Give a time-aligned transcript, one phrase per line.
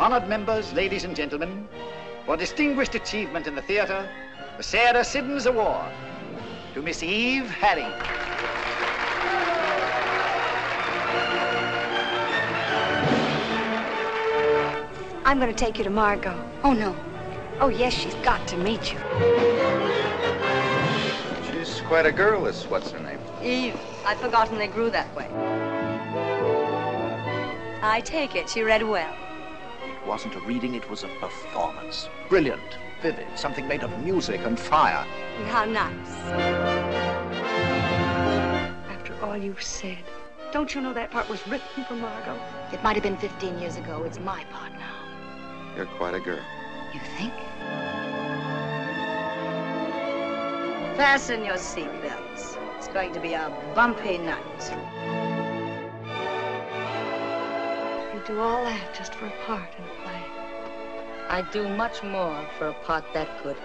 [0.00, 1.68] Honored members, ladies and gentlemen,
[2.24, 4.08] for distinguished achievement in the theater,
[4.56, 5.92] the Sarah Siddons Award
[6.72, 7.84] to Miss Eve Harry.
[15.26, 16.34] I'm going to take you to Margot.
[16.64, 16.96] Oh, no.
[17.60, 18.98] Oh, yes, she's got to meet you.
[21.52, 23.18] She's quite a girl, this what's her name?
[23.42, 25.28] Eve, I'd forgotten they grew that way.
[27.82, 29.14] I take it she read well.
[30.02, 32.08] It wasn't a reading, it was a performance.
[32.28, 35.04] Brilliant, vivid, something made of music and fire.
[35.48, 36.16] How nice.
[38.88, 39.98] After all you've said,
[40.52, 42.40] don't you know that part was written for Margot?
[42.72, 44.02] It might have been 15 years ago.
[44.04, 45.74] It's my part now.
[45.76, 46.42] You're quite a girl.
[46.94, 47.34] You think?
[50.96, 52.56] Fasten your seatbelts.
[52.78, 55.29] It's going to be a bumpy night.
[58.20, 60.22] You do all that just for a part in a play.
[61.30, 63.56] I'd do much more for a part that good.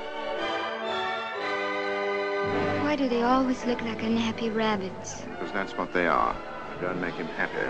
[2.83, 5.23] Why do they always look like unhappy rabbits?
[5.23, 6.33] Because that's what they are.
[6.80, 7.67] Go and make him happy.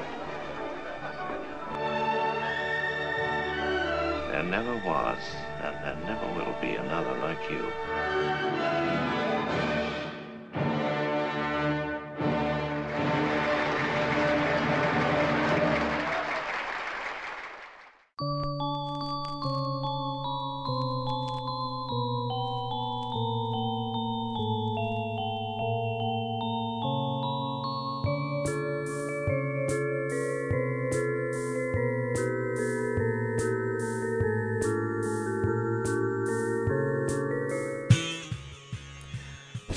[4.32, 5.18] There never was,
[5.64, 9.25] and there never will be another like you.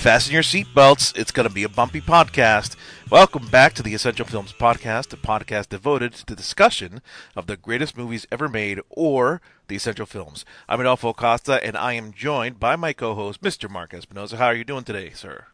[0.09, 1.15] Fasten your seatbelts.
[1.19, 2.77] It's going to be a bumpy podcast.
[3.11, 7.03] Welcome back to the Essential Films Podcast, a podcast devoted to the discussion
[7.37, 10.47] of the greatest movies ever made or the essential films.
[10.67, 13.69] I'm Adolfo Costa, and I am joined by my co-host, Mr.
[13.69, 14.39] Mark Espinoza.
[14.39, 15.45] How are you doing today, sir?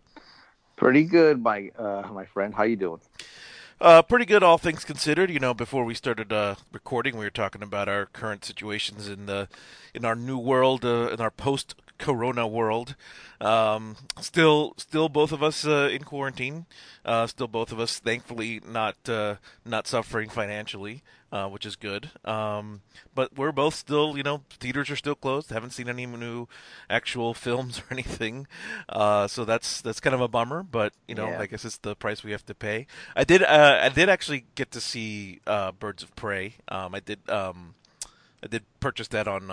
[0.77, 2.55] Pretty good, my uh, my friend.
[2.55, 3.01] How you doing?
[3.81, 5.31] Uh, pretty good, all things considered.
[5.31, 9.27] You know, before we started uh, recording, we were talking about our current situations in
[9.27, 9.49] the
[9.93, 11.33] in our new world, uh, in our
[11.99, 12.95] post-Corona world.
[13.41, 16.67] Um, still, still, both of us uh, in quarantine.
[17.05, 22.11] Uh, still, both of us, thankfully, not uh, not suffering financially, uh, which is good.
[22.25, 22.81] Um,
[23.15, 25.51] but we're both still, you know, theaters are still closed.
[25.51, 26.47] Haven't seen any new
[26.89, 28.47] actual films or anything.
[28.89, 30.63] Uh, so that's that's kind of a bummer.
[30.63, 31.41] But you know, Yeah.
[31.41, 32.87] I guess it's the price we have to pay.
[33.15, 36.55] I did, uh, I did actually get to see uh, Birds of Prey.
[36.69, 37.75] Um, I did, um,
[38.43, 39.51] I did purchase that on.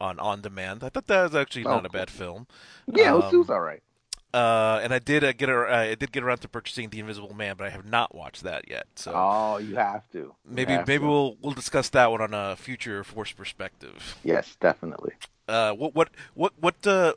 [0.00, 2.46] On on demand, I thought that was actually Oh, not a bad film.
[2.86, 3.82] Yeah, Um, it was all right.
[4.32, 7.34] Uh, and I did uh, get uh, I did get around to purchasing The Invisible
[7.34, 8.86] Man, but I have not watched that yet.
[8.94, 10.18] So Oh, you have to.
[10.18, 11.06] You maybe have maybe to.
[11.06, 14.16] we'll we'll discuss that one on a future Force perspective.
[14.22, 15.12] Yes, definitely.
[15.48, 17.14] Uh, what what what what uh,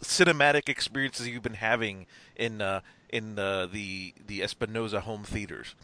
[0.00, 2.80] cinematic experiences you've been having in uh,
[3.10, 5.74] in uh, the the Espinoza home theaters?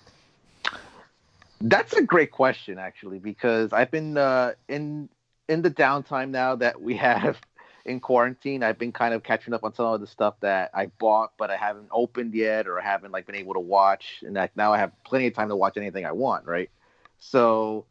[1.61, 5.11] That's a great question, actually, because I've been uh, in
[5.51, 7.39] in the downtime now that we have
[7.85, 8.63] in quarantine.
[8.63, 11.51] I've been kind of catching up on some of the stuff that I bought, but
[11.51, 14.23] I haven't opened yet, or I haven't like been able to watch.
[14.23, 16.71] And like now I have plenty of time to watch anything I want, right?
[17.19, 17.87] So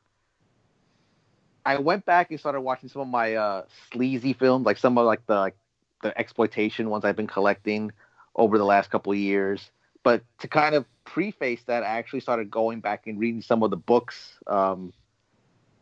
[1.66, 5.06] I went back and started watching some of my uh, sleazy films, like some of
[5.06, 5.58] like the like
[6.02, 7.92] the exploitation ones I've been collecting
[8.36, 9.70] over the last couple years.
[10.02, 13.70] But to kind of preface that, I actually started going back and reading some of
[13.70, 14.94] the books um,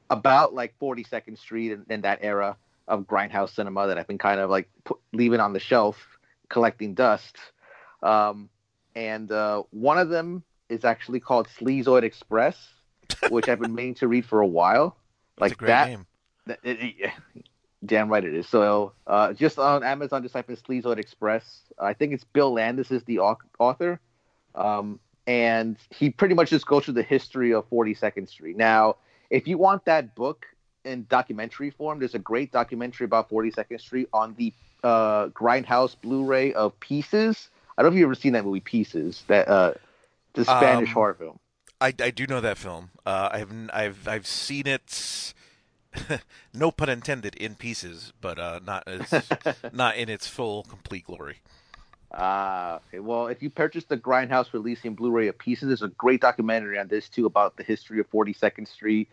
[0.09, 2.57] about like 42nd Street and, and that era
[2.87, 5.97] of grindhouse cinema that I've been kind of like put, leaving on the shelf,
[6.49, 7.35] collecting dust.
[8.01, 8.49] Um,
[8.95, 12.57] and uh, one of them is actually called Sleazoid Express,
[13.29, 14.95] which I've been meaning to read for a while.
[15.37, 15.87] That's like a that.
[16.45, 17.11] that- it- it-
[17.85, 18.47] damn right it is.
[18.49, 21.61] So uh, just on Amazon, just type in Sleazoid Express.
[21.79, 23.99] I think it's Bill Landis is the author.
[24.55, 28.57] Um, and he pretty much just goes through the history of 42nd Street.
[28.57, 28.95] Now,
[29.29, 30.45] if you want that book
[30.85, 34.53] in documentary form, there's a great documentary about 42nd Street on the
[34.83, 37.49] uh, Grindhouse Blu-ray of Pieces.
[37.77, 39.73] I don't know if you've ever seen that movie, Pieces, that uh,
[40.33, 41.39] the Spanish Um, horror film.
[41.79, 42.89] I, I do know that film.
[43.05, 45.33] Uh, I've I've I've seen it.
[46.53, 49.29] no pun intended in pieces, but uh, not as,
[49.73, 51.37] not in its full complete glory.
[52.11, 52.99] Ah, okay.
[52.99, 56.87] Well, if you purchase the Grindhouse releasing Blu-ray of Pieces, there's a great documentary on
[56.87, 59.09] this too about the history of 42nd Street,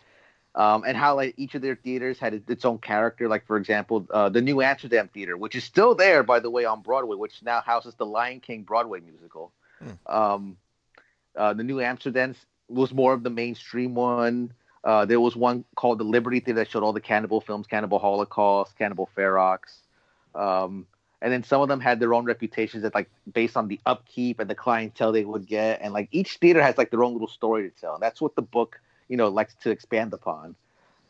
[0.55, 3.29] um, and how like each of their theaters had its own character.
[3.29, 6.65] Like for example, uh, the New Amsterdam Theater, which is still there by the way
[6.65, 9.53] on Broadway, which now houses the Lion King Broadway musical.
[10.07, 10.57] Um,
[11.37, 12.37] uh, the New Amsterdam
[12.69, 14.53] was more of the mainstream one.
[14.85, 17.99] Uh, there was one called the Liberty Theater that showed all the cannibal films, Cannibal
[17.99, 19.59] Holocaust, Cannibal Ferox.
[20.35, 20.87] Um,
[21.23, 24.41] and then some of them had their own reputations that like based on the upkeep
[24.41, 25.81] and the clientele they would get.
[25.81, 27.95] And like each theater has like their own little story to tell.
[27.95, 30.55] And that's what the book you know likes to expand upon.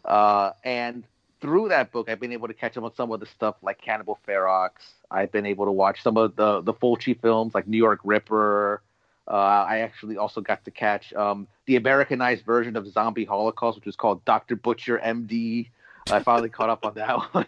[0.05, 1.05] Uh, and
[1.41, 3.81] through that book i've been able to catch up on some of the stuff like
[3.81, 4.71] cannibal ferox.
[5.11, 8.83] I've been able to watch some of the the fulci films like new york ripper.
[9.27, 13.87] Uh, i actually also got to catch um, the americanized version of zombie holocaust which
[13.87, 15.71] was called dr butcher md
[16.11, 17.47] i finally caught up on that one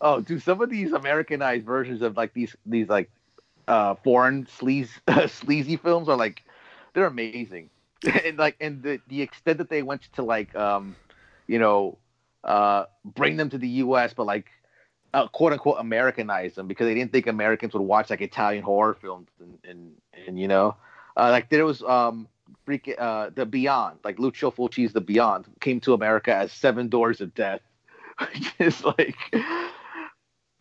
[0.00, 3.10] oh, dude, some of these Americanized versions of like these these like
[3.66, 4.90] uh foreign sleaze
[5.30, 6.42] sleazy films are like
[6.92, 7.70] they're amazing,
[8.24, 10.96] and like and the the extent that they went to like um
[11.46, 11.98] you know
[12.44, 14.14] uh bring them to the U.S.
[14.14, 14.46] but like
[15.14, 18.94] uh, quote unquote Americanize them because they didn't think Americans would watch like Italian horror
[19.00, 19.92] films and and,
[20.26, 20.76] and you know
[21.16, 22.28] uh, like there was um
[22.64, 27.20] freak uh the Beyond like Lucio Fulci's The Beyond came to America as Seven Doors
[27.20, 27.60] of Death.
[28.58, 29.16] it's like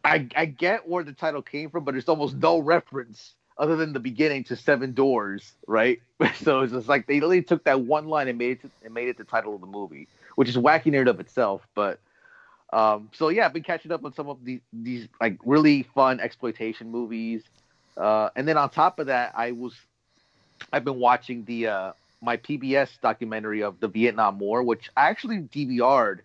[0.04, 3.94] I, I get where the title came from, but there's almost no reference other than
[3.94, 6.02] the beginning to Seven Doors, right?
[6.42, 9.08] so it's just like they literally took that one line and made it and made
[9.08, 11.62] it the title of the movie, which is wacky in and of itself.
[11.76, 12.00] But
[12.72, 16.20] um, so yeah, I've been catching up on some of these these like really fun
[16.20, 17.44] exploitation movies,
[17.96, 19.74] uh, and then on top of that, I was
[20.72, 21.92] I've been watching the uh,
[22.22, 26.24] my PBS documentary of the Vietnam War, which I actually DVR'd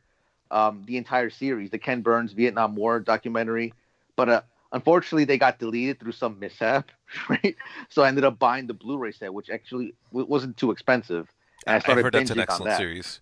[0.50, 3.72] um, the entire series, the Ken Burns Vietnam War documentary.
[4.16, 4.42] But uh,
[4.72, 6.90] unfortunately, they got deleted through some mishap,
[7.28, 7.56] right?
[7.88, 11.28] So I ended up buying the Blu-ray set, which actually w- wasn't too expensive.
[11.66, 13.20] And I started I've heard that's an excellent series.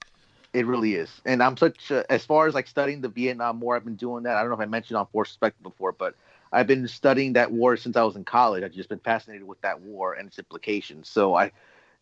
[0.52, 3.76] It really is, and I'm such a, as far as like studying the Vietnam War.
[3.76, 4.37] I've been doing that.
[4.37, 6.14] I don't know if I mentioned on Force Spectrum before, but
[6.50, 8.62] I've been studying that war since I was in college.
[8.62, 11.11] I've just been fascinated with that war and its implications.
[11.11, 11.52] So I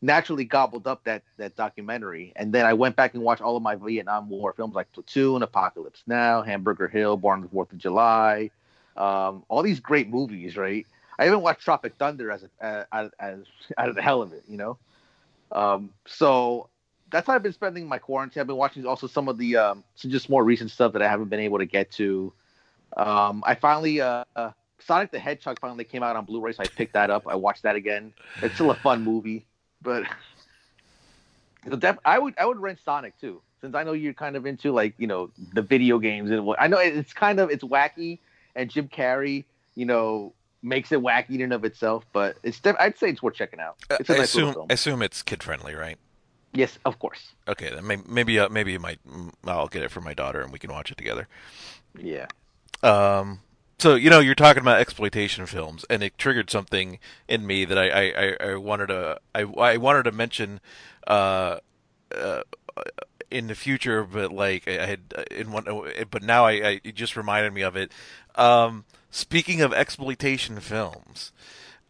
[0.04, 3.62] naturally gobbled up that that documentary, and then I went back and watched all of
[3.62, 7.78] my Vietnam War films like Platoon, Apocalypse Now, Hamburger Hill, Born on the Fourth of
[7.78, 8.50] July,
[8.98, 10.86] um, all these great movies, right?
[11.18, 13.38] I even watched Tropic Thunder as a, as, as
[13.78, 14.76] out of the hell of it, you know.
[15.50, 16.68] Um, so
[17.10, 18.42] that's how I've been spending my quarantine.
[18.42, 21.08] I've been watching also some of the um, some just more recent stuff that I
[21.08, 22.30] haven't been able to get to.
[22.96, 26.66] Um, I finally uh, uh, Sonic the Hedgehog finally came out on Blu-ray, so I
[26.66, 27.26] picked that up.
[27.26, 28.12] I watched that again.
[28.42, 29.46] It's still a fun movie
[29.84, 30.04] but
[31.78, 34.72] def- I would I would rent Sonic too, since I know you're kind of into
[34.72, 38.18] like you know the video games and what I know it's kind of it's wacky
[38.56, 39.44] and Jim Carrey
[39.76, 40.32] you know
[40.62, 43.60] makes it wacky in and of itself, but it's def- I'd say it's worth checking
[43.60, 43.76] out.
[43.90, 44.66] It's a I nice assume film.
[44.70, 45.98] assume it's kid friendly, right?
[46.54, 47.32] Yes, of course.
[47.48, 48.98] Okay, then maybe maybe, uh, maybe you might
[49.44, 51.28] I'll get it for my daughter and we can watch it together.
[51.98, 52.26] Yeah.
[52.82, 53.40] Um,
[53.78, 56.98] so you know you're talking about exploitation films, and it triggered something
[57.28, 60.60] in me that I I, I wanted to I, I wanted to mention
[61.06, 61.58] uh,
[62.16, 62.42] uh,
[63.30, 65.00] in the future, but like I had
[65.30, 65.64] in one,
[66.10, 67.90] but now I, I it just reminded me of it.
[68.36, 71.32] Um, speaking of exploitation films,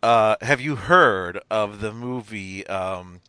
[0.03, 3.21] uh, have you heard of the movie um,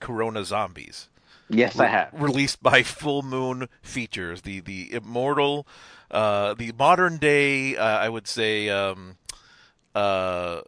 [0.00, 1.08] Corona Zombies?
[1.50, 2.10] Yes, Re- I have.
[2.12, 5.66] Released by Full Moon Features, the the immortal
[6.10, 9.16] uh, the modern day, uh, I would say, um,
[9.94, 10.62] uh,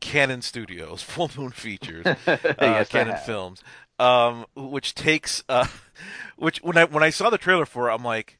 [0.00, 3.62] Cannon Studios, Full Moon Features, uh, yes, Cannon Films,
[3.98, 5.66] um, which takes, uh,
[6.36, 8.38] which when I when I saw the trailer for it, I'm like,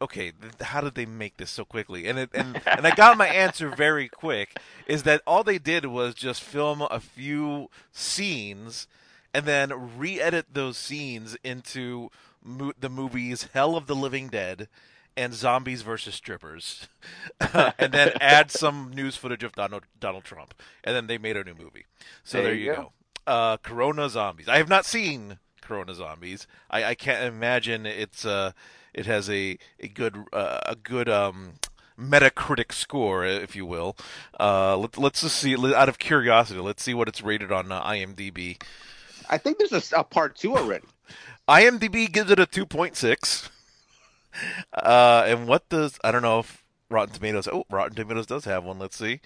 [0.00, 2.06] okay, th- how did they make this so quickly?
[2.06, 4.58] And it, and and I got my answer very quick.
[4.86, 8.86] Is that all they did was just film a few scenes
[9.36, 12.08] and then re-edit those scenes into
[12.42, 14.66] mo- the movies Hell of the Living Dead
[15.14, 16.88] and zombies versus strippers,
[17.40, 21.44] and then add some news footage of Donald Donald Trump, and then they made a
[21.44, 21.84] new movie.
[22.24, 22.76] So there, there you go.
[22.76, 22.92] go.
[23.26, 24.48] Uh, Corona Zombies.
[24.48, 26.46] I have not seen Corona Zombies.
[26.70, 28.52] I, I can't imagine it's uh
[28.94, 31.54] it has a a good uh, a good um
[31.98, 33.96] Metacritic score, if you will.
[34.38, 35.56] Uh, let, us just see.
[35.74, 38.58] Out of curiosity, let's see what it's rated on uh, IMDb.
[39.28, 40.86] I think there's a, a part two already.
[41.48, 43.50] IMDb gives it a two point six.
[44.72, 47.48] Uh, and what does I don't know if Rotten Tomatoes?
[47.48, 48.78] Oh, Rotten Tomatoes does have one.
[48.78, 49.20] Let's see.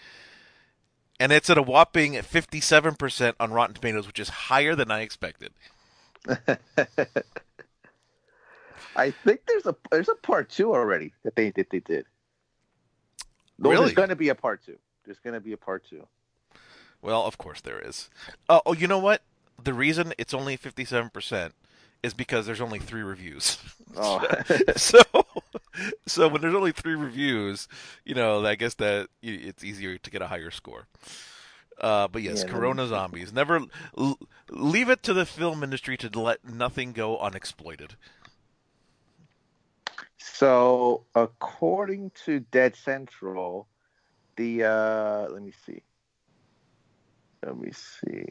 [1.18, 5.52] And it's at a whopping 57% on Rotten Tomatoes, which is higher than I expected.
[8.96, 12.06] I think there's a there's a part two already that they that they did.
[13.58, 13.84] No, really?
[13.84, 14.78] There's going to be a part two.
[15.04, 16.06] There's going to be a part two.
[17.02, 18.10] Well, of course there is.
[18.48, 19.22] Uh, oh, you know what?
[19.62, 21.52] The reason it's only 57%
[22.02, 23.58] is because there's only three reviews.
[23.96, 24.24] Oh.
[24.76, 25.00] so,
[26.06, 27.66] so when there's only three reviews,
[28.04, 30.86] you know, I guess that it's easier to get a higher score.
[31.80, 33.32] Uh, but yes, Yeah, Corona zombies.
[33.32, 33.62] Never
[33.98, 37.96] l- leave it to the film industry to let nothing go unexploited.
[40.18, 43.66] So, according to Dread Central,
[44.36, 45.82] the uh, let me see.
[47.44, 48.24] Let me see.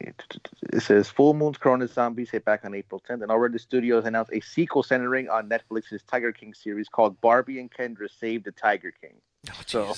[0.72, 4.04] It says Full Moon's Corona Zombies hit back on April 10th, and already the studios
[4.04, 8.52] announced a sequel centering on Netflix's Tiger King series called Barbie and Kendra Save the
[8.52, 9.14] Tiger King.
[9.50, 9.94] Oh, So-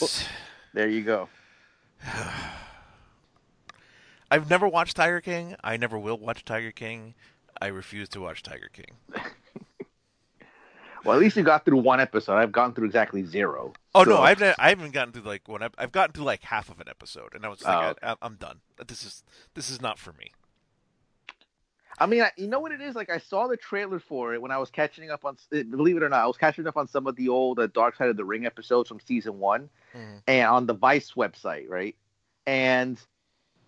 [0.75, 1.29] There you go.
[4.31, 5.57] I've never watched Tiger King.
[5.63, 7.15] I never will watch Tiger King.
[7.61, 8.97] I refuse to watch Tiger King.
[11.05, 12.37] Well, at least you got through one episode.
[12.37, 13.73] I've gone through exactly zero.
[13.95, 15.63] Oh So- no, I've I haven't gotten through like one.
[15.79, 18.37] I've gotten to like half of an episode, and I was like, Oh, I, I'm
[18.37, 18.61] done.
[18.87, 20.33] This is this is not for me.
[21.99, 22.95] I mean, I, you know what it is?
[22.95, 25.37] Like, I saw the trailer for it when I was catching up on.
[25.51, 27.97] Believe it or not, I was catching up on some of the old uh, Dark
[27.97, 30.23] Side of the Ring episodes from season one, Mhm.
[30.27, 31.95] and on the Vice website, right?
[32.47, 32.99] And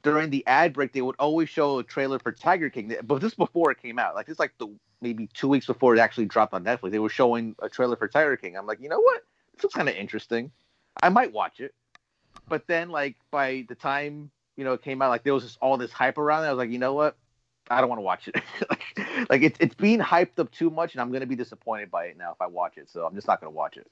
[0.02, 3.34] during the ad break, they would always show a trailer for Tiger King, but this
[3.34, 4.14] before it came out.
[4.14, 4.68] Like, this like the
[5.04, 6.90] maybe two weeks before it actually dropped on Netflix.
[6.90, 8.56] They were showing a trailer for Tiger King.
[8.56, 9.20] I'm like, you know what?
[9.54, 10.50] This looks kind of interesting.
[11.00, 11.74] I might watch it.
[12.48, 15.58] But then, like, by the time you know it came out, like there was just
[15.60, 16.48] all this hype around it.
[16.48, 17.16] I was like, you know what?
[17.70, 18.34] I don't want to watch it.
[18.70, 22.06] like, like it's it's being hyped up too much, and I'm gonna be disappointed by
[22.06, 22.88] it now if I watch it.
[22.90, 23.86] So I'm just not gonna watch it.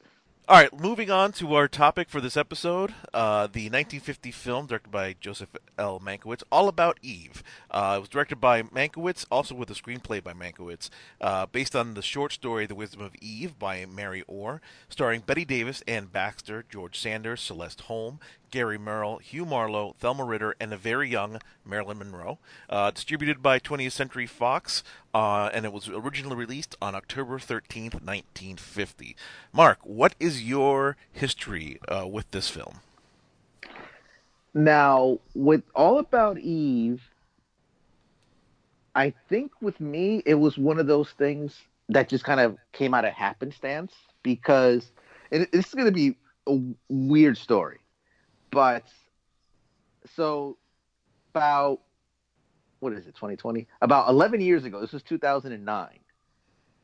[0.48, 4.90] All right, moving on to our topic for this episode, uh, the 1950 film directed
[4.90, 6.00] by Joseph L.
[6.00, 7.44] Mankiewicz, All About Eve.
[7.70, 11.94] Uh, it was directed by Mankiewicz, also with a screenplay by Mankiewicz, uh, based on
[11.94, 16.64] the short story The Wisdom of Eve by Mary Orr, starring Bette Davis, Anne Baxter,
[16.68, 18.18] George Sanders, Celeste Holm,
[18.52, 22.38] Gary Merrill, Hugh Marlowe, Thelma Ritter, and a very young Marilyn Monroe.
[22.68, 27.94] Uh, distributed by 20th Century Fox, uh, and it was originally released on October 13th,
[27.94, 29.16] 1950.
[29.52, 32.76] Mark, what is your history uh, with this film?
[34.54, 37.02] Now, with All About Eve,
[38.94, 42.94] I think with me, it was one of those things that just kind of came
[42.94, 43.92] out of happenstance
[44.22, 44.92] because
[45.32, 46.14] and this is going to be
[46.46, 47.78] a weird story.
[48.52, 48.84] But
[50.14, 50.58] so
[51.34, 51.80] about
[52.80, 53.68] what is it, 2020?
[53.80, 55.88] About 11 years ago, this was 2009.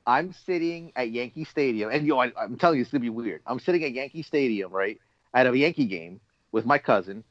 [0.07, 3.43] I'm sitting at Yankee Stadium, and yo, I, I'm telling you, it's gonna be weird.
[3.47, 4.99] I'm sitting at Yankee Stadium, right,
[5.35, 6.21] at a Yankee game
[6.51, 7.25] with my cousin,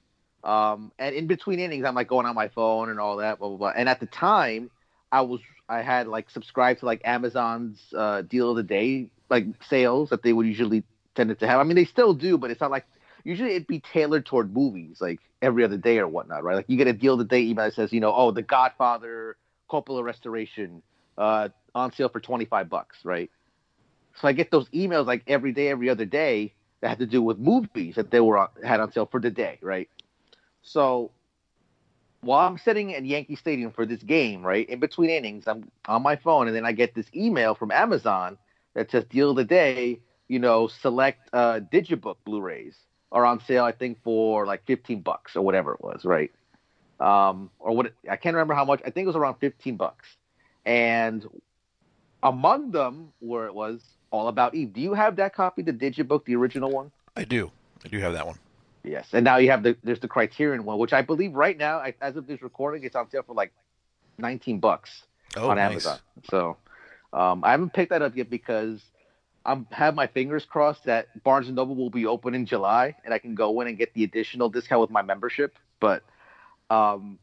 [0.44, 3.48] um, and in between innings, I'm like going on my phone and all that, blah
[3.48, 3.74] blah blah.
[3.76, 4.70] And at the time,
[5.12, 9.46] I was I had like subscribed to like Amazon's uh, deal of the day like
[9.68, 10.84] sales that they would usually
[11.16, 11.60] tended to have.
[11.60, 12.86] I mean, they still do, but it's not like
[13.28, 16.56] usually it'd be tailored toward movies like every other day or whatnot, right?
[16.56, 18.42] Like you get a deal of the day email that says, you know, oh, The
[18.42, 19.36] Godfather
[19.70, 20.82] Coppola restoration
[21.18, 23.30] uh, on sale for twenty five bucks, right?
[24.16, 27.22] So I get those emails like every day, every other day that had to do
[27.22, 29.90] with movies that they were on, had on sale for the day, right?
[30.62, 31.12] So
[32.22, 36.02] while I'm sitting at Yankee Stadium for this game, right, in between innings, I'm on
[36.02, 38.38] my phone, and then I get this email from Amazon
[38.74, 42.76] that says deal of the day, you know, select uh, Digibook Blu-rays
[43.12, 46.32] are on sale, I think, for like 15 bucks or whatever it was, right?
[47.00, 48.82] Um, or what I can't remember how much.
[48.86, 50.08] I think it was around 15 bucks.
[50.66, 51.26] And
[52.24, 54.74] among them, where it was all about Eve.
[54.74, 56.92] Do you have that copy, the Digibook, the original one?
[57.16, 57.52] I do.
[57.86, 58.38] I do have that one.
[58.84, 61.80] Yes, and now you have the there's the Criterion one, which I believe right now,
[61.80, 63.52] I- as of this recording, it's on sale for like
[64.18, 65.04] 19 bucks
[65.36, 65.72] Oh, on nice.
[65.72, 66.00] Amazon.
[66.32, 66.58] So
[67.12, 68.82] um, I haven't picked that up yet because
[69.48, 73.14] I'm have my fingers crossed that Barnes and Noble will be open in July and
[73.14, 75.58] I can go in and get the additional discount with my membership.
[75.80, 76.04] But
[76.70, 77.18] um,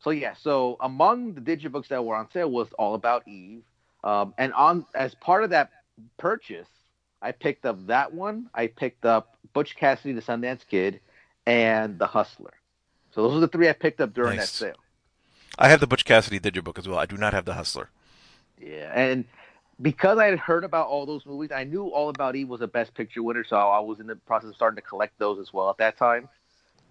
[0.00, 3.62] so yeah, so among the digibooks that were on sale was all about Eve,
[4.04, 5.70] um, and on as part of that
[6.16, 6.68] purchase,
[7.20, 8.48] I picked up that one.
[8.54, 11.00] I picked up Butch Cassidy, the Sundance Kid,
[11.46, 12.52] and The Hustler.
[13.14, 14.50] So those are the three I picked up during Nice.
[14.50, 14.76] that sale.
[15.58, 16.98] I have the Butch Cassidy Digibook as well.
[16.98, 17.88] I do not have the Hustler.
[18.60, 19.24] Yeah, and
[19.80, 22.66] because I had heard about all those movies, I knew All About Eve was a
[22.66, 25.52] Best Picture winner, so I was in the process of starting to collect those as
[25.52, 26.28] well at that time.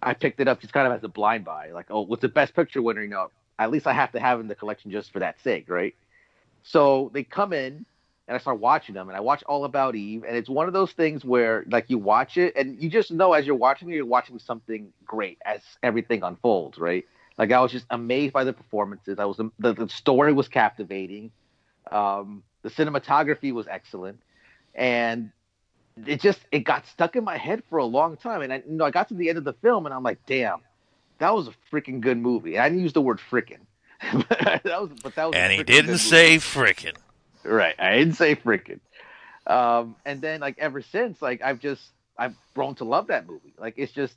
[0.02, 2.30] I picked it up just kind of as a blind buy, like, oh, what's the
[2.30, 3.02] Best Picture winner?
[3.02, 5.70] You know, at least I have to have in the collection just for that sake,
[5.70, 5.96] right?
[6.64, 7.86] So they come in,
[8.28, 10.74] and I start watching them, and I watch All About Eve, and it's one of
[10.74, 13.96] those things where, like, you watch it, and you just know as you're watching it,
[13.96, 17.06] you're watching something great as everything unfolds, right?
[17.38, 19.20] Like I was just amazed by the performances.
[19.20, 21.32] I was the, the story was captivating.
[21.92, 24.20] Um, the cinematography was excellent,
[24.74, 25.32] and
[26.06, 28.42] it just it got stuck in my head for a long time.
[28.42, 30.20] And I, you know, I got to the end of the film, and I'm like,
[30.26, 30.62] damn,
[31.20, 32.56] that was a freaking good movie.
[32.56, 33.60] And I didn't use the word freaking.
[34.02, 35.36] that was, but that was.
[35.36, 36.96] And he didn't say frickin'.
[37.44, 37.76] Right.
[37.78, 38.80] I didn't say freaking.
[39.46, 41.82] Um, and then like ever since, like I've just
[42.18, 43.54] I've grown to love that movie.
[43.58, 44.16] Like it's just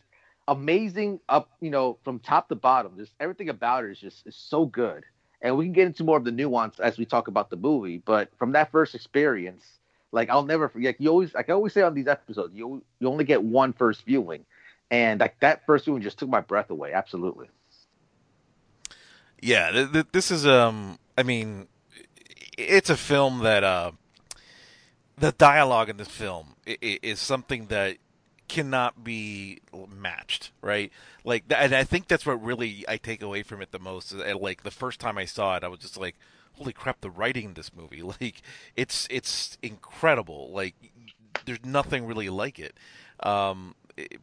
[0.49, 2.97] amazing up, you know, from top to bottom.
[2.97, 5.05] Just everything about it is just is so good.
[5.43, 7.99] And we can get into more of the nuance as we talk about the movie.
[7.99, 9.64] But from that first experience,
[10.12, 11.00] like I'll never forget.
[11.00, 14.05] You always, like I always say on these episodes, you you only get one first
[14.05, 14.45] viewing,
[14.90, 16.93] and like that first viewing just took my breath away.
[16.93, 17.49] Absolutely.
[19.43, 20.99] Yeah, th- th- this is um.
[21.19, 21.66] I mean,
[22.57, 23.93] it's a film that uh,
[25.19, 27.97] the dialogue in this film is something that
[28.49, 30.93] cannot be matched, right?
[31.25, 34.12] Like, and I think that's what really I take away from it the most.
[34.15, 36.17] Like the first time I saw it, I was just like,
[36.55, 38.43] "Holy crap!" The writing in this movie, like,
[38.76, 40.50] it's it's incredible.
[40.53, 40.75] Like,
[41.45, 42.76] there's nothing really like it.
[43.21, 43.75] Um,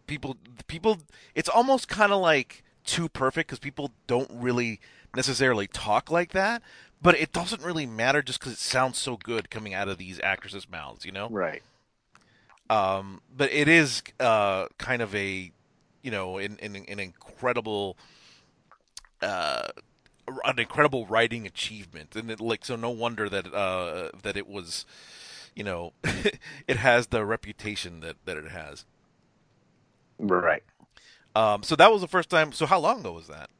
[0.08, 0.38] people,
[0.68, 1.00] people,
[1.36, 4.80] it's almost kind of like too perfect because people don't really
[5.16, 6.62] necessarily talk like that.
[7.02, 10.22] But it doesn't really matter just because it sounds so good coming out of these
[10.22, 11.28] actresses' mouths, you know?
[11.30, 11.62] Right.
[12.74, 15.52] Um, but it is uh, kind of a,
[16.02, 17.98] you know, an, an, an incredible,
[19.22, 19.68] uh,
[20.44, 24.88] an incredible writing achievement, and it, like so, no wonder that uh, that it was,
[25.56, 25.94] you know,
[26.68, 28.86] it has the reputation that that it has.
[30.18, 30.64] Right.
[31.36, 32.54] Um, so that was the first time.
[32.54, 33.52] So how long ago was that?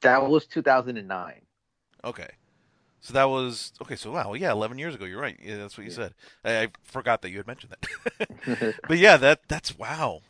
[0.00, 1.42] That was 2009.
[2.04, 2.30] Okay.
[3.00, 3.96] So that was okay.
[3.96, 5.04] So wow, yeah, eleven years ago.
[5.04, 5.38] You're right.
[5.42, 6.14] Yeah, that's what you said.
[6.44, 8.74] I, I forgot that you had mentioned that.
[8.88, 10.22] but yeah, that that's wow.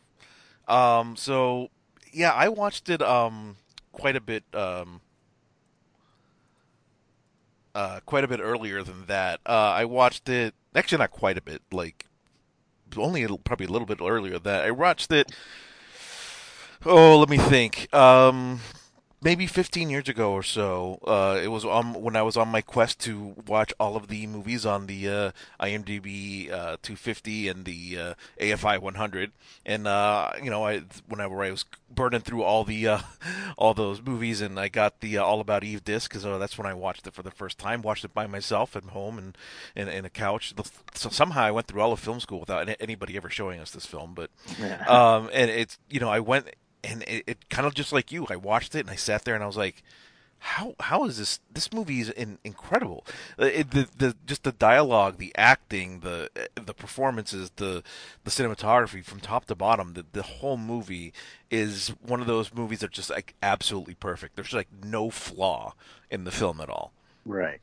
[0.66, 1.70] Um, so
[2.12, 3.56] yeah, I watched it um
[3.92, 5.00] quite a bit um
[7.74, 9.40] uh quite a bit earlier than that.
[9.46, 12.04] Uh, I watched it actually not quite a bit, like
[12.96, 14.64] only a, probably a little bit earlier than that.
[14.64, 15.32] I watched it.
[16.86, 17.92] Oh, let me think.
[17.94, 18.60] Um,
[19.20, 20.98] maybe 15 years ago or so.
[21.06, 24.26] Uh, it was on when I was on my quest to watch all of the
[24.26, 29.32] movies on the uh, IMDb uh, 250 and the uh, AFI 100.
[29.66, 33.00] And uh, you know, I whenever I was burning through all the uh,
[33.58, 36.74] all those movies, and I got the All About Eve disc because that's when I
[36.74, 37.82] watched it for the first time.
[37.82, 39.38] Watched it by myself at home and
[39.74, 40.54] in, in a couch.
[40.94, 43.86] So somehow I went through all of film school without anybody ever showing us this
[43.86, 44.14] film.
[44.14, 44.30] But
[44.88, 46.46] um, and it's you know I went
[46.84, 49.34] and it, it kind of just like you, I watched it and I sat there
[49.34, 49.82] and I was like,
[50.40, 51.40] how how is this?
[51.52, 53.04] This movie is in, incredible.
[53.38, 57.82] Uh, it, the the just the dialogue, the acting, the the performances, the
[58.24, 59.94] the cinematography from top to bottom.
[59.94, 61.12] The the whole movie
[61.50, 64.36] is one of those movies that just like absolutely perfect.
[64.36, 65.74] There's like no flaw
[66.10, 66.92] in the film at all.
[67.24, 67.60] Right.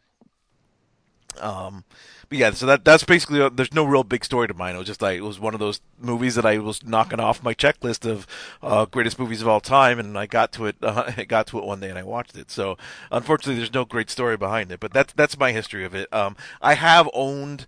[1.41, 1.84] Um,
[2.30, 4.76] but yeah, so that that's basically uh, there's no real big story to mine.
[4.76, 7.43] It was just like it was one of those movies that I was knocking off
[7.43, 8.26] my checklist of
[8.63, 10.76] uh, greatest movies of all time, and I got to it.
[10.82, 12.50] Uh, I got to it one day and I watched it.
[12.52, 12.78] So
[13.12, 14.80] unfortunately, there's no great story behind it.
[14.80, 16.12] But that's that's my history of it.
[16.13, 17.65] Um, I have owned.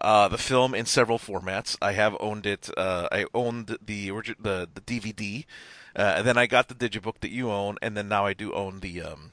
[0.00, 1.76] Uh, the film in several formats.
[1.82, 2.70] I have owned it.
[2.76, 3.78] Uh, I owned the
[4.38, 5.44] the the DVD,
[5.96, 8.52] uh, and then I got the digibook that you own, and then now I do
[8.52, 9.32] own the um,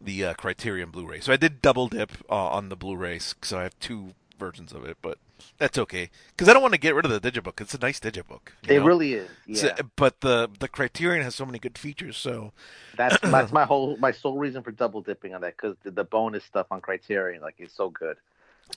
[0.00, 1.20] the uh, Criterion Blu-ray.
[1.20, 4.84] So I did double dip uh, on the Blu-rays, so I have two versions of
[4.84, 5.18] it, but
[5.58, 7.60] that's okay because I don't want to get rid of the digibook.
[7.60, 8.40] It's a nice digibook.
[8.66, 8.84] It know?
[8.84, 9.28] really is.
[9.46, 9.56] Yeah.
[9.56, 12.52] So, but the the Criterion has so many good features, so
[12.96, 16.04] that's that's my whole my sole reason for double dipping on that because the, the,
[16.04, 18.16] bonus stuff on Criterion like is so good.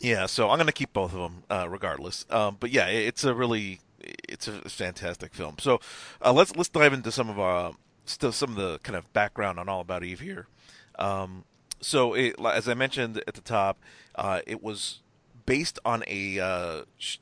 [0.02, 2.26] Yeah, so I'm gonna keep both of them uh, regardless.
[2.30, 5.56] Um, but yeah, it's a really it's a fantastic film.
[5.60, 5.80] So
[6.24, 7.74] uh, let's let's dive into some of our
[8.06, 10.48] still some of the kind of background on All About Eve here.
[11.00, 11.46] Um,
[11.82, 13.78] so, it, as I mentioned at the top,
[14.16, 15.02] uh, it was
[15.46, 17.18] based on a uh, sh-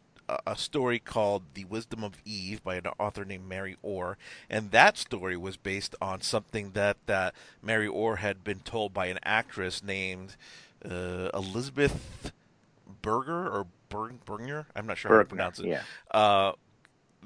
[0.46, 4.18] a story called "The Wisdom of Eve" by an author named Mary Orr,
[4.50, 9.08] and that story was based on something that that Mary Orr had been told by
[9.08, 10.36] an actress named
[10.86, 12.32] uh, Elizabeth
[13.02, 14.68] Berger or Berger.
[14.76, 15.68] I'm not sure Bergner, how to pronounce it.
[15.68, 15.82] Yeah.
[16.12, 16.54] Uh,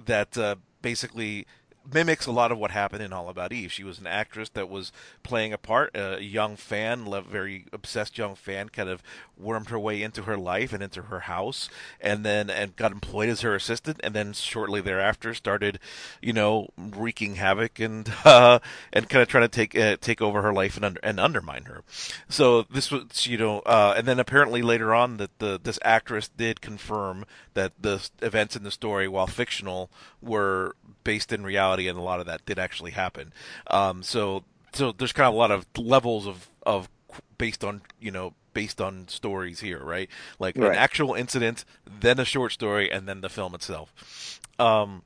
[0.05, 1.47] that uh, basically
[1.93, 3.71] mimics a lot of what happened in All About Eve.
[3.71, 4.91] She was an actress that was
[5.23, 9.03] playing a part, a young fan, very obsessed young fan, kind of
[9.37, 11.69] wormed her way into her life and into her house,
[11.99, 15.79] and then and got employed as her assistant, and then shortly thereafter started,
[16.21, 18.59] you know, wreaking havoc and uh,
[18.93, 21.65] and kind of trying to take uh, take over her life and under, and undermine
[21.65, 21.83] her.
[22.29, 26.27] So this was, you know, uh, and then apparently later on that the this actress
[26.27, 29.89] did confirm that the events in the story, while fictional,
[30.21, 33.31] were based in reality, and a lot of that did actually happen.
[33.67, 36.89] Um, so so there's kind of a lot of levels of of
[37.37, 40.09] based on you know based on stories here, right?
[40.39, 40.71] Like right.
[40.71, 44.41] an actual incident, then a short story, and then the film itself.
[44.59, 45.03] Um,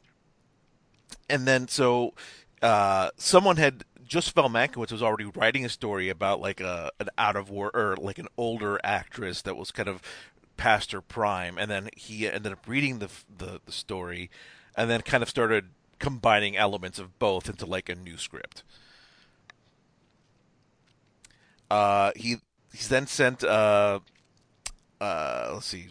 [1.30, 2.14] and then so
[2.62, 7.36] uh, someone had just Mankiewicz was already writing a story about like a an out
[7.36, 10.02] of war or like an older actress that was kind of
[10.58, 14.30] past her prime, and then he ended up reading the the, the story,
[14.76, 18.64] and then kind of started combining elements of both into like a new script.
[21.70, 22.38] Uh, he
[22.74, 24.00] he's then sent uh,
[25.00, 25.88] uh, let's see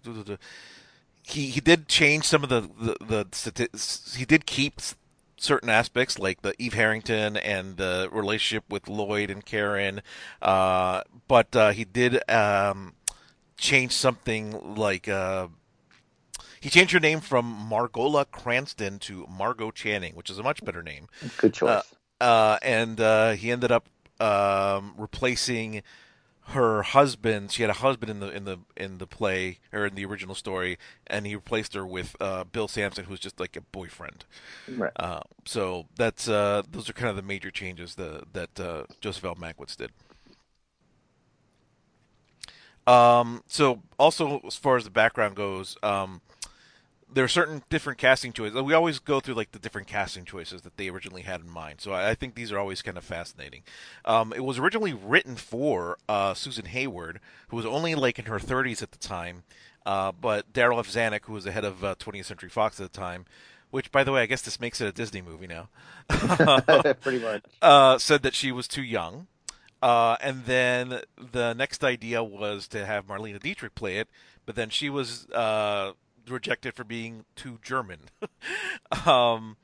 [1.23, 4.81] he he did change some of the the, the he did keep
[5.37, 10.03] certain aspects like the Eve Harrington and the relationship with Lloyd and Karen,
[10.42, 12.94] uh, but uh, he did um,
[13.57, 15.49] change something like uh,
[16.61, 20.83] he changed her name from Margola Cranston to Margot Channing, which is a much better
[20.83, 21.09] name.
[21.38, 21.83] Good choice.
[22.21, 23.88] Uh, and uh, he ended up
[24.21, 25.83] um, replacing
[26.49, 27.53] her husband.
[27.53, 30.35] She had a husband in the in the in the play or in the original
[30.35, 34.25] story, and he replaced her with uh, Bill Sampson, who's just like a boyfriend.
[34.66, 34.92] Right.
[34.97, 39.25] Uh, so that's uh, those are kind of the major changes the, that uh, Joseph
[39.25, 39.35] L.
[39.35, 39.92] Mankiewicz did.
[42.87, 46.23] Um, so also as far as the background goes, um,
[47.12, 48.61] there are certain different casting choices.
[48.61, 51.81] We always go through like the different casting choices that they originally had in mind.
[51.81, 53.62] So I, I think these are always kind of fascinating.
[54.05, 58.38] Um, it was originally written for uh, Susan Hayward, who was only like in her
[58.38, 59.44] 30s at the time.
[59.87, 60.88] Uh, but Darryl F.
[60.88, 63.25] Zanuck, who was the head of uh, 20th Century Fox at the time,
[63.71, 65.68] which by the way, I guess this makes it a Disney movie now.
[67.01, 67.44] Pretty much.
[67.62, 69.27] Uh, said that she was too young.
[69.81, 74.09] Uh, and then the next idea was to have Marlene Dietrich play it,
[74.44, 75.92] but then she was uh,
[76.31, 78.01] rejected for being too German.
[79.07, 79.57] um,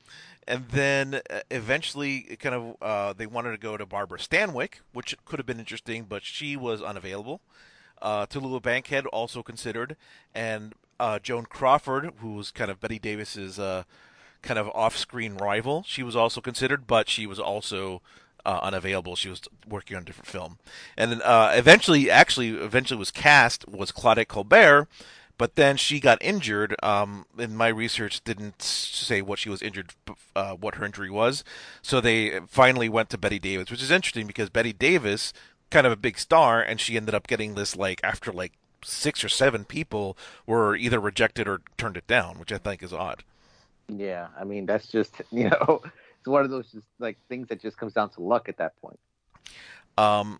[0.47, 5.15] and then uh, eventually, kind of, uh, they wanted to go to Barbara Stanwyck, which
[5.25, 7.41] could have been interesting, but she was unavailable.
[8.01, 9.95] Uh, Tallulah Bankhead also considered,
[10.33, 13.83] and uh, Joan Crawford, who was kind of Bette Davis's uh,
[14.41, 18.01] kind of off-screen rival, she was also considered, but she was also
[18.45, 19.15] uh, unavailable.
[19.15, 20.59] She was working on a different film,
[20.95, 24.87] and then uh, eventually, actually, eventually was cast was Claudette Colbert,
[25.37, 26.75] but then she got injured.
[26.83, 29.93] Um, and my research didn't say what she was injured,
[30.35, 31.43] uh, what her injury was.
[31.81, 35.33] So they finally went to Bette Davis, which is interesting because Bette Davis,
[35.69, 39.23] kind of a big star, and she ended up getting this like after like six
[39.23, 43.23] or seven people were either rejected or turned it down, which I think is odd.
[43.87, 47.61] Yeah, I mean that's just you know it's one of those just like things that
[47.61, 48.99] just comes down to luck at that point.
[49.97, 50.39] Um,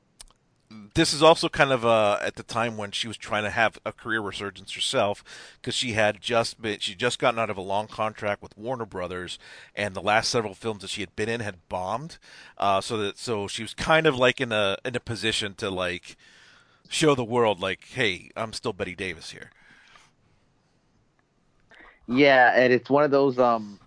[0.93, 3.77] this is also kind of uh, at the time when she was trying to have
[3.85, 5.23] a career resurgence herself
[5.59, 8.85] because she had just been she just gotten out of a long contract with Warner
[8.85, 9.37] Brothers
[9.75, 12.17] and the last several films that she had been in had bombed.
[12.57, 15.69] Uh, so that so she was kind of like in a in a position to
[15.69, 16.15] like
[16.87, 19.51] show the world like hey I'm still Bette Davis here.
[22.07, 23.79] Yeah and it's one of those um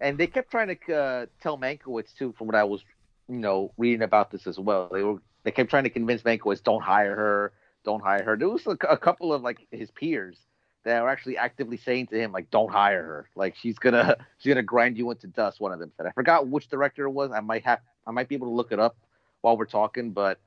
[0.00, 2.82] and they kept trying to uh, tell Mankiewicz too from what I was
[3.28, 4.88] you know reading about this as well.
[4.92, 7.52] They were they kept trying to convince Mankiewicz, don't hire her,
[7.84, 8.36] don't hire her.
[8.36, 10.36] There was a, a couple of like his peers
[10.84, 13.28] that were actually actively saying to him, like, don't hire her.
[13.34, 15.60] Like she's gonna she's gonna grind you into dust.
[15.60, 16.06] One of them said.
[16.06, 17.30] I forgot which director it was.
[17.32, 18.96] I might have I might be able to look it up
[19.40, 20.38] while we're talking, but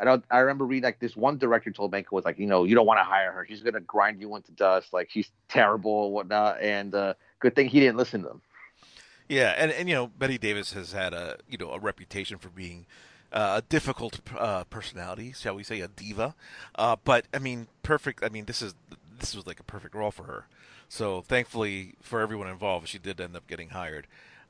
[0.00, 2.74] I don't I remember reading like this one director told Mankiewicz like, you know, you
[2.74, 3.46] don't want to hire her.
[3.48, 4.92] She's gonna grind you into dust.
[4.92, 6.60] Like she's terrible and whatnot.
[6.60, 8.42] And uh, good thing he didn't listen to them.
[9.28, 12.48] Yeah, and, and you know, Bette Davis has had a you know a reputation for
[12.48, 12.86] being
[13.32, 16.34] a difficult uh, personality, shall we say, a diva.
[16.74, 18.22] Uh, but I mean, perfect.
[18.22, 18.74] I mean, this is
[19.18, 20.46] this was like a perfect role for her.
[20.88, 24.06] So thankfully for everyone involved, she did end up getting hired.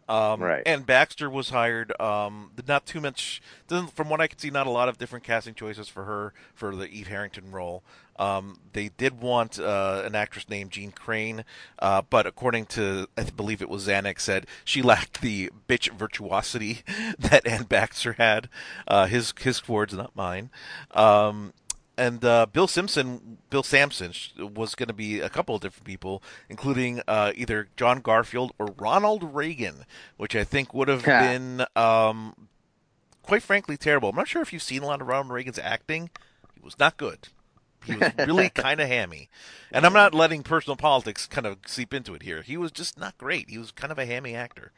[0.08, 0.62] Um, right.
[0.64, 1.98] Anne Baxter was hired.
[2.00, 3.42] Um, not too much.
[3.68, 6.74] From what I can see, not a lot of different casting choices for her for
[6.74, 7.82] the Eve Harrington role.
[8.18, 11.44] Um, they did want uh, an actress named Jeanne Crain,
[11.78, 16.80] uh, but according to I believe it was Zanuck said she lacked the bitch virtuosity
[17.18, 18.48] that Anne Baxter had.
[18.88, 20.50] Uh, his his words, not mine.
[20.92, 21.52] Um,
[21.98, 24.12] and uh, Bill Simpson, Bill Sampson
[24.54, 28.68] was going to be a couple of different people, including uh, either John Garfield or
[28.78, 29.84] Ronald Reagan,
[30.16, 31.20] which I think would have Yeah.
[31.20, 32.48] been, um,
[33.22, 34.08] quite frankly, terrible.
[34.08, 36.10] I'm not sure if you've seen a lot of Ronald Reagan's acting.
[36.54, 37.28] He was not good.
[37.84, 39.28] He was really kind of hammy,
[39.72, 42.42] and I'm not letting personal politics kind of seep into it here.
[42.42, 43.50] He was just not great.
[43.50, 44.72] He was kind of a hammy actor.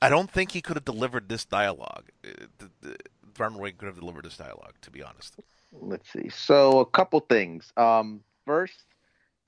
[0.00, 2.10] I don't think he could have delivered this dialogue.
[2.26, 2.90] Uh,
[3.38, 5.34] Ronald Reagan could have delivered this dialogue, to be honest.
[5.80, 6.28] Let's see.
[6.28, 7.72] So a couple things.
[7.76, 8.84] Um, first,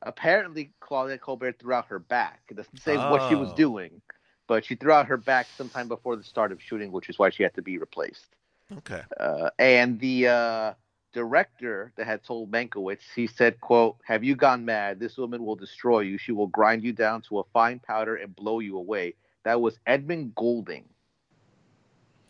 [0.03, 2.43] apparently Claudette Colbert threw out her back.
[2.49, 3.57] It doesn't say what she was Oh.
[3.57, 4.01] doing,
[4.47, 7.31] but she threw out her back sometime before the start of shooting, which is why
[7.31, 8.37] she had to be replaced.
[8.79, 9.03] Okay.
[9.19, 10.75] Uh, and the uh,
[11.13, 14.99] director that had told Mankiewicz, he said, "quote Have you gone mad?
[14.99, 16.19] This woman will destroy you.
[16.19, 19.79] She will grind you down to a fine powder and blow you away." That was
[19.87, 20.89] Edmund Goulding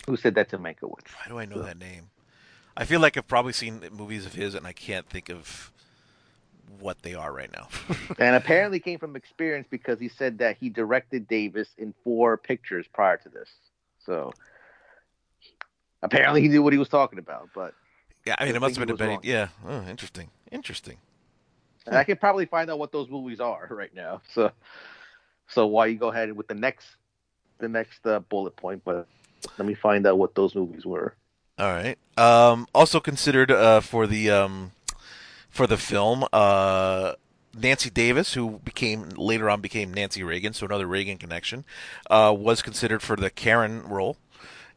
[0.07, 1.09] who said that to Mankiewicz.
[1.17, 2.11] Why do I know that name?
[2.77, 5.73] I feel like I've probably seen movies of his, and I can't think of
[6.81, 7.69] what they are right now.
[8.19, 12.87] and apparently came from experience because he said that he directed Davis in four pictures
[12.93, 13.49] prior to this.
[14.05, 14.33] So
[16.03, 17.49] apparently he knew what he was talking about.
[17.55, 17.75] But
[18.27, 19.29] yeah, I mean, I it must have been a Betty.
[19.29, 20.99] Yeah, oh, interesting, interesting.
[21.87, 24.21] and I can probably find out what those movies are right now.
[24.33, 24.51] So
[25.49, 26.87] so why you go ahead with the next
[27.59, 29.07] the next uh, bullet point, but
[29.59, 31.15] let me find out what those movies were.
[31.59, 31.99] All right.
[32.19, 34.73] Um, also considered uh, for the um,
[35.49, 37.15] for the film, uh,
[37.59, 41.65] Nancy Davis, who became later on became Nancy Reagan, so another Reagan connection,
[42.11, 44.19] uh, was considered for the Karen role,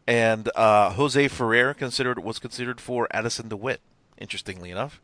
[0.07, 3.81] and uh, Jose Ferrer considered was considered for Addison DeWitt.
[4.17, 5.01] Interestingly enough,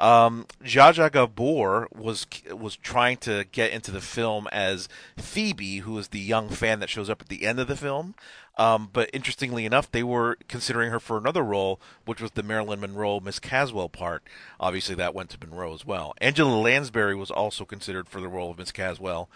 [0.00, 6.08] um, Zsa Gabor was was trying to get into the film as Phoebe, who is
[6.08, 8.14] the young fan that shows up at the end of the film.
[8.56, 12.80] Um, but interestingly enough, they were considering her for another role, which was the Marilyn
[12.80, 14.22] Monroe Miss Caswell part.
[14.58, 16.14] Obviously, that went to Monroe as well.
[16.18, 19.28] Angela Lansbury was also considered for the role of Miss Caswell,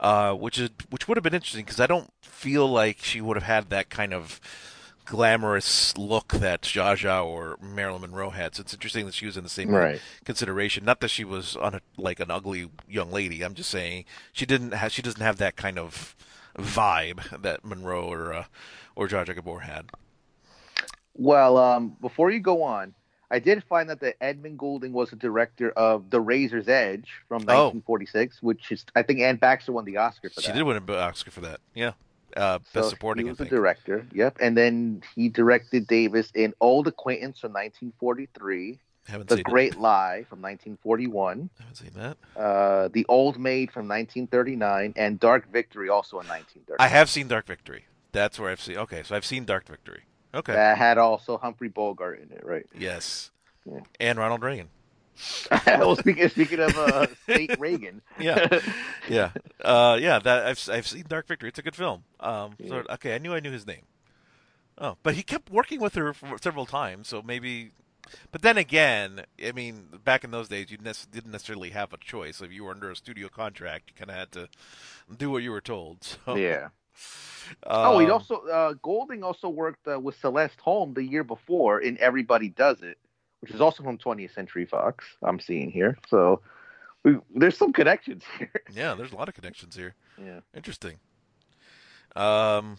[0.00, 3.36] uh, which is which would have been interesting because I don't feel like she would
[3.36, 4.40] have had that kind of
[5.08, 8.54] glamorous look that Zsa Zsa or Marilyn Monroe had.
[8.54, 10.00] So it's interesting that she was in the same Right.
[10.24, 10.84] consideration.
[10.84, 13.42] Not that she was on a, like an ugly young lady.
[13.42, 16.14] I'm just saying she didn't have she doesn't have that kind of
[16.58, 18.44] vibe that Monroe or uh,
[18.96, 19.90] or Zsa Zsa Gabor had.
[21.14, 22.94] Well, um, before you go on,
[23.30, 27.68] I did find that Edmund Goulding was the director of The Razor's Edge from Oh.
[27.72, 30.52] 1946, which is I think Anne Baxter won the Oscar for She that.
[30.52, 31.60] She did win an Oscar for that.
[31.74, 31.92] Yeah,
[32.38, 33.26] uh, best So supporting.
[33.26, 34.06] He I was the director.
[34.12, 40.24] Yep, and then he directed Davis in Old Acquaintance from 1943, Haven't The Great Lie
[40.28, 41.62] from 1941, it.
[41.62, 42.16] Haven't seen that.
[42.40, 46.76] uh, The Old Maid from 1939, and Dark Victory also in 1939.
[46.78, 47.84] I have seen Dark Victory.
[48.12, 48.76] That's where I've seen.
[48.78, 50.02] Okay, so I've seen Dark Victory.
[50.34, 50.52] Okay.
[50.52, 52.66] That had also Humphrey Bogart in it, right?
[52.78, 53.30] yes.
[53.64, 53.80] Yeah.
[54.00, 54.68] And Ronald Reagan.
[55.66, 58.60] well, speaking speaking of uh, State Reagan, Yeah.
[59.08, 59.30] yeah,
[59.62, 60.18] uh, yeah.
[60.18, 61.48] That I've I've seen Dark Victory.
[61.48, 62.04] It's a good film.
[62.20, 63.82] Um, so, okay, I knew I knew his name.
[64.78, 67.72] Oh, but he kept working with her for several times, so maybe.
[68.32, 71.98] But then again, I mean, back in those days, you ne- didn't necessarily have a
[71.98, 72.40] choice.
[72.40, 74.48] If you were under a studio contract, you kind of had to
[75.14, 76.04] do what you were told.
[76.24, 76.68] So, yeah.
[77.66, 81.80] oh, he um, also uh, Goulding also worked uh, with Celeste Holm the year before
[81.80, 82.98] in Everybody Does It,
[83.40, 85.04] which is also from 20th Century Fox.
[85.22, 86.40] I'm seeing here, so
[87.04, 88.50] we, there's some connections here.
[88.72, 89.94] Yeah, there's a lot of connections here.
[90.22, 90.40] Yeah.
[90.54, 90.98] Interesting.
[92.16, 92.78] Um,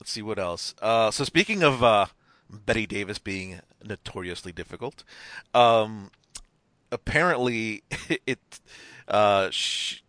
[0.00, 0.74] let's see what else.
[0.80, 2.06] Uh, so speaking of uh,
[2.48, 5.04] Bette Davis being notoriously difficult,
[5.54, 6.10] um,
[6.90, 7.82] apparently
[8.26, 8.60] it
[9.08, 10.00] uh, she,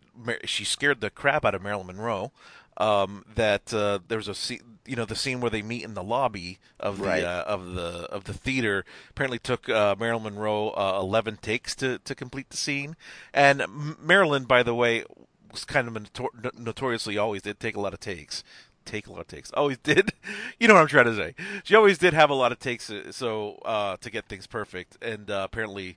[0.44, 2.32] she scared the crap out of Marilyn Monroe.
[2.78, 6.02] Um, that uh, there's a scene, you know, the scene where they meet in the
[6.02, 7.22] lobby of the Right.
[7.22, 8.84] uh, of the of the theater.
[9.10, 12.96] Apparently, took uh, Marilyn Monroe uh, eleven takes to to complete the scene.
[13.34, 13.62] And
[14.00, 15.04] Marilyn, by the way,
[15.50, 18.42] was kind of a notor- notoriously always did take a lot of takes.
[18.86, 19.52] Take a lot of takes.
[19.52, 20.10] Always did.
[20.58, 21.34] You know what I'm trying to say.
[21.64, 24.96] She always did have a lot of takes, uh, so uh, to get things perfect.
[25.02, 25.96] And uh, apparently,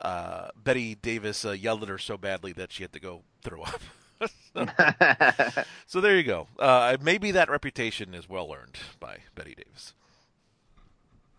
[0.00, 3.62] uh, Bette Davis uh, yelled at her so badly that she had to go throw
[3.62, 3.80] up.
[5.86, 6.48] so there you go.
[6.58, 9.94] Uh, maybe that reputation is well earned by Bette Davis.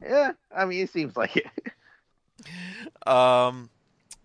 [0.01, 1.47] yeah, I mean, it seems like it.
[3.05, 3.71] Um,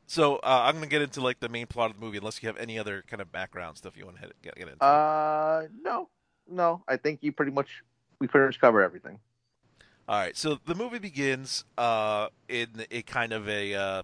[0.06, 2.46] so uh, I'm gonna get into like the main plot of the movie, unless you
[2.48, 4.84] have any other kind of background stuff you want to get, get into.
[4.84, 6.10] Uh, no,
[6.48, 7.82] no, I think you pretty much
[8.18, 9.18] we pretty much cover everything.
[10.06, 14.02] All right, so the movie begins uh, in a kind of a uh,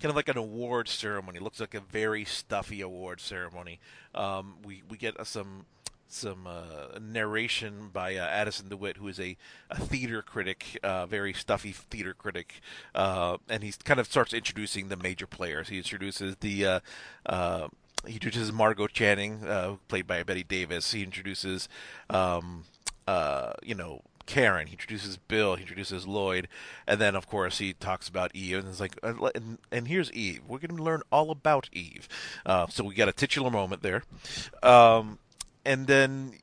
[0.00, 1.38] kind of like an award ceremony.
[1.38, 3.80] It looks like a very stuffy award ceremony.
[4.14, 5.66] Um, we we get some
[6.08, 9.36] some uh, narration by uh, Addison DeWitt, who is a,
[9.70, 12.60] a theater critic, uh, very stuffy theater critic,
[12.94, 15.68] uh, and he kind of starts introducing the major players.
[15.68, 16.80] He introduces the uh,
[17.26, 17.68] uh,
[18.06, 19.40] he introduces Margot Channing,
[19.88, 20.92] played by Bette Davis.
[20.92, 21.68] He introduces
[22.08, 22.64] um,
[23.62, 24.66] you know Karen.
[24.66, 25.56] He introduces Bill.
[25.56, 26.48] He introduces Lloyd,
[26.86, 28.58] and then of course he talks about Eve.
[28.58, 30.42] And it's like, uh, and, and here's Eve.
[30.46, 32.08] We're going to learn all about Eve.
[32.44, 34.02] Uh, so we got a titular moment there,
[34.62, 35.18] um,
[35.64, 36.34] and then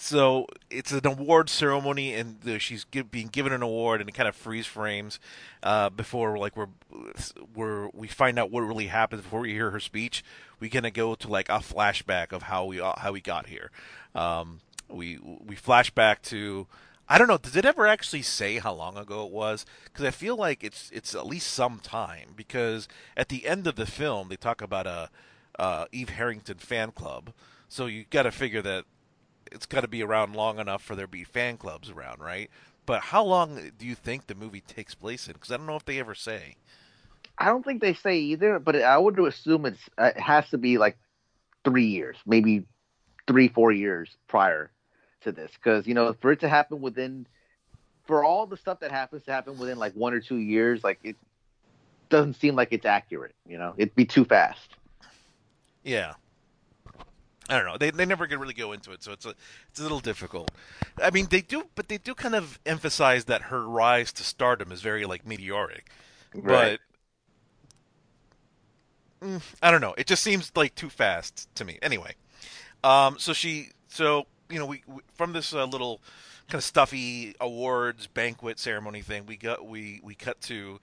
[0.00, 4.28] so it's an award ceremony, and she's give, being given an award, and it kind
[4.30, 5.20] of freeze frames
[5.62, 6.68] uh, before like we're
[7.54, 10.24] we're we find out what really happens before we hear her speech.
[10.58, 13.70] We kind of go to like a flashback of how we how we got here.
[14.14, 16.66] Um, we we flash back to
[17.12, 17.38] I don't know.
[17.38, 19.66] Did it ever actually say how long ago it was?
[19.84, 22.34] Because I feel like it's it's at least some time.
[22.36, 25.10] Because at the end of the film, they talk about a
[25.90, 27.32] Eve Harrington fan club.
[27.68, 28.84] So you got to figure that
[29.50, 32.48] it's got to be around long enough for there to be fan clubs around, right?
[32.86, 35.32] But how long do you think the movie takes place in?
[35.32, 36.54] Because I don't know if they ever say.
[37.36, 40.58] I don't think they say either, but I would assume it's uh, it has to
[40.58, 40.96] be like
[41.64, 42.66] three years, maybe
[43.26, 44.70] three, four years prior
[45.22, 47.26] to this, because you know for it to happen within,
[48.06, 50.98] for all the stuff that happens to happen within like one or two years, like
[51.02, 51.16] it
[52.08, 53.34] doesn't seem like it's accurate.
[53.46, 54.76] You know, it'd be too fast.
[55.82, 56.14] Yeah.
[57.48, 57.76] I don't know.
[57.78, 59.34] They they never really go into it, so it's a
[59.70, 60.52] it's a little difficult.
[61.02, 64.70] I mean, they do, but they do kind of emphasize that her rise to stardom
[64.70, 65.90] is very like meteoric.
[66.32, 66.78] Right.
[69.20, 69.94] But mm, I don't know.
[69.98, 71.80] It just seems like too fast to me.
[71.82, 72.14] Anyway,
[72.84, 76.00] um, so she, so you know, we, we from this uh, little
[76.48, 80.80] kind of stuffy awards banquet ceremony thing, we got we we cut to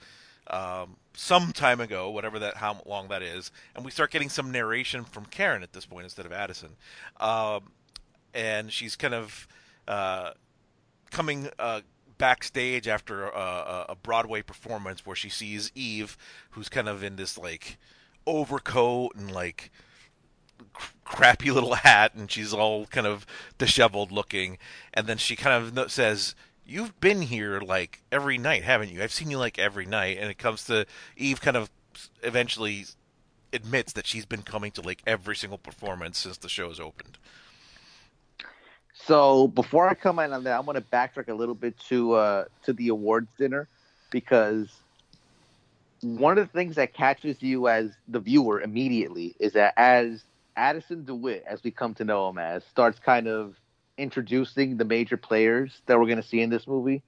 [0.49, 4.51] um, some time ago, whatever that how long that is, and we start getting some
[4.51, 6.75] narration from Karen at this point instead of Addison,
[7.19, 7.71] um,
[8.33, 9.47] and she's kind of
[9.87, 10.31] uh,
[11.11, 11.81] coming uh,
[12.17, 16.17] backstage after a, a Broadway performance where she sees Eve,
[16.51, 17.77] who's kind of in this like
[18.25, 19.71] overcoat and like
[21.03, 23.25] crappy little hat and she's all kind of
[23.57, 24.57] disheveled looking
[24.93, 26.35] and then she kind of says
[26.67, 29.01] you've been here like every night, haven't you?
[29.01, 30.17] I've seen you like every night.
[30.19, 31.69] And it comes to Eve kind of
[32.21, 32.85] eventually
[33.53, 37.17] admits that she's been coming to like every single performance since the show's opened.
[38.93, 42.13] So before I come in on that, I'm going to backtrack a little bit to
[42.13, 43.67] uh, to the awards dinner
[44.11, 44.69] because
[46.01, 50.23] one of the things that catches you as the viewer immediately is that as
[50.57, 53.55] Addison DeWitt, as we come to know him as, starts kind of
[53.97, 57.03] introducing the major players that we're going to see in this movie,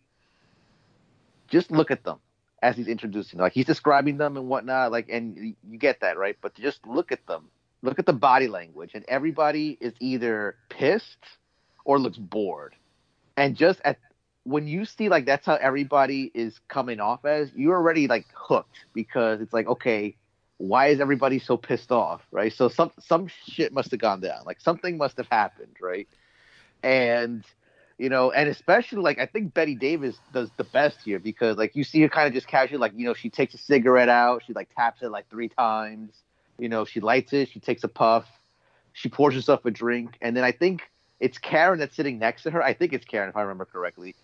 [1.48, 2.20] just look at them
[2.62, 3.40] as he's introducing.
[3.40, 4.92] Like he's describing them and whatnot.
[4.92, 7.50] Like, and you get that right, but just look at them.
[7.82, 11.26] Look at the body language, and everybody is either pissed
[11.86, 12.76] or looks bored.
[13.38, 13.98] And just at
[14.44, 18.86] when you see like that's how everybody is coming off as, you're already like hooked
[18.94, 20.18] because it's like, okay,
[20.60, 22.54] why is everybody so pissed off, right?
[22.54, 24.44] So some some shit must have gone down.
[24.46, 26.08] Like something must have happened, right?
[26.84, 27.46] and
[27.98, 31.76] you know, and especially like I think Bette Davis does the best here because like
[31.76, 34.44] you see her kind of just casually like you know she takes a cigarette out,
[34.46, 36.14] she like taps it like three times,
[36.60, 38.26] you know, she lights it, she takes a puff,
[38.94, 40.84] she pours herself a drink, and then I think
[41.20, 42.64] it's Karen that's sitting next to her.
[42.64, 44.16] I think it's Karen if I remember correctly.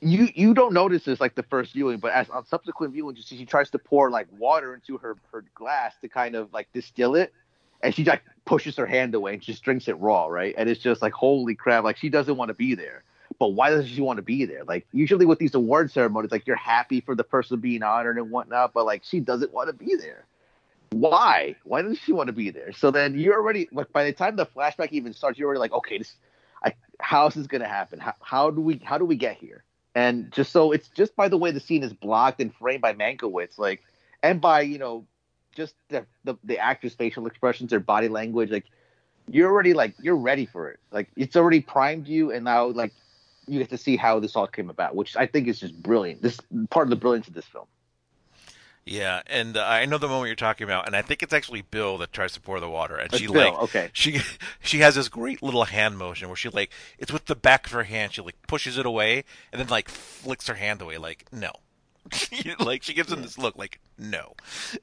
[0.00, 3.22] You you don't notice this like the first viewing, but as on subsequent viewing, you
[3.22, 6.68] see she tries to pour like water into her her glass to kind of like
[6.72, 7.32] distill it,
[7.82, 10.54] and she like pushes her hand away and just drinks it raw, right?
[10.58, 13.02] And it's just like holy crap, like she doesn't want to be there.
[13.38, 14.64] But why does she want to be there?
[14.64, 18.30] Like usually with these award ceremonies, like you're happy for the person being honored and
[18.30, 20.26] whatnot, but like she doesn't want to be there.
[20.90, 21.56] Why?
[21.64, 22.72] Why does she want to be there?
[22.72, 25.72] So then you're already like by the time the flashback even starts, you're already like,
[25.72, 26.14] okay, this,
[26.62, 27.98] I, how is this gonna happen?
[27.98, 29.64] How, how do we how do we get here?
[29.94, 32.94] And just so it's just by the way the scene is blocked and framed by
[32.94, 33.82] Mankiewicz, like,
[34.22, 35.06] and by you know
[35.54, 38.64] just the, the the actors' facial expressions, their body language, like
[39.30, 40.80] you're already like you're ready for it.
[40.90, 42.92] Like it's already primed you, and now like
[43.46, 46.22] you get to see how this all came about, which I think is just brilliant.
[46.22, 47.66] This part of the brilliance of this film.
[48.86, 51.62] Yeah, and uh, I know the moment you're talking about, and I think it's actually
[51.62, 53.90] Bill that tries to pour the water, and It's she Bill, like, okay.
[53.94, 54.20] she
[54.62, 57.72] she has this great little hand motion where she like, it's with the back of
[57.72, 61.24] her hand, she like pushes it away, and then like flicks her hand away, like
[61.32, 61.52] no,
[62.60, 64.34] like she gives him this look, like no.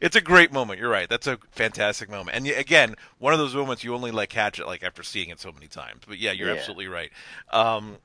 [0.00, 0.80] it's a great moment.
[0.80, 1.08] You're right.
[1.08, 4.66] That's a fantastic moment, and again, one of those moments you only like catch it
[4.66, 6.02] like after seeing it so many times.
[6.06, 6.54] But yeah, you're Yeah.
[6.54, 7.10] absolutely right.
[7.52, 7.98] Um,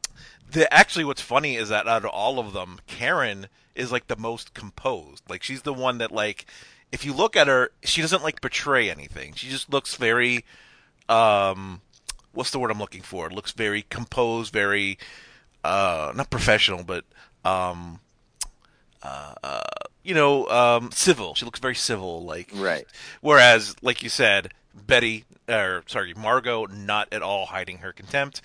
[0.51, 4.17] the actually, what's funny is that out of all of them, Karen is like the
[4.17, 5.23] most composed.
[5.29, 6.45] Like she's the one that like,
[6.91, 9.33] if you look at her, she doesn't like betray anything.
[9.33, 10.43] She just looks very,
[11.07, 11.81] um,
[12.33, 13.29] what's the word I'm looking for?
[13.29, 14.97] Looks very composed, very,
[15.63, 17.05] uh, not professional, but
[17.45, 17.99] um,
[19.03, 19.61] uh, uh,
[20.03, 21.35] you know, um, civil.
[21.35, 22.85] She looks very civil, like Right.
[23.21, 28.41] Whereas, like you said, Bette, or sorry, Margot, not at all hiding her contempt.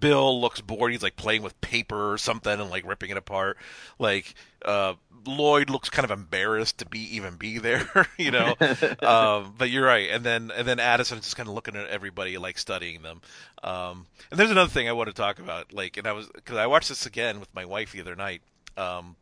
[0.00, 0.92] Bill looks bored.
[0.92, 3.58] He's like playing with paper or something and like ripping it apart.
[3.98, 4.34] Like
[4.64, 8.54] uh, Lloyd looks kind of embarrassed to be even be there, you know.
[9.02, 10.10] um, but you're right.
[10.10, 13.20] And then and then Addison's just kind of looking at everybody, like studying them.
[13.62, 16.56] Um, and there's another thing I want to talk about, like, and I was because
[16.56, 18.40] I watched this again with my wife the other night.
[18.76, 19.16] Um,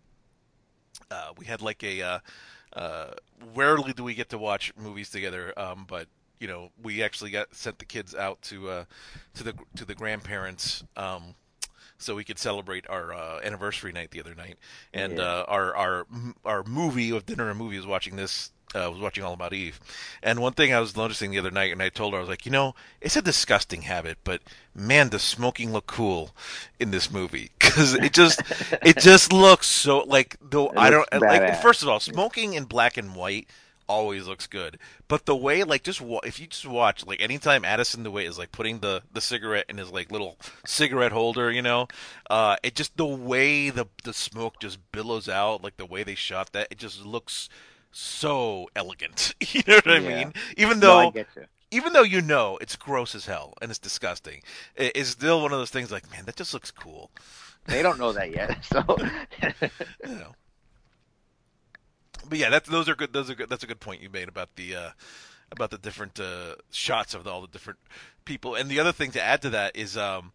[1.11, 2.19] uh, we had like a uh,
[2.73, 3.11] uh,
[3.55, 6.09] rarely do we get to watch movies together, um, but
[6.41, 8.85] you know we actually got sent the kids out to uh,
[9.35, 10.85] to the to the grandparents.
[10.97, 11.35] Um,
[11.99, 14.59] so we could celebrate our uh, anniversary night the other night,
[14.93, 15.25] and Yeah.
[15.25, 16.07] uh, our our
[16.45, 19.53] our movie of dinner and movie was watching this uh, I was watching All About
[19.53, 19.81] Eve,
[20.23, 22.29] and one thing I was noticing the other night, and I told her I was
[22.29, 24.43] like, you know, it's a disgusting habit, but
[24.75, 26.35] man, does smoking look cool
[26.79, 27.51] in this movie?
[27.77, 28.41] Because it just
[28.83, 31.61] it just looks so like though I don't like.
[31.61, 33.49] First of all, smoking in black and white
[33.87, 37.67] always looks good, but the way like just wa- if you just watch like anytime
[37.67, 41.51] Addison the way is like putting the the cigarette in his like little cigarette holder,
[41.51, 41.87] you know,
[42.31, 46.15] uh, it just the way the the smoke just billows out, like the way they
[46.15, 47.51] shot that, it just looks
[47.99, 49.35] so elegant.
[49.53, 50.01] You know what I Yeah.
[50.01, 50.33] mean?
[50.57, 51.27] Even No, though you.
[51.71, 54.43] even though you know it's gross as hell and it's disgusting,
[54.77, 57.11] it, it's still one of those things like, man, that just looks cool.
[57.67, 58.99] They don't know that yet, so
[60.05, 60.37] You know.
[62.29, 63.13] But yeah, that's those are good.
[63.13, 63.49] Those are good.
[63.49, 64.91] That's a good point you made about the uh,
[65.51, 67.79] about the different uh, shots of all the different
[68.25, 68.55] people.
[68.55, 70.33] And the other thing to add to that is um,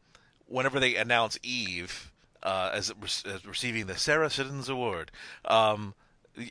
[0.47, 2.11] whenever they announce Eve
[2.43, 2.93] uh, as,
[3.25, 5.11] as receiving the Sarah Siddons Award,
[5.45, 5.95] um,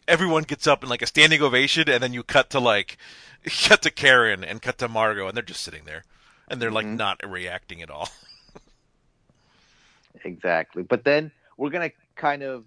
[0.07, 2.97] everyone gets up in like a standing ovation, and then you cut to like
[3.69, 6.05] cut to Karen and cut to Margot, and they're just sitting there,
[6.49, 6.97] and they're like Mhm.
[6.97, 8.09] not reacting at all.
[10.25, 10.83] exactly.
[10.83, 12.65] But then we're gonna kind of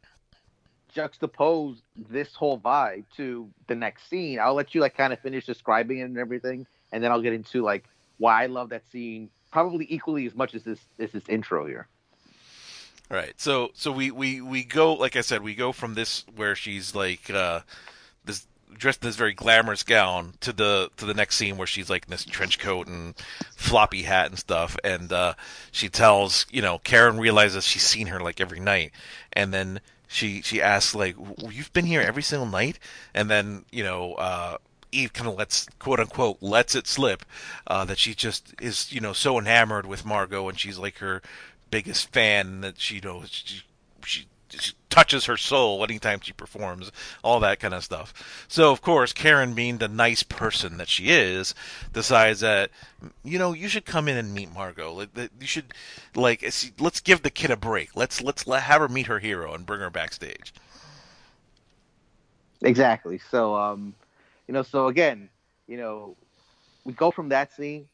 [0.96, 1.78] juxtapose
[2.10, 4.40] this whole vibe to the next scene.
[4.40, 7.34] I'll let you like kind of finish describing it and everything, and then I'll get
[7.34, 7.86] into like
[8.18, 11.88] why I love that scene probably equally as much as this as this intro here.
[13.10, 13.34] Right.
[13.38, 16.96] So so we we we go like I said we go from this where she's
[16.96, 17.62] like uh
[18.26, 21.90] this dressed in this very glamorous gown to the to the next scene where she's
[21.90, 23.14] like in this trench coat and
[23.56, 24.78] floppy hat and stuff.
[24.84, 25.34] And uh
[25.72, 28.92] she tells you know Karen realizes she's seen her like every night.
[29.34, 31.16] And then she she asks like
[31.50, 32.80] you've been here every single night?
[33.14, 34.58] And then you know uh
[34.94, 37.26] Eve kind of lets quote unquote lets it slip
[37.68, 41.22] uh, that she just is you know so enamored with Margot and she's like her
[41.74, 43.64] biggest fan that she you know she,
[44.06, 46.92] she she touches her soul anytime she performs
[47.24, 48.46] all that kind of stuff.
[48.48, 51.56] So of course Karen being the nice person that she is
[51.92, 52.70] decides that
[53.24, 55.08] you know you should come in and meet Margot.
[55.16, 55.74] You should
[56.16, 56.44] like
[56.80, 57.96] let's give the kid a break.
[57.96, 60.54] Let's let's let have her meet her hero and bring her backstage.
[62.62, 63.20] Exactly.
[63.32, 63.96] So, um,
[64.48, 65.30] you know, so again,
[65.68, 66.16] you know,
[66.86, 67.88] we go from that scene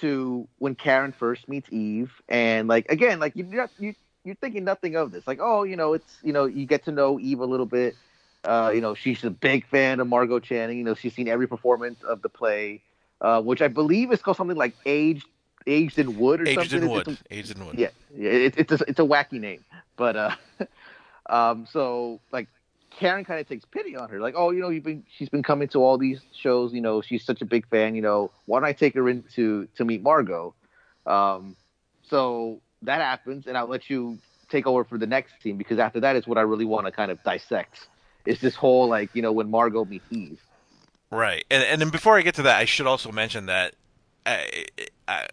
[0.00, 4.64] to when Karen first meets Eve, and like again, like you not you you're thinking
[4.64, 5.26] nothing of this.
[5.26, 7.96] Like, oh, you know, it's you know, you get to know Eve a little bit.
[8.44, 10.78] Uh, you know, she's a big fan of Margot Channing.
[10.78, 12.80] You know, she's seen every performance of the play,
[13.20, 15.26] uh, which I believe is called something like Aged
[15.66, 16.78] Aged in Wood or aged something.
[16.78, 19.64] in It's- wood aged in wood yeah, yeah, it, it's a, it's a wacky name,
[19.96, 20.34] but uh,
[21.30, 22.48] um, so like
[22.90, 25.42] Karen kind of takes pity on her, like, oh, you know, you've been she's been
[25.42, 28.58] coming to all these shows, you know, she's such a big fan, you know, why
[28.58, 30.54] don't I take her in to to meet Margot?
[31.06, 31.56] Um,
[32.02, 34.18] so that happens, and I'll let you
[34.50, 36.92] take over for the next scene because after that is what I really want to
[36.92, 37.86] kind of dissect.
[38.26, 40.40] Is this whole like you know when Margot meets Eve?
[41.10, 43.74] Right, and and then before I get to that, I should also mention that
[44.26, 44.66] I
[45.08, 45.28] I,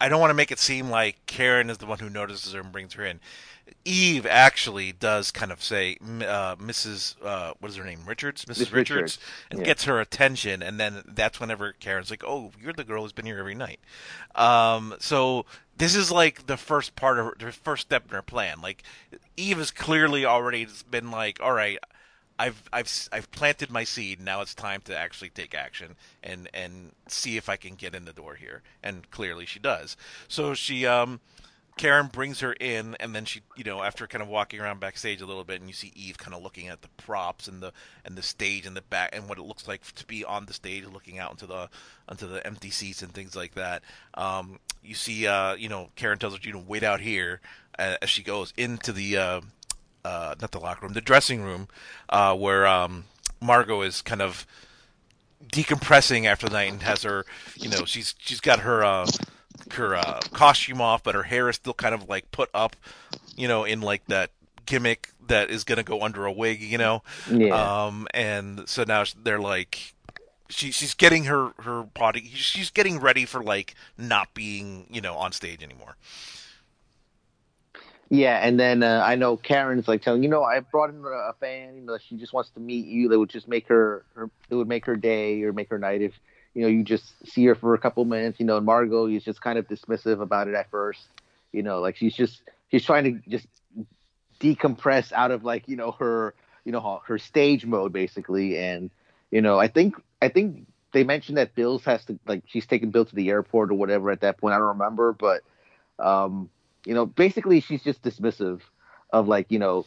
[0.00, 2.60] I don't want to make it seem like Karen is the one who notices her
[2.60, 3.20] and brings her in.
[3.84, 7.16] Eve actually does kind of say, uh, Mrs.
[7.22, 8.72] Uh, what is her name, Richards, Mrs.
[8.72, 9.18] Richards, Richards,
[9.50, 9.66] and yeah.
[9.66, 13.26] gets her attention, and then that's whenever Karen's like, "Oh, you're the girl who's been
[13.26, 13.80] here every night."
[14.34, 15.46] Um, so
[15.76, 18.60] this is like the first part of her, the first step in her plan.
[18.60, 18.84] Like
[19.36, 21.78] Eve has clearly already been like, "All right,
[22.38, 24.20] I've I've I've planted my seed.
[24.20, 28.04] Now it's time to actually take action and and see if I can get in
[28.04, 29.96] the door here." And clearly she does.
[30.28, 31.20] So she um
[31.76, 35.20] Karen brings her in, and then she, you know, after kind of walking around backstage
[35.20, 37.72] a little bit, and you see Eve kind of looking at the props and the
[38.04, 40.52] and the stage and the back and what it looks like to be on the
[40.52, 41.68] stage, looking out into the
[42.08, 43.82] onto the empty seats and things like that.
[44.14, 47.40] Um, you see, uh, you know, Karen tells her, you know, wait out here
[47.78, 49.40] as she goes into the uh,
[50.04, 51.68] uh, not the locker room, the dressing room,
[52.08, 53.04] uh, where um,
[53.40, 54.46] Margot is kind of
[55.46, 57.24] decompressing after the night and has her,
[57.56, 59.06] you know, she's she's got her uh,
[59.72, 62.76] her uh, costume off, but her hair is still kind of like put up,
[63.36, 64.30] you know, in like that
[64.66, 67.02] gimmick that is gonna go under a wig, you know.
[67.30, 67.86] Yeah.
[67.86, 69.94] Um, and so now they're like,
[70.48, 75.14] she she's getting her her body, she's getting ready for like not being, you know,
[75.14, 75.96] on stage anymore.
[78.10, 81.08] Yeah, and then uh, I know Karen's like telling you know I brought in a
[81.08, 81.76] a fan.
[81.76, 83.08] You know, she just wants to meet you.
[83.08, 86.02] That would just make her, her it would make her day or make her night
[86.02, 86.12] if
[86.54, 88.40] you know you just see her for a couple minutes.
[88.40, 91.06] You know, and Margot is just kind of dismissive about it at first.
[91.52, 93.46] You know, like she's just she's trying to just
[94.40, 96.34] decompress out of like you know her
[96.64, 98.58] you know her, stage mode basically.
[98.58, 98.90] And
[99.30, 102.90] you know, I think I think they mentioned that Bills has to like she's taking
[102.90, 104.54] Bill to the airport or whatever at that point.
[104.54, 105.42] I don't remember, but
[105.98, 106.50] um
[106.84, 108.60] you know, basically she's just dismissive
[109.12, 109.86] of like, you know,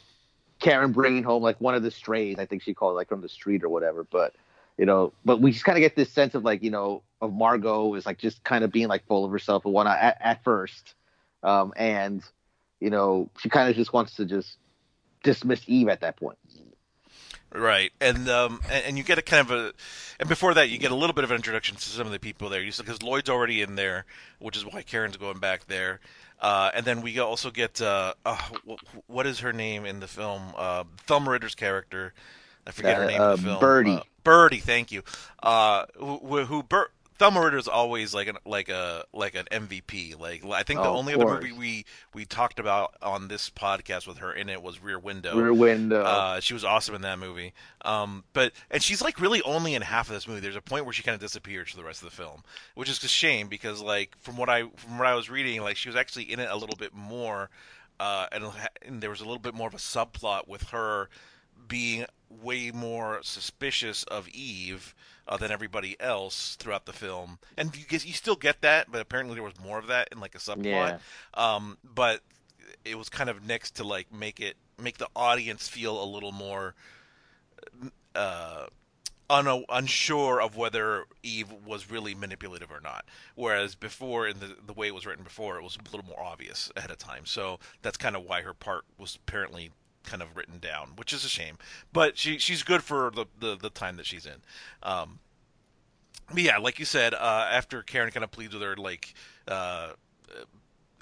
[0.59, 3.21] Karen bringing home like one of the strays, I think she called it, like from
[3.21, 4.03] the street or whatever.
[4.03, 4.33] But
[4.77, 5.13] you know.
[5.23, 8.05] But we just kind of get this sense of like you know of Margot is
[8.05, 10.93] like just kind of being like full of herself and whatnot at, at first,
[11.43, 12.23] um, and
[12.79, 14.57] you know she kind of just wants to just
[15.23, 16.37] dismiss Eve at that point.
[17.51, 19.73] Right, and um, and, and you get a kind of a,
[20.19, 22.19] and before that you get a little bit of an introduction to some of the
[22.19, 24.05] people there, because Lloyd's already in there,
[24.39, 26.01] which is why Karen's going back there,
[26.41, 28.37] uh, and then we also get uh, uh,
[29.07, 30.53] what is her name in the film?
[30.57, 32.13] Uh, Thelma Ritter's character,
[32.67, 33.55] I forget her name in the film.
[33.55, 34.01] Uh, Birdie.
[34.25, 35.03] Birdie, thank you.
[35.41, 40.19] Uh, who, who Bur- Thelma Ritter is always like an like a like an MVP.
[40.19, 44.05] Like I think the Oh, only other movie we we talked about on this podcast
[44.05, 45.37] with her in it was Rear Window.
[45.37, 46.01] Rear Window.
[46.03, 47.53] Uh, she was awesome in that movie.
[47.85, 50.41] Um, but and she's like really only in half of this movie.
[50.41, 52.89] There's a point where she kind of disappears for the rest of the film, which
[52.89, 55.87] is a shame because like from what I from what I was reading, like she
[55.87, 57.49] was actually in it a little bit more,
[57.97, 58.43] uh, and,
[58.81, 61.09] and there was a little bit more of a subplot with her
[61.69, 62.05] being
[62.41, 64.95] way more suspicious of Eve
[65.27, 67.39] uh, than everybody else throughout the film.
[67.57, 70.19] And you get you still get that, but apparently there was more of that in
[70.19, 70.63] like a subplot.
[70.63, 70.97] Yeah.
[71.33, 72.21] Um, but
[72.83, 76.31] it was kind of next to like make it make the audience feel a little
[76.31, 76.75] more
[78.13, 78.67] uh,
[79.29, 83.05] un- unsure of whether Eve was really manipulative or not.
[83.35, 86.21] Whereas before, in the the way it was written before, it was a little more
[86.21, 87.25] obvious ahead of time.
[87.25, 89.71] So that's kind of why her part was apparently
[90.05, 91.57] kind of written down, which is a shame.
[91.93, 94.41] But she she's good for the the, the time that she's in.
[94.83, 95.19] Um,
[96.33, 99.13] but yeah, like you said, uh, after Karen kind of pleads with her, like
[99.47, 99.89] uh,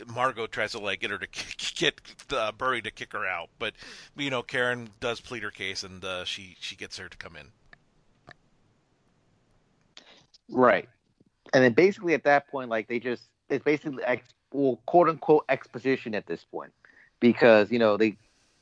[0.07, 1.27] Margot tries to like get her to
[1.75, 2.01] get
[2.31, 3.73] uh, Birdie to kick her out, but
[4.17, 7.35] you know Karen does plead her case, and uh, she she gets her to come
[7.35, 7.47] in.
[10.49, 10.87] Right.
[11.53, 15.45] And then basically at that point, like they just it's basically ex, well, quote unquote
[15.49, 16.71] exposition at this point,
[17.19, 18.17] because you know they,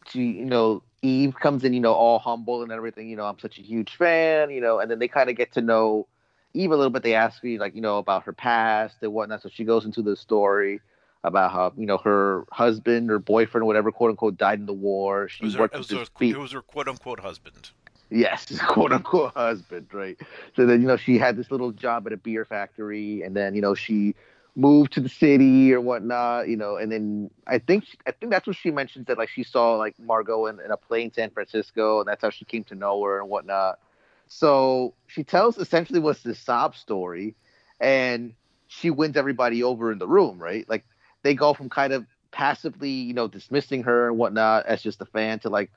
[0.07, 3.09] she, you know, Eve comes in, you know, all humble and everything.
[3.09, 5.53] You know, I'm such a huge fan, you know, and then they kind of get
[5.53, 6.07] to know
[6.53, 7.03] Eve a little bit.
[7.03, 9.41] They ask me like, you know, about her past and whatnot.
[9.41, 10.81] So she goes into the story
[11.23, 14.73] about how you know her husband or boyfriend or whatever, quote unquote, died in the
[14.73, 15.29] war.
[15.29, 17.71] She It was, her, it, was her, it was her quote unquote husband.
[18.09, 20.19] Yes, quote unquote husband, right?
[20.55, 23.55] So then, you know, she had this little job at a beer factory, and then,
[23.55, 24.15] you know, she
[24.55, 28.47] moved to the city or whatnot, you know, and then I think I think that's
[28.47, 31.29] what she mentions that like she saw like Margot in, in a play in San
[31.31, 33.79] Francisco, and that's how she came to know her and whatnot.
[34.27, 37.35] So she tells essentially what's this sob story,
[37.79, 38.33] and
[38.67, 40.67] she wins everybody over in the room, right?
[40.69, 40.85] Like
[41.23, 45.05] they go from kind of passively, you know, dismissing her and whatnot as just a
[45.05, 45.71] fan to like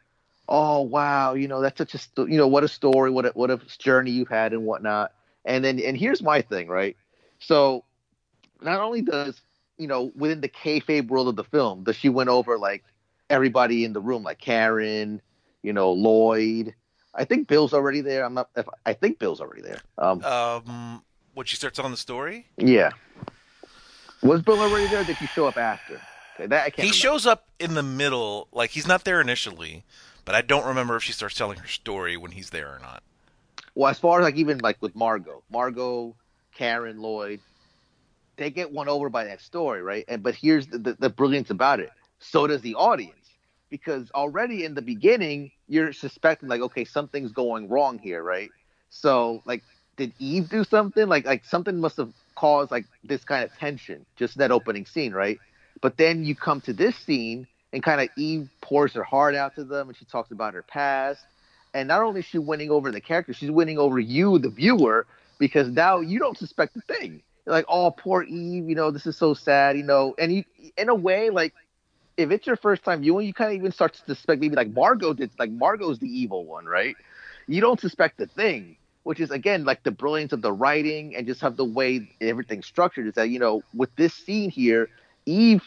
[0.49, 3.31] oh wow, you know that's such a sto- you know what a story, what a,
[3.31, 5.13] what a journey you've had and whatnot.
[5.45, 6.97] And then and here's my thing, right?
[7.39, 7.85] So
[8.65, 9.41] not only does
[9.79, 12.83] you know within the kayfabe world of the film, does she win over like
[13.31, 15.21] everybody in the room, like Karen,
[15.63, 16.75] you know Lloyd.
[17.15, 18.25] I think Bill's already there.
[18.25, 18.49] I'm not.
[18.57, 19.81] If, I think Bill's already there.
[19.99, 21.05] Um, Um,
[21.35, 22.91] when she starts telling the story, yeah.
[24.23, 25.03] Was Bill already there?
[25.03, 26.01] Or did he show up after?
[26.35, 26.77] Okay, that I can't.
[26.77, 26.95] he remember.
[26.97, 28.49] shows up in the middle.
[28.53, 29.85] Like he's not there initially,
[30.25, 33.03] but I don't remember if she starts telling her story when he's there or not.
[33.77, 36.17] Well, as far as like even like with Margot, Margot,
[36.57, 37.41] Karen, Lloyd,
[38.37, 40.05] they get won over by that story, right?
[40.09, 41.91] And but here's the, the, the brilliance about it.
[42.19, 43.31] So does the audience,
[43.71, 48.51] because already in the beginning you're suspecting like, okay, something's going wrong here, right?
[48.91, 49.63] So like,
[49.97, 51.07] did Eve do something?
[51.09, 55.13] Like like something must have caused like this kind of tension, just that opening scene,
[55.13, 55.39] right?
[55.81, 59.57] But then you come to this scene and kind of Eve pours her heart out
[59.57, 61.25] to them, and she talks about her past
[61.75, 65.07] and not only is she winning over the character, she's winning over you, the viewer,
[65.39, 67.21] because now you don't suspect a thing.
[67.47, 70.15] Like, oh, poor Eve, you know, this is so sad, you know.
[70.19, 70.45] And you,
[70.77, 71.53] in a way, like,
[72.17, 74.71] if it's your first time viewing, you kind of even start to suspect maybe like
[74.71, 76.97] Margot did, like Margot's the evil one, right?
[77.47, 81.27] You don't suspect the thing, which is again like the brilliance of the writing and
[81.27, 83.07] just have the way everything's structured.
[83.07, 84.89] Is that you know, with this scene here,
[85.27, 85.63] Eve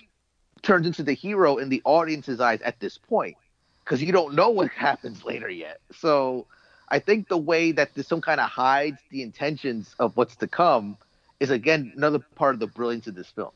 [0.64, 3.38] turns into the hero in the audience's eyes at this point
[3.84, 5.80] because you don't know what happens later yet.
[5.92, 6.48] So
[6.90, 10.48] I think the way that this some kind of hides the intentions of what's to
[10.48, 10.98] come
[11.40, 13.52] is again another part of the brilliance of this film.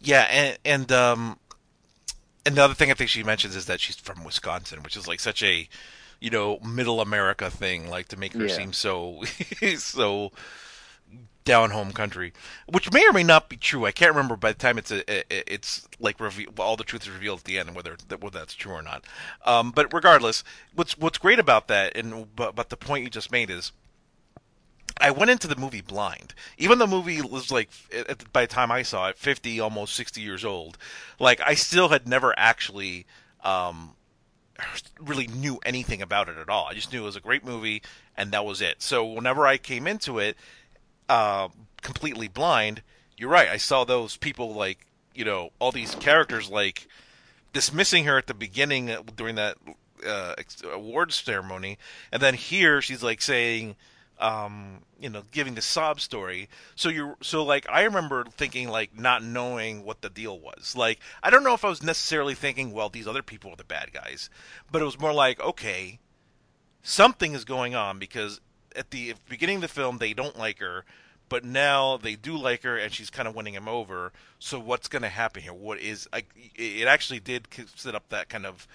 [0.00, 1.38] Yeah, and and um,
[2.44, 5.08] and the other thing I think she mentions is that she's from Wisconsin, which is
[5.08, 5.68] like such a,
[6.20, 8.54] you know, middle America thing, like to make her Yeah.
[8.56, 9.22] seem so
[9.78, 10.32] so
[11.44, 12.32] down home country,
[12.66, 13.84] which may or may not be true.
[13.84, 17.02] I can't remember by the time it's a, a- it's like reveal, all the truth
[17.02, 19.04] is revealed at the end, and whether whether that's true or not.
[19.46, 20.42] Um, but regardless,
[20.74, 23.72] what's what's great about that, and but the point you just made is.
[24.98, 26.34] I went into the movie blind.
[26.56, 27.68] Even the movie was like,
[28.32, 30.78] by the time I saw it, fifty, almost sixty years old.
[31.18, 33.06] Like I still had never actually
[33.42, 33.96] um,
[35.00, 36.66] really knew anything about it at all.
[36.66, 37.82] I just knew it was a great movie,
[38.16, 38.82] and that was it.
[38.82, 40.36] So whenever I came into it,
[41.08, 41.48] uh,
[41.82, 42.82] completely blind,
[43.16, 43.48] you're right.
[43.48, 46.88] I saw those people like you know all these characters like
[47.52, 49.56] dismissing her at the beginning uh, during that
[50.06, 50.34] uh,
[50.72, 51.78] awards ceremony,
[52.12, 53.76] and then here she's like saying,
[54.18, 56.48] um, you know, giving the sob story.
[56.74, 60.74] So you're so like I remember thinking like not knowing what the deal was.
[60.76, 63.64] Like I don't know if I was necessarily thinking, well, these other people are the
[63.64, 64.30] bad guys,
[64.70, 65.98] but it was more like, okay,
[66.82, 68.40] something is going on because
[68.76, 70.84] at the beginning of the film they don't like her.
[71.30, 74.12] But now they do like her, and she's kind of winning him over.
[74.38, 75.54] So what's going to happen here?
[75.54, 76.28] What is like?
[76.54, 78.68] It actually did set up that kind of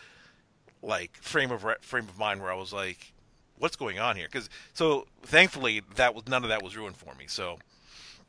[0.82, 3.14] like frame of frame of mind where I was like,
[3.60, 7.14] "What's going on here?" Because so thankfully that was none of that was ruined for
[7.16, 7.26] me.
[7.28, 7.60] So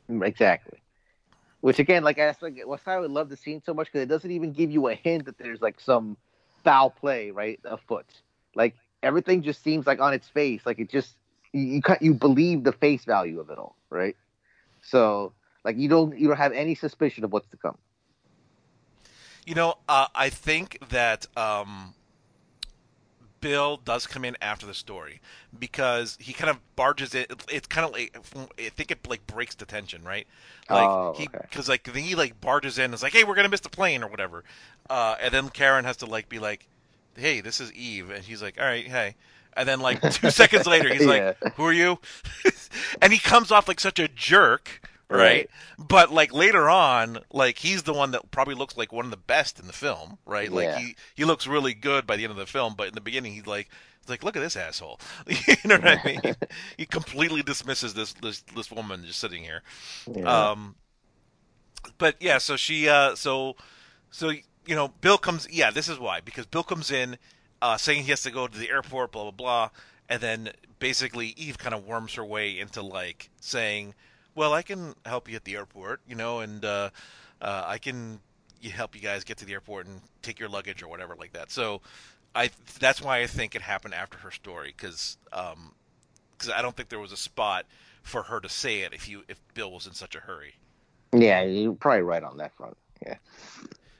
[0.09, 0.79] exactly.
[1.61, 4.09] Which again, like I like, what's I would love the scene so much because it
[4.09, 6.17] doesn't even give you a hint that there's like some
[6.63, 8.07] foul play right afoot.
[8.55, 11.15] Like everything just seems like on its face, like it just
[11.53, 14.15] you you, you believe the face value of it all, right?
[14.81, 17.77] So like you don't you don't have any suspicion of what's to come.
[19.45, 21.93] You know, uh, I think that um,
[23.41, 25.19] Bill does come in after the story
[25.57, 27.25] because he kind of barges in.
[27.49, 28.15] It's kind of like
[28.59, 30.27] I think it like breaks the tension, right?
[30.69, 31.39] Like oh, he okay.
[31.41, 34.03] because like he like barges in and is like, "Hey, we're gonna miss the plane"
[34.03, 34.43] or whatever,
[34.89, 36.67] uh, and then Karen has to like be like,
[37.17, 39.15] "Hey, this is Eve," and he's like, "All right, hey."
[39.53, 41.33] And then like two seconds later, he's Yeah.
[41.41, 41.99] like, "Who are you?"
[43.01, 44.81] and he comes off like such a jerk,
[45.17, 45.49] right?
[45.77, 49.17] But like later on, like he's the one that probably looks like one of the
[49.17, 50.51] best in the film, right?
[50.51, 50.79] Like Yeah.
[50.79, 53.33] he he looks really good by the end of the film, but in the beginning
[53.33, 53.69] he's like
[54.01, 54.99] he's like look at this asshole.
[55.27, 56.35] you know what I mean?
[56.77, 59.61] he completely dismisses this this this woman just sitting here.
[60.11, 60.49] Yeah.
[60.51, 60.75] Um
[61.97, 63.55] but yeah, so she uh so
[64.09, 64.29] so
[64.65, 67.17] you know, Bill comes yeah, this is why because Bill comes in
[67.61, 69.69] uh saying he has to go to the airport blah blah blah
[70.09, 70.49] and then
[70.79, 73.93] basically Eve kind of worms her way into like saying,
[74.35, 76.89] "Well, I can help you at the airport, you know, and uh
[77.41, 78.19] uh I can
[78.63, 81.51] help you guys get to the airport and take your luggage or whatever like that."
[81.51, 81.81] So
[82.35, 85.73] I that's why I think it happened after her story cuz um
[86.37, 87.65] cuz I don't think there was a spot
[88.03, 90.55] for her to say it if you if Bill was in such a hurry.
[91.13, 92.77] yeah, you're probably right on that front.
[93.05, 93.15] Yeah.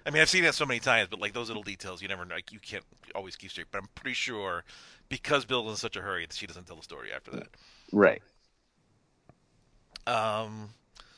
[0.05, 2.25] I mean, I've seen that so many times, but like those little details, you never
[2.25, 2.35] know.
[2.35, 3.67] Like you can't always keep straight.
[3.71, 4.63] But I'm pretty sure
[5.09, 7.49] because Bill Bill's in such a hurry that she doesn't tell the story after that.
[7.91, 8.21] Right.
[10.07, 10.69] Um,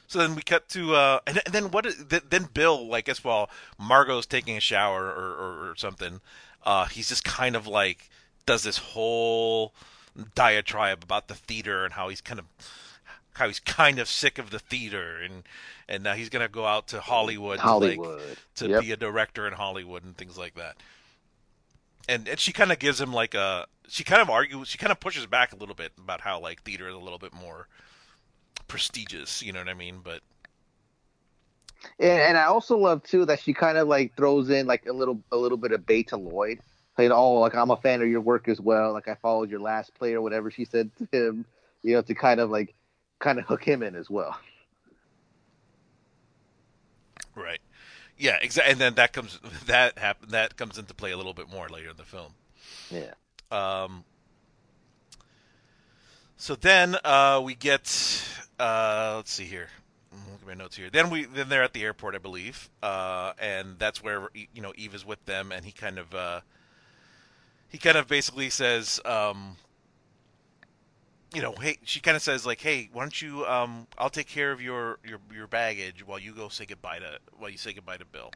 [0.08, 1.86] so then we cut to, uh, and, and then what?
[1.86, 6.22] Is, then Bill, like, guess while Margot's taking a shower or, or, or something,
[6.64, 8.10] uh, he's just kind of like
[8.46, 9.74] does this whole
[10.36, 12.46] diatribe about the theater and how he's kind of
[13.34, 15.44] how he's kind of sick of the theater and
[15.90, 18.38] and now he's gonna go out to Hollywood, to, like, Hollywood.
[18.56, 18.82] to Yep.
[18.82, 20.78] be a director in Hollywood and things like that.
[22.08, 24.92] And and she kind of gives him like a she kind of argues she kind
[24.92, 27.68] of pushes back a little bit about how like theater is a little bit more
[28.68, 30.00] prestigious, you know what I mean?
[30.04, 30.22] But
[32.00, 34.94] And, and I also love too that she kind of like throws in like a
[34.94, 36.60] little a little bit of bait to Lloyd,
[36.98, 38.94] saying, "Oh, like I'm a fan of your work as well.
[38.94, 41.46] Like I followed your last play or whatever." She said to him,
[41.82, 42.74] you know, to kind of like
[43.20, 44.38] kind of hook him in as well.
[47.36, 47.60] right,
[48.18, 48.72] yeah, exactly.
[48.72, 51.90] And then that comes that happen that comes into play a little bit more later
[51.90, 52.34] in the film.
[52.90, 53.14] Yeah.
[53.52, 54.04] Um,
[56.44, 57.88] so then uh, we get
[58.60, 59.70] uh, let's see here.
[60.12, 60.90] Look at my notes here.
[60.90, 64.74] Then we then they're at the airport, I believe, uh, and that's where you know
[64.76, 66.42] Eve is with them, and he kind of uh,
[67.70, 69.56] he kind of basically says, um,
[71.34, 73.46] you know, hey, she kind of says like, hey, why don't you?
[73.46, 77.20] Um, I'll take care of your your your baggage while you go say goodbye to
[77.38, 78.32] while you say goodbye to Bill.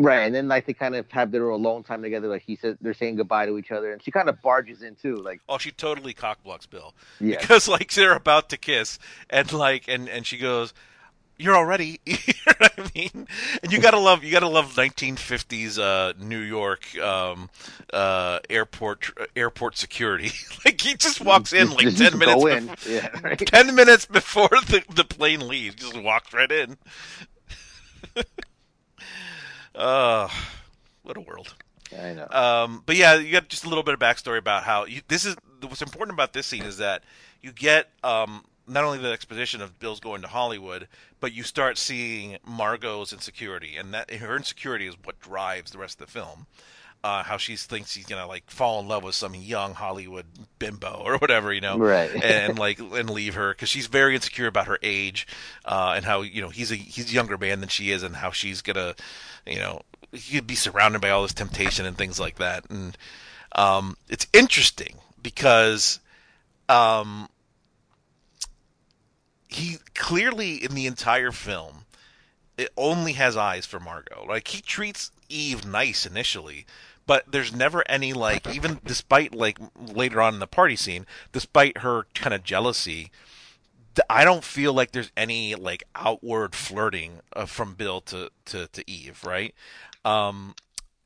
[0.00, 2.28] Right, and then like they kind of have their alone time together.
[2.28, 4.94] Like he said, they're saying goodbye to each other, and she kind of barges in
[4.94, 5.16] too.
[5.16, 6.94] Like, Oh, she totally cockblocks Bill.
[7.20, 10.72] yeah, because like they're about to kiss and like and and she goes
[11.40, 13.26] you're already you know what i mean
[13.62, 17.48] and you gotta love you gotta love 1950s uh new york um
[17.92, 20.32] uh airport airport security
[20.64, 22.66] like he just walks in like Just- 10 just minutes in.
[22.66, 23.38] before, Yeah, right.
[23.38, 26.76] 10 minutes before the, the plane leaves just walks right in
[29.78, 30.28] uh
[31.02, 31.54] what a world
[31.98, 32.28] I know.
[32.30, 35.24] um, but yeah, you got just a little bit of backstory about how you, this
[35.24, 37.02] is what's important about this scene is that
[37.40, 40.88] you get um, not only the exposition of Bill's going to Hollywood,
[41.20, 46.00] but you start seeing Margot's insecurity, and that her insecurity is what drives the rest
[46.00, 46.46] of the film.
[47.04, 50.26] Uh, how she thinks he's gonna like fall in love with some young Hollywood
[50.58, 52.10] bimbo or whatever, you know, Right.
[52.24, 55.26] and like and leave her because she's very insecure about her age,
[55.64, 58.16] uh, and how you know he's a he's a younger man than she is, and
[58.16, 58.94] how she's gonna,
[59.46, 59.82] you know,
[60.12, 62.68] he'd be surrounded by all this temptation and things like that.
[62.68, 62.96] And
[63.52, 66.00] um, it's interesting because
[66.68, 67.28] um,
[69.48, 71.84] he clearly in the entire film
[72.58, 74.26] it only has eyes for Margot.
[74.28, 76.66] Like he treats Eve nice initially,
[77.08, 81.78] but there's never any like even despite like later on in the party scene, despite
[81.78, 83.10] her kind of jealousy,
[84.10, 88.88] I don't feel like there's any like outward flirting uh, from Bill to, to, to
[88.88, 89.54] Eve, right?
[90.04, 90.54] Um,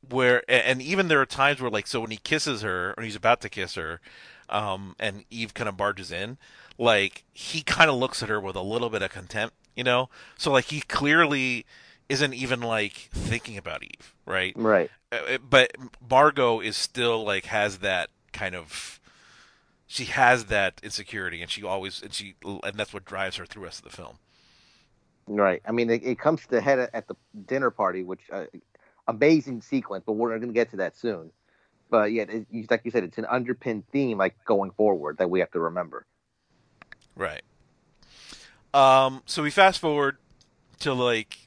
[0.09, 3.15] where and even there are times where like so when he kisses her or he's
[3.15, 4.01] about to kiss her,
[4.49, 6.37] um, and Eve kind of barges in,
[6.77, 10.09] like he kind of looks at her with a little bit of contempt, you know.
[10.37, 11.65] So like he clearly
[12.09, 14.53] isn't even like thinking about Eve, right?
[14.57, 14.91] Right.
[15.13, 15.75] Uh, but
[16.09, 18.99] Margot is still like has that kind of
[19.85, 23.61] she has that insecurity and she always and she and that's what drives her through
[23.61, 24.17] the rest of the film.
[25.27, 25.61] Right.
[25.67, 27.15] I mean, it, it comes to the head at the
[27.47, 28.45] dinner party, which uh,
[29.07, 31.31] amazing sequence, but we're going to get to that soon.
[31.89, 35.39] But yeah, it, like you said, it's an underpinned theme, like going forward, that we
[35.41, 36.05] have to remember.
[37.15, 37.43] Right.
[38.73, 39.21] Um.
[39.25, 40.17] So we fast forward
[40.79, 41.37] to like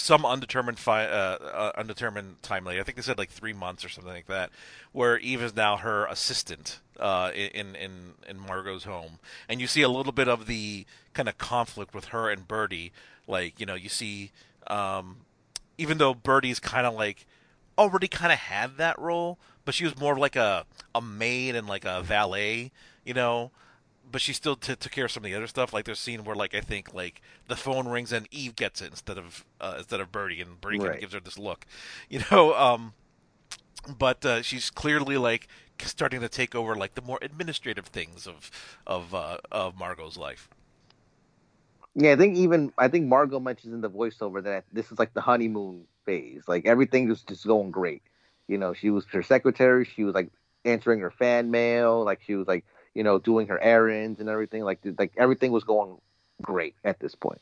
[0.00, 2.80] some undetermined fi- uh, uh, undetermined time later.
[2.80, 4.50] I think they said like three months or something like that,
[4.92, 9.82] where Eve is now her assistant uh, in in in Margot's home, and you see
[9.82, 12.92] a little bit of the kind of conflict with her and Birdie.
[13.26, 14.32] Like you know, you see,
[14.66, 15.18] um,
[15.78, 17.26] even though Birdie's kind of like
[17.76, 21.68] already kind of had that role, but she was more like a a maid and
[21.68, 22.72] like a valet,
[23.04, 23.50] you know
[24.10, 25.72] but she still t- took care of some of the other stuff.
[25.72, 28.80] Like there's a scene where like I think like the phone rings and Eve gets
[28.80, 30.86] it instead of uh, instead of Birdie, and Birdie right.
[30.86, 31.66] kind of gives her this look,
[32.08, 32.54] you know.
[32.54, 32.94] Um,
[33.98, 35.48] but uh, she's clearly like
[35.82, 38.50] starting to take over like the more administrative things of
[38.86, 40.48] of uh, of Margot's life.
[41.94, 45.12] Yeah, I think even I think Margot mentions in the voiceover that this is like
[45.12, 46.42] the honeymoon phase.
[46.46, 48.02] Like everything was just going great.
[48.48, 49.84] You know, she was her secretary.
[49.84, 50.30] She was like
[50.64, 52.04] answering her fan mail.
[52.04, 54.64] Like she was like you know, doing her errands and everything.
[54.64, 55.96] Like like everything was going
[56.42, 57.40] great at this point.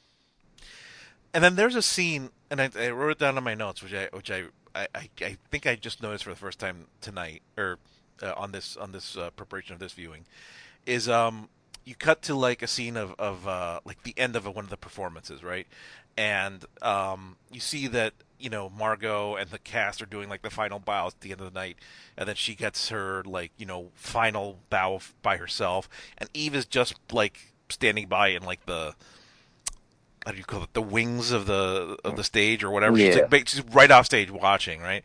[1.34, 3.94] And then there's a scene, and I, I wrote it down in my notes, which
[3.94, 4.44] I which I,
[4.74, 7.78] I, I think I just noticed for the first time tonight, or
[8.22, 10.24] uh, on this on this uh, preparation of this viewing,
[10.86, 11.48] is um
[11.88, 14.70] you cut to like a scene of of uh, like the end of one of
[14.70, 15.66] the performances, right?
[16.16, 20.50] And um you see that you know Margot and the cast are doing like the
[20.50, 21.78] final bows at the end of the night,
[22.16, 26.66] and then she gets her like you know final bow by herself, and Eve is
[26.66, 28.94] just like standing by in like the
[30.26, 32.98] how do you call it the wings of the of the stage or whatever.
[32.98, 33.12] Yeah.
[33.12, 35.02] She's, like, she's right off stage watching, right?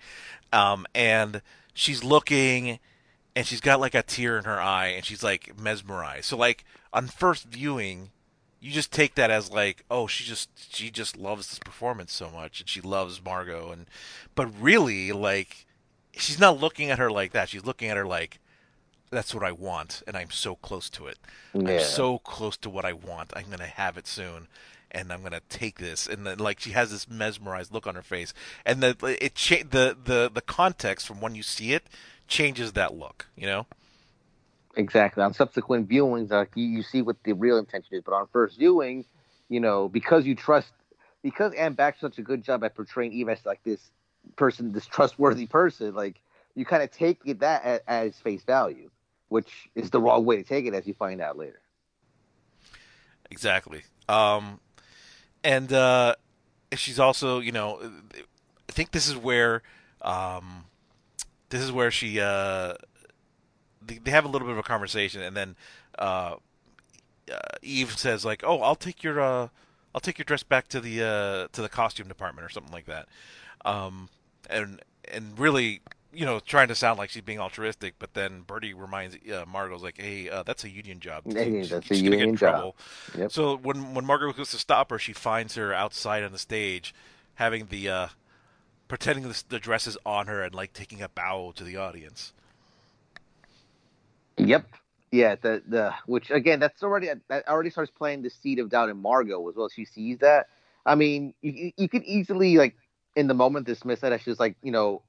[0.52, 1.42] Um, and
[1.74, 2.80] she's looking,
[3.36, 6.26] and she's got like a tear in her eye, and she's like mesmerized.
[6.26, 8.12] So like on first viewing,
[8.60, 12.30] you just take that as like, oh, she just she just loves this performance so
[12.30, 13.88] much, and she loves Margot, and
[14.36, 15.66] but really, like,
[16.14, 17.50] she's not looking at her like that.
[17.50, 18.40] She's looking at her like,
[19.10, 21.18] that's what I want, and I'm so close to it.
[21.54, 21.72] Yeah.
[21.72, 23.34] I'm so close to what I want.
[23.36, 24.48] I'm gonna have it soon,
[24.92, 26.08] and I'm gonna take this.
[26.08, 28.34] And then, like, she has this mesmerized look on her face,
[28.66, 31.88] and the it cha- the the the context from when you see it
[32.34, 33.28] changes that look.
[33.38, 33.66] You know.
[34.76, 35.24] Exactly.
[35.24, 38.58] On subsequent viewings, like you, you see what the real intention is, but on first
[38.58, 39.06] viewing,
[39.48, 40.72] you know, because you trust,
[41.22, 43.92] because Anne Baxter's such a good job at portraying Eve as like this
[44.36, 46.20] person, this trustworthy person, like
[46.56, 48.90] you kind of take it that as, as face value,
[49.30, 51.62] which is the wrong way to take it, as you find out later.
[53.30, 53.84] Exactly.
[54.10, 54.60] Um,
[55.44, 56.16] and uh,
[56.76, 57.80] she's also, you know,
[58.68, 59.62] I think this is where,
[60.02, 60.66] um,
[61.54, 62.20] this is where she.
[62.20, 62.74] Uh,
[63.86, 65.56] they, they have a little bit of a conversation, and then
[66.00, 66.36] uh,
[67.32, 69.50] uh, Eve says like, "Oh, I'll take your uh,
[69.94, 72.88] I'll take your dress back to the uh, to the costume department or something like
[72.88, 73.08] that,"
[73.64, 74.10] um,
[74.50, 74.82] and
[75.12, 75.82] and really.
[76.16, 79.82] You know, trying to sound like she's being altruistic, but then Birdie reminds uh, Margot's
[79.82, 81.24] like, "Hey, uh, that's a union job.
[81.26, 82.76] Hey, that's a union job."
[83.18, 83.32] Yep.
[83.32, 86.94] So when when Margot goes to stop her, she finds her outside on the stage,
[87.34, 88.08] having the uh,
[88.94, 92.32] pretending the, the dress is on her and like taking a bow to the audience.
[94.38, 94.68] Yep.
[95.12, 98.90] Yeah, the the which again that's already that already starts playing the seed of doubt
[98.90, 99.68] in Margot as well.
[99.68, 100.46] She sees that.
[100.86, 102.76] I mean, you you could easily like
[103.16, 105.02] in the moment dismiss that as just like you know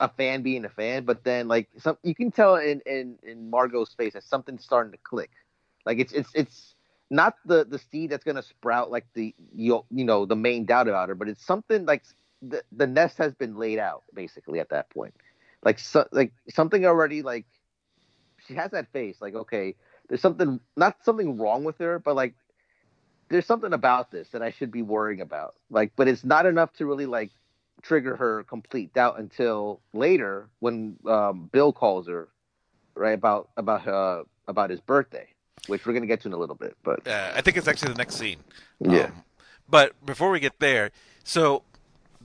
[0.00, 3.50] a fan being a fan, but then like some you can tell in in in
[3.50, 5.32] Margot's face that something's starting to click.
[5.84, 6.74] Like it's it's it's
[7.10, 10.88] not the the seed that's gonna sprout like the you you know the main doubt
[10.88, 12.04] about her, but it's something like
[12.42, 15.14] the the nest has been laid out basically at that point.
[15.64, 17.46] Like so, like something already like
[18.46, 19.74] she has that face like okay
[20.08, 22.34] there's something not something wrong with her but like
[23.28, 26.72] there's something about this that i should be worrying about like but it's not enough
[26.72, 27.30] to really like
[27.82, 32.28] trigger her complete doubt until later when um, Bill calls her,
[32.94, 35.26] right about about uh, about his birthday,
[35.66, 36.76] which we're gonna get to in a little bit.
[36.82, 38.38] But Uh, I think it's actually the next scene.
[38.80, 39.04] Yeah.
[39.04, 39.24] Um,
[39.68, 40.90] but before we get there,
[41.24, 41.62] so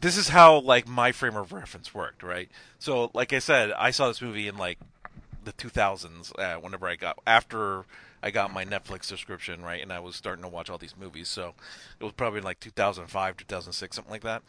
[0.03, 2.49] this is how like my frame of reference worked, right?
[2.77, 4.77] So like I said, I saw this movie in like
[5.45, 7.85] the 2000s uh, whenever I got after
[8.21, 9.81] I got my Netflix subscription, right?
[9.81, 11.29] And I was starting to watch all these movies.
[11.29, 11.53] So
[12.01, 14.43] it was probably like 2005, 2006, something like that.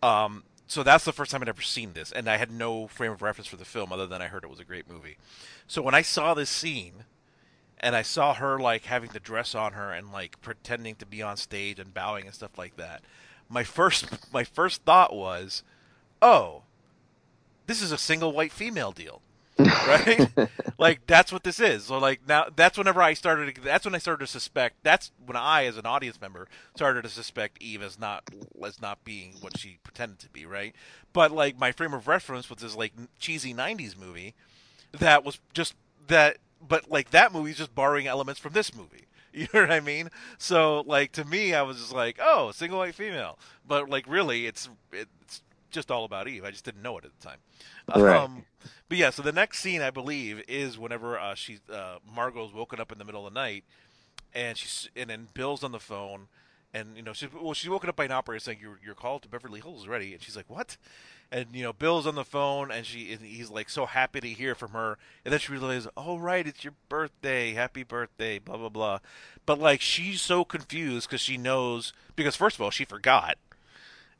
[0.00, 3.12] Um, so that's the first time I'd ever seen this, and I had no frame
[3.12, 5.18] of reference for the film other than I heard it was a great movie.
[5.66, 7.04] So when I saw this scene,
[7.80, 11.20] and I saw her like having the dress on her and like pretending to be
[11.20, 13.02] on stage and bowing and stuff like that.
[13.54, 15.62] My first my first thought was,
[16.20, 16.62] "Oh,
[17.66, 19.22] this is a single white female deal."
[19.58, 20.28] right?
[20.78, 21.84] like that's what this is.
[21.84, 25.36] So like now that's whenever I started that's when I started to suspect that's when
[25.36, 28.28] I as an audience member started to suspect Eve as not
[28.64, 30.74] as not being what she pretended to be, right?
[31.12, 34.34] But like my frame of reference was this like cheesy 90s movie
[34.90, 35.74] that was just
[36.08, 39.06] that but like that movie's just borrowing elements from this movie.
[39.36, 40.10] You know what I mean?
[40.38, 43.36] So like to me, I was just like, oh, single white female.
[43.66, 46.44] But like really, it's it's just all about Eve.
[46.44, 47.38] I just didn't know it at the time.
[47.96, 48.16] Right.
[48.16, 48.44] Um,
[48.88, 52.78] but yeah, so the next scene I believe is whenever uh, she uh, Margot's woken
[52.78, 53.64] up in the middle of the night,
[54.32, 56.28] and she's and then Bill's on the phone,
[56.72, 59.18] and you know she's well she's woken up by an operator saying your your call
[59.18, 60.76] to Beverly Hills is ready, and she's like what?
[61.34, 64.28] And you know Bill's on the phone, and she and he's like so happy to
[64.28, 68.56] hear from her, and then she realizes, oh right, it's your birthday, happy birthday, blah
[68.56, 68.98] blah blah.
[69.44, 73.36] But like she's so confused because she knows because first of all she forgot,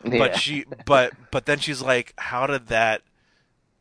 [0.05, 0.19] Yeah.
[0.19, 3.03] but she but but then she's like, how did that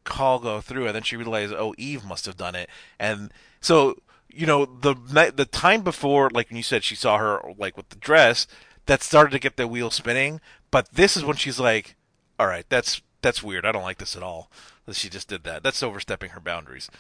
[0.04, 0.86] call go through?
[0.86, 2.70] And then she realizes, oh, Eve must have done it,
[3.00, 3.96] and so
[4.30, 4.94] you know the
[5.36, 8.46] the time before, like when you said she saw her like with the dress,
[8.86, 10.40] that started to get the wheel spinning.
[10.70, 11.96] But this is when she's like,
[12.40, 13.66] all right, that's that's weird.
[13.66, 14.52] I don't like this at all.
[14.86, 15.64] That she just did that.
[15.64, 16.92] That's overstepping her boundaries.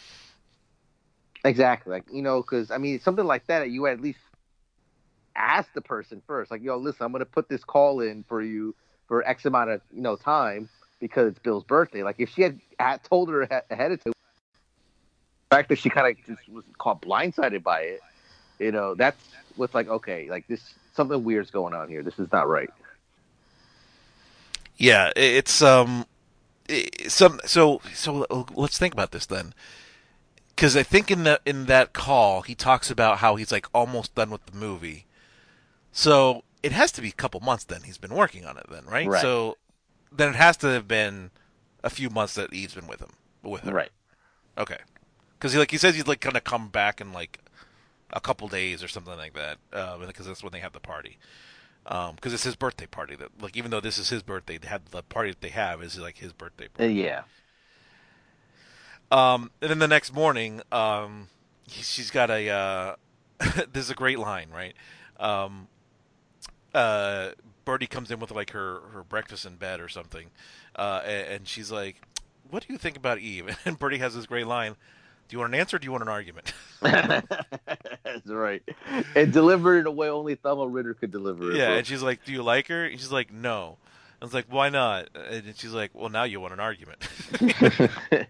[1.45, 1.91] Exactly.
[1.91, 4.19] Like, you know, because, I mean, something like that, you at least
[5.35, 6.49] ask the person first.
[6.49, 8.73] Like, yo, listen, I'm going to put this call in for you
[9.07, 10.69] for X amount of, you know, time
[10.99, 12.01] because it's Bill's birthday.
[12.01, 14.13] Like, if she had, had told her ahead of time,
[15.49, 17.99] the fact that she kind of just was caught blindsided by it,
[18.59, 19.21] you know, that's
[19.57, 22.01] what's like, okay, like this, something weird's going on here.
[22.01, 22.69] This is not right.
[24.77, 26.05] Yeah, it's um,
[27.07, 29.53] some so so uh, let's think about this then,
[30.55, 34.15] because I think in that in that call he talks about how he's like almost
[34.15, 35.05] done with the movie,
[35.91, 38.85] so it has to be a couple months then he's been working on it then
[38.85, 39.07] right?
[39.07, 39.21] Right.
[39.21, 39.57] So
[40.11, 41.31] then it has to have been
[41.83, 43.11] a few months that Eve's been with him
[43.41, 43.73] with her.
[43.73, 43.91] Right.
[44.57, 44.79] Okay,
[45.37, 47.39] because he like he says he's like gonna come back in like
[48.13, 49.57] a couple days or something like that,
[50.07, 51.17] because that's when they have the party.
[51.83, 53.15] Because it's his birthday party.
[53.15, 55.81] That like even though this is his birthday, they have the party that they have
[55.81, 57.23] is like his birthday Uh, yeah.
[59.11, 61.27] Um, and then the next morning, um,
[61.67, 62.49] he, she's got a.
[62.49, 62.95] Uh,
[63.73, 64.73] is a great line, right?
[65.19, 65.67] Um,
[66.73, 67.31] uh,
[67.65, 70.31] Birdie comes in with like her her breakfast in bed or something,
[70.75, 72.01] uh, and, and she's like,
[72.49, 74.75] "What do you think about Eve?" And Birdie has this great line.
[75.27, 75.77] Do you want an answer?
[75.77, 76.53] or Do you want an argument?
[76.81, 78.61] That's right.
[79.15, 81.57] And delivered in a way only Thelma Ritter could deliver it.
[81.57, 81.77] yeah, bro.
[81.77, 83.77] and she's like, "Do you like her?" And she's like, "No."
[84.21, 87.07] I was like, "Why not?" And she's like, "Well, now you want an argument."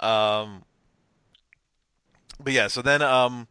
[0.00, 0.64] um,
[2.42, 3.48] but yeah, so then um,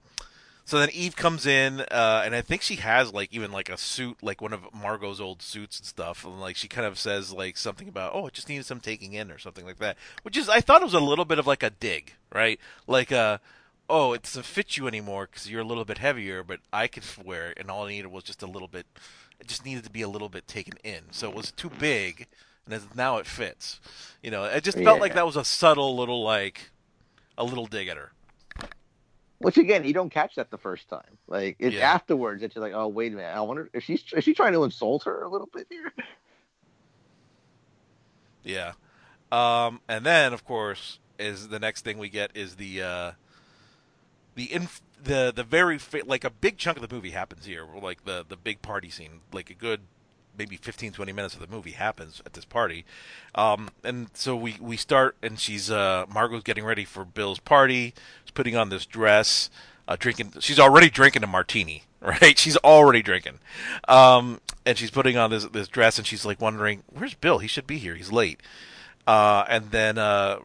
[0.71, 3.75] so then Eve comes in, uh, and I think she has like even like a
[3.75, 6.23] suit, like one of Margot's old suits and stuff.
[6.23, 9.11] And like she kind of says like something about, "Oh, it just needed some taking
[9.11, 9.97] in" or something like that.
[10.23, 12.57] Which is, I thought it was a little bit of like a dig, right?
[12.87, 13.39] Like uh
[13.89, 17.03] oh, it doesn't fit you anymore because you're a little bit heavier, but I can
[17.21, 18.85] wear it, and all I needed was just a little bit.
[19.41, 22.27] It just needed to be a little bit taken in, so it was too big,
[22.65, 23.81] and now it fits.
[24.23, 26.71] You know, it just felt like that was a subtle little like
[27.37, 28.13] a little dig at her.
[29.41, 31.17] Which again, you don't catch that the first time.
[31.27, 31.91] Like it's Yeah.
[31.93, 34.53] afterwards that you're like, oh wait a minute, I wonder if she's is she trying
[34.53, 35.91] to insult her a little bit here?
[38.43, 38.73] Yeah.
[39.31, 43.11] Um, and then, of course, is the next thing we get is the uh,
[44.35, 47.65] the inf- the the very fa- like a big chunk of the movie happens here.
[47.81, 49.81] Like the the big party scene, like a good
[50.37, 52.85] maybe 15 20 minutes of the movie happens at this party.
[53.35, 57.93] Um, and so we we start and she's uh Margot's getting ready for Bill's party.
[58.33, 59.49] Putting on this dress,
[59.87, 62.37] uh drinking she's already drinking a martini, right?
[62.37, 63.39] She's already drinking.
[63.87, 67.39] Um and she's putting on this this dress and she's like wondering, "Where's Bill?
[67.39, 67.95] He should be here.
[67.95, 68.41] He's late."
[69.07, 70.39] Uh and then uh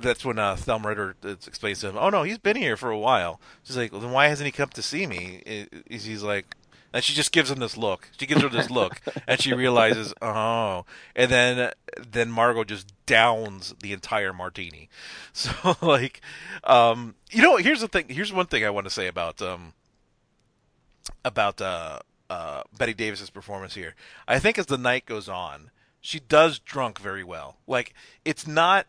[0.00, 2.90] that's when uh, Thelma Ritter uh, explains to him, "Oh no, he's been here for
[2.90, 6.54] a while." She's like, well, "Then why hasn't he come to see me?" He's like,
[6.92, 8.08] And she just gives him this look.
[8.18, 10.86] She gives her this look, and she realizes, oh.
[11.14, 11.72] And then
[12.10, 14.88] then Margot just downs the entire martini.
[15.32, 16.20] So like,
[16.64, 18.06] um, you know, here's the thing.
[18.08, 19.72] Here's one thing I want to say about um
[21.24, 23.94] about uh uh Bette Davis's performance here.
[24.26, 25.70] I think as the night goes on,
[26.00, 27.58] she does drunk very well.
[27.66, 28.86] Like it's not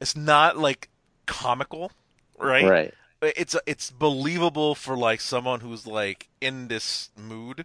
[0.00, 0.88] it's not like
[1.26, 1.92] comical,
[2.38, 2.68] right?
[2.68, 2.94] Right.
[3.22, 7.64] It's it's believable for like someone who's like in this mood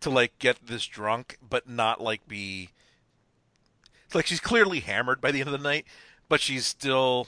[0.00, 2.70] to like get this drunk, but not like be.
[4.04, 5.86] It's like she's clearly hammered by the end of the night,
[6.28, 7.26] but she's still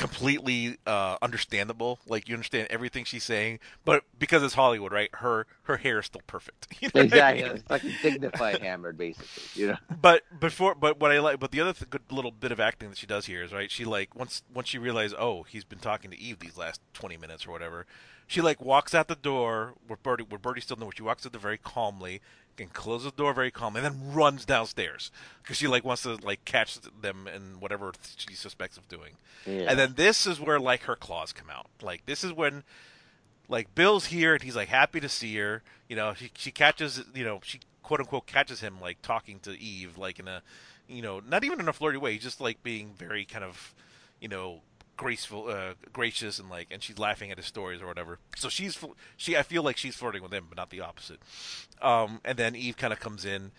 [0.00, 1.98] completely uh, understandable.
[2.08, 5.10] Like you understand everything she's saying, but because it's Hollywood, right?
[5.14, 6.68] Her her hair is still perfect.
[6.80, 7.42] You know what I Exactly.
[7.44, 7.52] mean?
[7.56, 9.44] It's like dignified hammered, basically.
[9.54, 9.76] You know.
[10.00, 12.88] But before, but what I like, but the other th- good little bit of acting
[12.88, 13.70] that she does here is right.
[13.70, 17.16] She like once once she realizes, oh, he's been talking to Eve these last twenty
[17.18, 17.86] minutes or whatever.
[18.26, 20.92] She like walks out the door where Birdie, where Birdie still knows.
[20.96, 22.20] She walks out there very calmly
[22.60, 25.10] and closes the door very calmly, and then runs downstairs
[25.42, 29.12] because she like wants to like catch them in whatever she suspects of doing.
[29.46, 29.66] Yeah.
[29.68, 31.66] And then this is where like her claws come out.
[31.82, 32.62] Like this is when
[33.48, 35.62] like Bill's here and he's like happy to see her.
[35.88, 39.58] You know, she she catches you know she quote unquote catches him like talking to
[39.58, 40.42] Eve like in a
[40.88, 43.74] you know not even in a flirty way, just like being very kind of
[44.20, 44.60] you know
[45.00, 48.18] graceful, uh, gracious, and like and she's laughing at his stories or whatever.
[48.36, 48.78] So she's
[49.16, 51.20] she I feel like she's flirting with him, but not the opposite.
[51.80, 53.52] Um, and then Eve kind of comes in.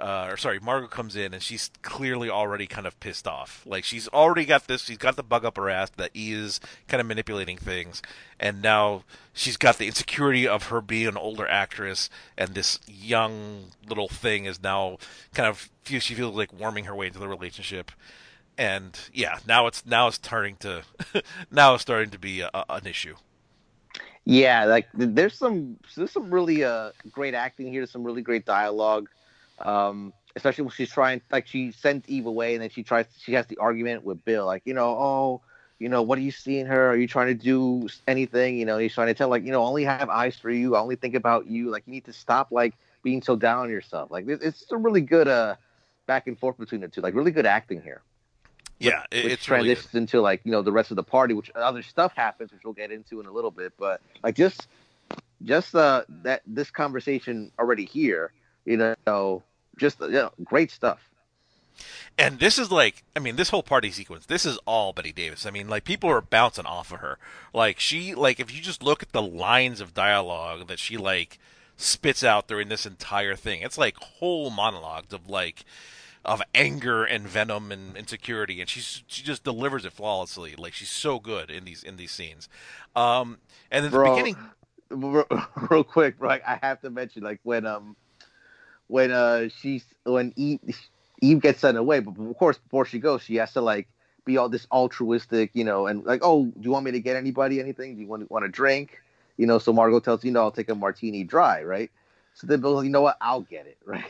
[0.00, 3.62] Uh, or sorry, Margot comes in and she's clearly already kind of pissed off.
[3.64, 6.60] Like she's already got this, she's got the bug up her ass that E is
[6.88, 8.02] kind of manipulating things,
[8.40, 13.66] and now she's got the insecurity of her being an older actress, and this young
[13.88, 14.98] little thing is now
[15.34, 17.92] kind of she feels like warming her way into the relationship,
[18.58, 20.82] and yeah, now it's now it's turning to
[21.50, 23.16] now it's starting to be a, an issue.
[24.24, 29.08] Yeah, like there's some there's some really uh great acting here, some really great dialogue.
[29.60, 33.32] Um, especially when she's trying like she sends Eve away and then she tries she
[33.34, 35.42] has the argument with Bill, like, you know, oh,
[35.78, 36.90] you know, what are you seeing her?
[36.90, 38.58] Are you trying to do anything?
[38.58, 40.80] You know, he's trying to tell like, you know, only have eyes for you, I
[40.80, 41.70] only think about you.
[41.70, 44.10] Like you need to stop like being so down on yourself.
[44.10, 45.56] Like it- it's a really good uh
[46.06, 47.00] back and forth between the two.
[47.00, 48.02] Like really good acting here.
[48.78, 51.34] Yeah, it, which it's really transitions into like you know the rest of the party,
[51.34, 53.72] which other stuff happens, which we'll get into in a little bit.
[53.78, 54.68] But like just
[55.42, 58.32] just uh that this conversation already here,
[58.64, 59.42] you know,
[59.78, 61.00] just you know, great stuff.
[62.18, 65.44] And this is like, I mean, this whole party sequence, this is all Bette Davis.
[65.44, 67.18] I mean, like, people are bouncing off of her.
[67.52, 71.38] Like, she, like, if you just look at the lines of dialogue that she, like,
[71.76, 75.64] spits out during this entire thing, it's like whole monologues of, like,
[76.26, 80.54] of anger and venom and insecurity, and she's she just delivers it flawlessly.
[80.56, 82.48] Like she's so good in these in these scenes.
[82.94, 83.38] Um,
[83.70, 84.36] and in the beginning,
[84.90, 85.26] real,
[85.70, 87.96] real quick, bro, I have to mention like when um
[88.88, 90.58] when uh she's when Eve
[91.22, 93.88] Eve gets sent away, but of course before she goes, she has to like
[94.24, 97.16] be all this altruistic, you know, and like, oh, do you want me to get
[97.16, 97.94] anybody anything?
[97.94, 99.00] Do you want want a drink?
[99.36, 101.90] You know, so Margot tells you know I'll take a martini dry, right?
[102.36, 104.04] So then Bill's like, you know what, I'll get it, right?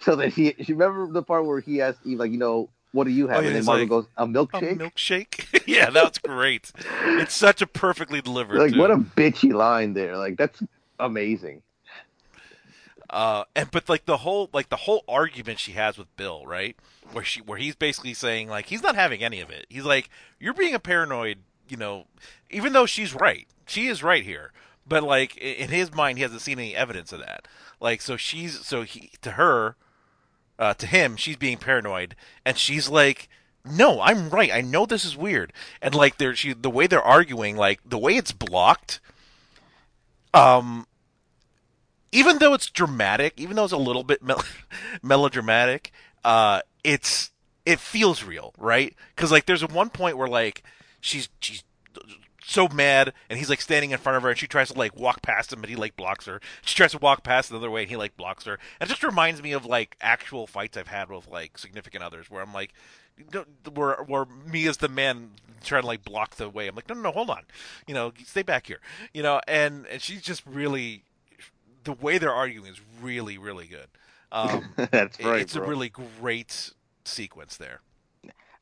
[0.00, 3.04] So then he, you remember the part where he asked Eve like, you know, what
[3.04, 3.38] do you have?
[3.38, 4.72] Oh, yeah, and then Margot like, goes, a milkshake.
[4.72, 5.62] a milkshake.
[5.66, 6.70] yeah, that's great.
[7.04, 8.58] It's such a perfectly delivered.
[8.58, 8.78] like too.
[8.78, 10.18] what a bitchy line there.
[10.18, 10.62] Like that's
[10.98, 11.62] amazing.
[13.08, 16.76] uh and but like the whole like the whole argument she has with Bill, right?
[17.12, 19.64] Where she where he's basically saying like he's not having any of it.
[19.70, 21.38] He's like you're being a paranoid,
[21.70, 22.04] you know,
[22.50, 23.48] even though she's right.
[23.66, 24.52] She is right here.
[24.86, 27.46] But like in his mind he hasn't seen any evidence of that.
[27.80, 29.76] Like so she's so he to her
[30.58, 32.14] uh to him she's being paranoid
[32.44, 33.28] and she's like
[33.64, 34.50] no, I'm right.
[34.52, 35.52] I know this is weird.
[35.80, 39.00] And like they're she the way they're arguing like the way it's blocked
[40.34, 40.86] um
[42.12, 44.44] even though it's dramatic, even though it's a little bit mel-
[45.02, 45.90] melodramatic,
[46.24, 47.30] uh, it's
[47.64, 48.94] it feels real, right?
[49.16, 50.62] Because like there's one point where like
[51.00, 51.64] she's she's
[52.44, 54.96] so mad, and he's like standing in front of her, and she tries to like
[54.96, 56.40] walk past him, but he like blocks her.
[56.62, 58.58] She tries to walk past the other way, and he like blocks her.
[58.80, 62.30] And It just reminds me of like actual fights I've had with like significant others,
[62.30, 62.72] where I'm like,
[63.74, 65.30] where where me as the man
[65.62, 66.66] trying to like block the way.
[66.68, 67.42] I'm like, no, no, no, hold on,
[67.86, 68.80] you know, stay back here,
[69.12, 69.40] you know.
[69.46, 71.04] And and she's just really
[71.84, 73.88] the way they're arguing is really really good.
[74.30, 75.40] Um, that's right.
[75.42, 75.64] it's bro.
[75.64, 76.72] a really great
[77.04, 77.80] sequence there.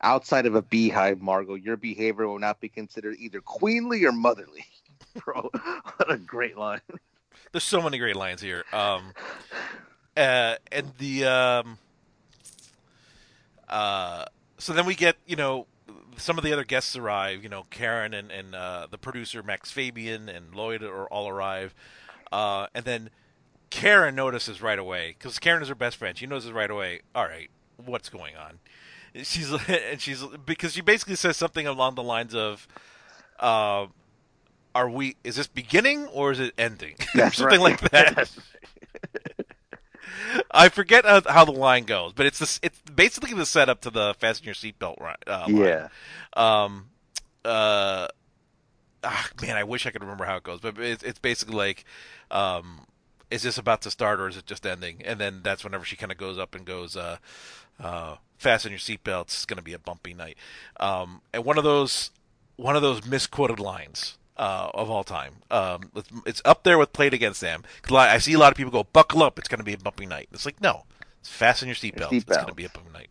[0.03, 4.65] Outside of a beehive, Margot, your behavior will not be considered either queenly or motherly.
[5.25, 6.81] Bro, what a great line.
[7.53, 8.65] There's so many great lines here.
[8.73, 9.13] Um,
[10.17, 11.79] uh, and the um,
[13.69, 14.25] uh,
[14.59, 15.67] so then we get you know
[16.17, 17.43] some of the other guests arrive.
[17.43, 21.75] You know, Karen and and uh, the producer Max Fabian and Lloyd are all arrive.
[22.33, 23.11] uh, and then
[23.71, 26.17] Karen notices right away because Karen is her best friend.
[26.19, 27.01] She notices right away.
[27.15, 27.51] All right,
[27.85, 28.59] what's going on?
[29.15, 32.67] She's and she's because she basically says something along the lines of,
[33.39, 33.87] uh,
[34.75, 35.17] "Are we?
[35.25, 36.97] Is this beginning or is it ending?
[37.33, 38.31] Something like that."
[40.53, 42.61] I forget how, how the line goes, but it's this.
[42.63, 45.57] It's basically the setup to the fasten your seatbelt uh, line.
[45.57, 45.89] yeah.
[46.35, 46.87] Um.
[47.45, 48.09] Uh.
[49.03, 51.85] Ah, man, I wish I could remember how it goes, but it's it's basically like,
[52.31, 52.87] um,
[53.31, 55.03] is this about to start or is it just ending?
[55.05, 57.17] And then that's whenever she kind of goes up and goes, uh,
[57.81, 59.23] uh, fasten your seatbelts.
[59.23, 60.37] It's going to be a bumpy night.
[60.79, 62.11] Um, and one of those,
[62.57, 64.17] one of those misquoted lines.
[64.37, 67.63] Uh, of all time, um, it's, it's up there with "Play It Again, Sam."
[67.93, 70.07] I see a lot of people go, "Buckle up, it's going to be a bumpy
[70.07, 70.85] night." It's like, no,
[71.19, 72.11] it's fasten your seatbelts.
[72.13, 73.11] It's going to be a bumpy night.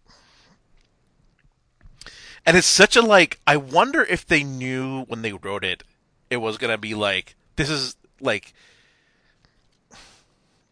[2.46, 3.40] And it's such a like.
[3.46, 5.84] I wonder if they knew when they wrote it,
[6.32, 8.54] it was gonna be like this is like.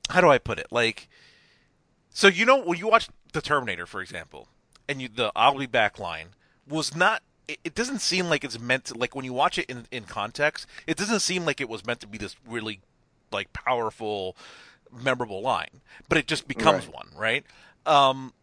[0.09, 0.67] How do I put it?
[0.71, 1.09] Like,
[2.09, 4.47] so you know when you watch the Terminator, for example,
[4.87, 6.29] and you the "I'll be back" line
[6.67, 7.21] was not.
[7.47, 8.97] It, it doesn't seem like it's meant to.
[8.97, 11.99] Like when you watch it in in context, it doesn't seem like it was meant
[12.01, 12.81] to be this really
[13.31, 14.35] like powerful,
[14.91, 15.81] memorable line.
[16.09, 16.95] But it just becomes Right.
[16.95, 17.45] one, right?
[17.85, 18.33] Um,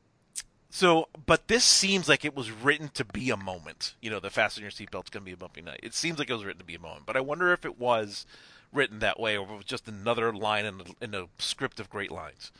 [0.70, 3.94] so, but this seems like it was written to be a moment.
[4.00, 5.80] You know, the fasten your seatbelt's going to be a bumpy night.
[5.82, 7.06] It seems like it was written to be a moment.
[7.06, 8.26] But I wonder if it was
[8.72, 11.78] written that way or if it was just another line in a, in a script
[11.78, 12.50] of great lines.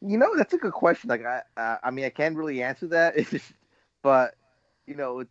[0.00, 1.08] You know, that's a good question.
[1.08, 3.14] Like, I, uh, I mean, I can't really answer that,
[4.02, 4.34] but
[4.86, 5.24] you know,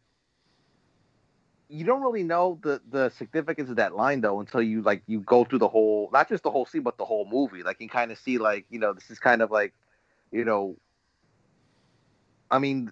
[1.67, 5.22] you don't really know the the significance of that line though until you like you
[5.22, 7.63] go through the whole, not just the whole scene, but the whole movie.
[7.63, 9.74] Like, you kind of see, like, you know, this is kind of like,
[10.32, 10.76] you know,
[12.49, 12.91] I mean,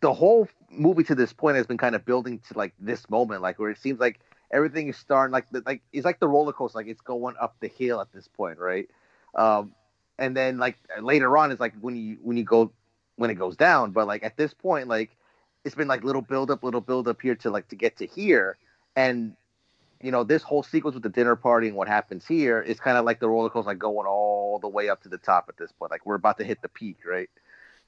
[0.00, 3.42] the whole movie to this point has been kind of building to like this moment,
[3.42, 4.20] like where it seems like
[4.52, 7.56] everything is starting, like, the, like it's like the roller coaster, like it's going up
[7.60, 8.88] the hill at this point, right?
[9.34, 9.72] Um,
[10.18, 12.70] and then like later on it's like when you when you go
[13.16, 15.10] when it goes down but like at this point like
[15.64, 18.06] it's been like little build up little build up here to like to get to
[18.06, 18.56] here
[18.96, 19.34] and
[20.02, 22.96] you know this whole sequence with the dinner party and what happens here is kind
[22.96, 25.56] of like the roller coaster like going all the way up to the top at
[25.56, 27.30] this point like we're about to hit the peak right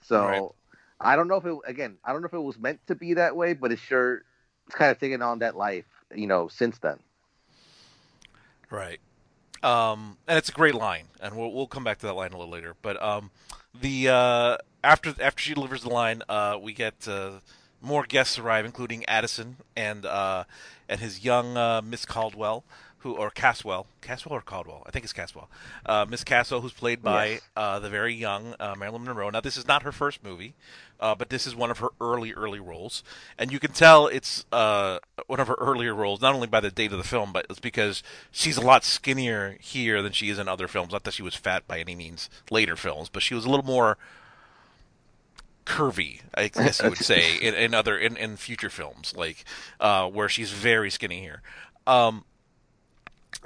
[0.01, 1.01] so Right.
[1.01, 3.14] i don't know if it again i don't know if it was meant to be
[3.14, 4.22] that way but it's sure
[4.66, 6.99] it's kind of taken on that life you know since then
[8.70, 9.01] Right.
[9.63, 12.39] Um, and it's a great line, and we'll we'll come back to that line a
[12.39, 12.75] little later.
[12.81, 13.31] But um,
[13.79, 17.41] the uh, after after she delivers the line, uh, we get uh,
[17.81, 20.45] more guests arrive, including Addison and uh,
[20.89, 22.65] and his young uh, Miss Caldwell,
[23.01, 25.48] who or Caswell, Caswell or Caldwell, I think it's Caswell,
[25.86, 27.40] uh, Miss Caswell, who's played by Yes.
[27.57, 29.30] uh, the very young uh, Marilyn Monroe.
[29.30, 30.55] Now, this is not her first movie,
[31.01, 33.03] uh, but this is one of her early, early roles,
[33.38, 36.70] and you can tell it's uh, one of her earlier roles, not only by the
[36.70, 40.38] date of the film, but it's because she's a lot skinnier here than she is
[40.38, 40.92] in other films.
[40.92, 43.64] Not that she was fat by any means later films, but she was a little
[43.64, 43.96] more
[45.66, 49.44] curvy, I guess you would say, in, in other in, in future films, like
[49.78, 51.42] uh, where she's very skinny here.
[51.86, 52.24] Um,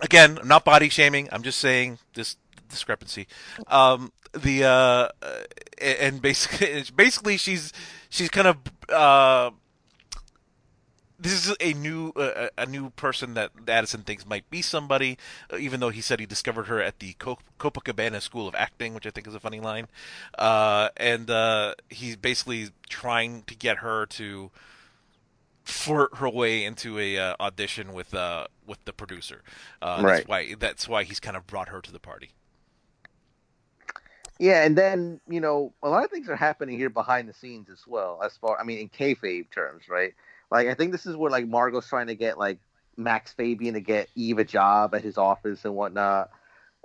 [0.01, 1.29] again, I'm not body shaming.
[1.33, 2.37] I'm just saying this
[2.69, 3.27] discrepancy.
[3.69, 5.09] Um, the uh, uh,
[5.81, 7.73] and basically, basically she's
[8.09, 8.57] she's kind of
[8.91, 9.51] uh,
[11.19, 15.17] this is a new uh, a new person that Addison thinks might be somebody,
[15.53, 18.95] uh, even though he said he discovered her at the Co- Copacabana School of Acting,
[18.95, 19.89] which I think is a funny line.
[20.39, 24.51] Uh, and uh, he's basically trying to get her to
[25.65, 29.43] flirt her way into a uh, audition with uh, with the producer.
[29.81, 30.17] Uh, Right.
[30.17, 32.31] That's why that's why he's kind of brought her to the party.
[34.39, 37.69] Yeah, and then you know a lot of things are happening here behind the scenes
[37.71, 38.21] as well.
[38.23, 40.15] As far, I mean, in kayfabe terms, right?
[40.51, 42.59] Like I think this is where like Margot's trying to get like
[42.97, 46.31] Max Fabian to get Eve a job at his office and whatnot,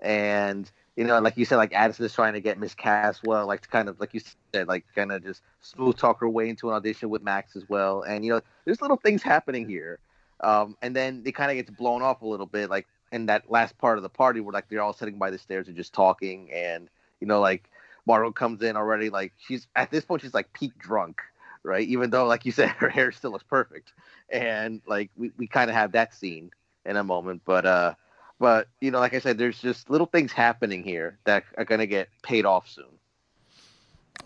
[0.01, 0.69] and
[0.99, 3.69] you know, like you said, like Addison is trying to get Miss Caswell, like to
[3.69, 4.19] kind of like you
[4.53, 7.63] said, like kind of just smooth talk her way into an audition with Max as
[7.69, 8.01] well.
[8.01, 9.99] And you know, there's little things happening here,
[10.41, 13.49] um, and then it kind of gets blown off a little bit, like in that
[13.49, 15.93] last part of the party where like they're all sitting by the stairs and just
[15.93, 16.89] talking and
[17.21, 17.69] you know, like
[18.05, 21.21] Margot comes in already, like she's at this point she's like peak drunk,
[21.63, 21.88] right?
[21.88, 23.93] Even though, like you said, her hair still looks perfect,
[24.30, 26.51] and like we, we kind of have that scene
[26.84, 27.93] in a moment, but uh,
[28.39, 31.85] but you know, like I said, there's just little things happening here that are gonna
[31.87, 32.85] get paid off soon.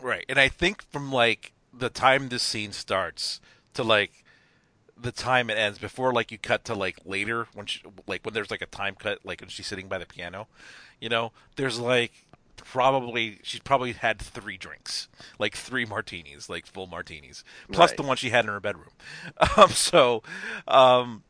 [0.02, 0.26] Right.
[0.30, 3.40] And I think from like the time this scene starts
[3.74, 4.24] to like
[4.96, 8.34] the time it ends before like you cut to like later when she, like when
[8.34, 10.48] there's like a time cut like when she's sitting by the piano,
[11.00, 12.12] you know, there's like
[12.56, 15.08] probably she's probably had three drinks,
[15.40, 17.98] like three martinis, like full martinis, plus Right.
[17.98, 18.92] the one she had in her bedroom.
[19.58, 20.24] Um so
[20.68, 21.24] um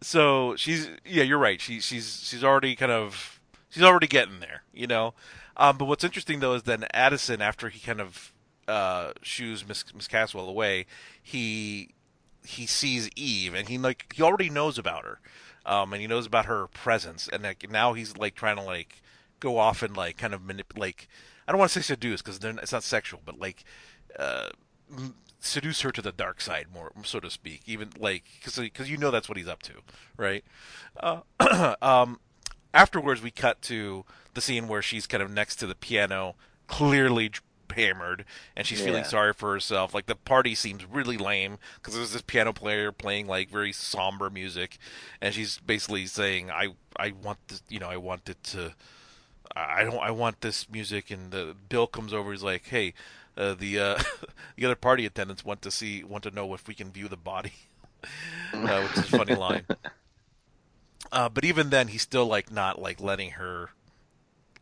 [0.00, 1.60] so she's yeah, you're right.
[1.60, 5.14] She she's she's already kind of she's already getting there, you know.
[5.56, 8.32] Um, but what's interesting though is then Addison, after he kind of
[8.68, 10.86] uh, shoos Miss Miss Caswell away,
[11.22, 11.94] he
[12.44, 15.20] he sees Eve, and he like he already knows about her,
[15.66, 19.02] um, and he knows about her presence, and like now he's like trying to like
[19.40, 20.80] go off and like kind of manipulate.
[20.80, 21.08] Like,
[21.46, 23.64] I don't want to say seduce because it's not sexual, but like
[24.18, 24.50] uh,
[25.40, 27.62] seduce her to the dark side, more so to speak.
[27.66, 29.74] Even like because you know that's what he's up to,
[30.16, 30.44] right?
[30.98, 31.20] Uh,
[31.82, 32.20] um,
[32.74, 34.04] afterwards, we cut to
[34.34, 36.34] the scene where she's kind of next to the piano,
[36.66, 37.30] clearly
[37.74, 38.24] hammered,
[38.56, 39.94] and she's feeling sorry for herself.
[39.94, 44.30] Like the party seems really lame because there's this piano player playing like very somber
[44.30, 44.78] music,
[45.20, 48.74] and she's basically saying, "I I want this, you know, I want it to."
[49.56, 49.98] I don't.
[49.98, 52.32] I want this music, and the Bill comes over.
[52.32, 52.92] He's like, "Hey,
[53.38, 54.02] uh, the uh,
[54.56, 57.16] the other party attendants want to see, want to know if we can view the
[57.16, 57.52] body,"
[58.52, 59.64] uh, which is a funny line.
[61.10, 63.70] Uh, but even then, he's still like not like letting her.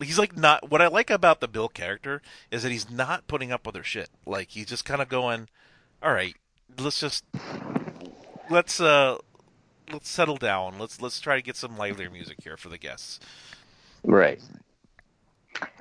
[0.00, 0.70] He's like not.
[0.70, 2.22] What I like about the Bill character
[2.52, 4.10] is that he's not putting up with her shit.
[4.24, 5.48] Like he's just kind of going,
[6.00, 6.36] "All right,
[6.78, 7.24] let's just
[8.48, 9.18] let's uh
[9.90, 10.78] let's settle down.
[10.78, 13.18] Let's let's try to get some livelier music here for the guests."
[14.04, 14.40] Right.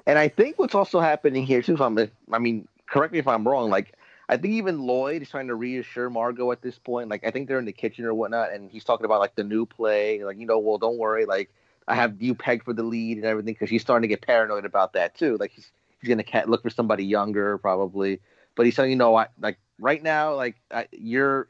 [0.08, 2.00] And I think what's also happening here too, if I'm,
[2.32, 3.70] I mean, correct me if I'm wrong.
[3.70, 3.94] Like,
[4.28, 7.10] I think even Lloyd is trying to reassure Margot at this point.
[7.10, 9.44] Like, I think they're in the kitchen or whatnot, and he's talking about like the
[9.44, 10.24] new play.
[10.24, 11.26] Like, you know, well, don't worry.
[11.26, 11.52] Like,
[11.88, 14.66] I have you pegged for the lead and everything because he's starting to get paranoid
[14.66, 15.38] about that too.
[15.38, 15.72] Like, he's
[16.02, 18.20] he's gonna look for somebody younger probably,
[18.56, 21.48] but he's saying, you know, I like right now, like I, you're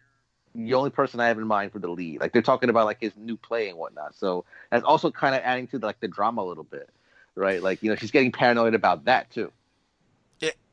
[0.53, 2.21] the only person I have in mind for the lead.
[2.21, 4.15] Like, they're talking about like his new play and whatnot.
[4.15, 6.89] So that's also kind of adding to like the drama a little bit
[7.35, 7.61] right?
[7.61, 9.51] Like you know, she's getting paranoid about that too.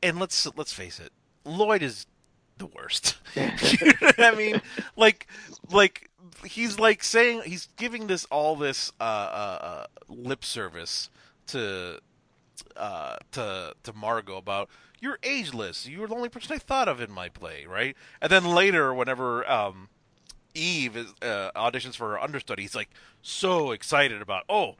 [0.01, 1.11] And let's let's face it,
[1.45, 2.05] Lloyd is
[2.57, 3.17] the worst.
[3.35, 4.61] you know I mean?
[4.95, 5.27] Like,
[5.71, 6.09] like
[6.45, 11.09] he's like saying he's giving this all this uh, uh, uh, lip service
[11.47, 11.99] to
[12.77, 14.69] uh, to to Margot about
[14.99, 15.87] you're ageless.
[15.87, 17.95] You're the only person I thought of in my play, right?
[18.21, 19.89] And then later, whenever um,
[20.53, 22.89] Eve is, uh, auditions for her understudy, he's like
[23.21, 24.75] so excited about oh.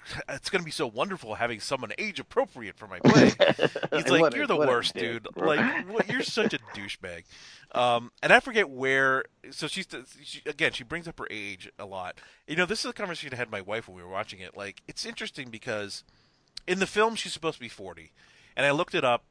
[0.28, 3.32] It's gonna be so wonderful having someone age appropriate for my play.
[3.92, 5.26] He's like, "You're the worst, dude.
[5.34, 7.24] bro." Like, what, you're such a douchebag."
[7.72, 9.24] Um, and I forget where.
[9.50, 9.86] So she's
[10.22, 10.72] she, again.
[10.72, 12.18] She brings up her age a lot.
[12.46, 14.40] You know, this is a conversation I had with my wife when we were watching
[14.40, 14.56] it.
[14.56, 16.04] Like, it's interesting because
[16.66, 18.12] in the film she's supposed to be 40,
[18.56, 19.24] and I looked it up.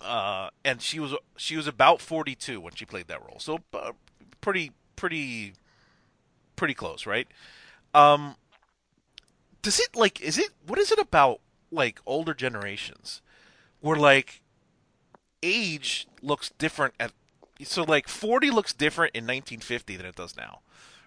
[0.00, 3.38] Uh, and she was she was about 42 when she played that role.
[3.38, 3.92] So uh,
[4.40, 5.54] pretty pretty
[6.56, 7.28] pretty close, right?
[7.94, 8.36] Um,
[9.64, 13.20] does it like is it what is it about like older generations
[13.80, 14.40] where like
[15.42, 17.12] age looks different at
[17.62, 20.60] so like 40 looks different in 1950 than it does now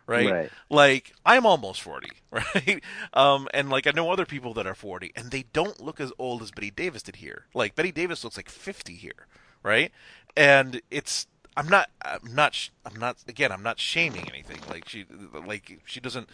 [0.06, 0.52] right, Right.
[0.70, 2.82] like i'm almost 40 right?
[3.14, 6.12] Um and like i know other people that are 40 and they don't look as
[6.18, 7.46] old as Bette Davis did here.
[7.54, 9.28] Like Bette Davis looks like 50 here
[9.64, 9.92] right?
[10.36, 11.28] And it's
[11.58, 14.60] i'm not i'm not i'm not again i'm not shaming anything.
[14.70, 15.06] Like she
[15.46, 16.30] like she doesn't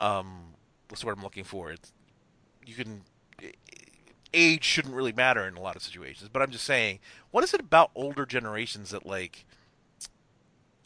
[0.00, 0.54] um
[0.92, 1.94] what's the word i'm looking for it's
[2.66, 3.02] you can
[4.34, 6.98] age shouldn't really matter in a lot of situations but i'm just saying
[7.30, 9.46] what is it about older generations that like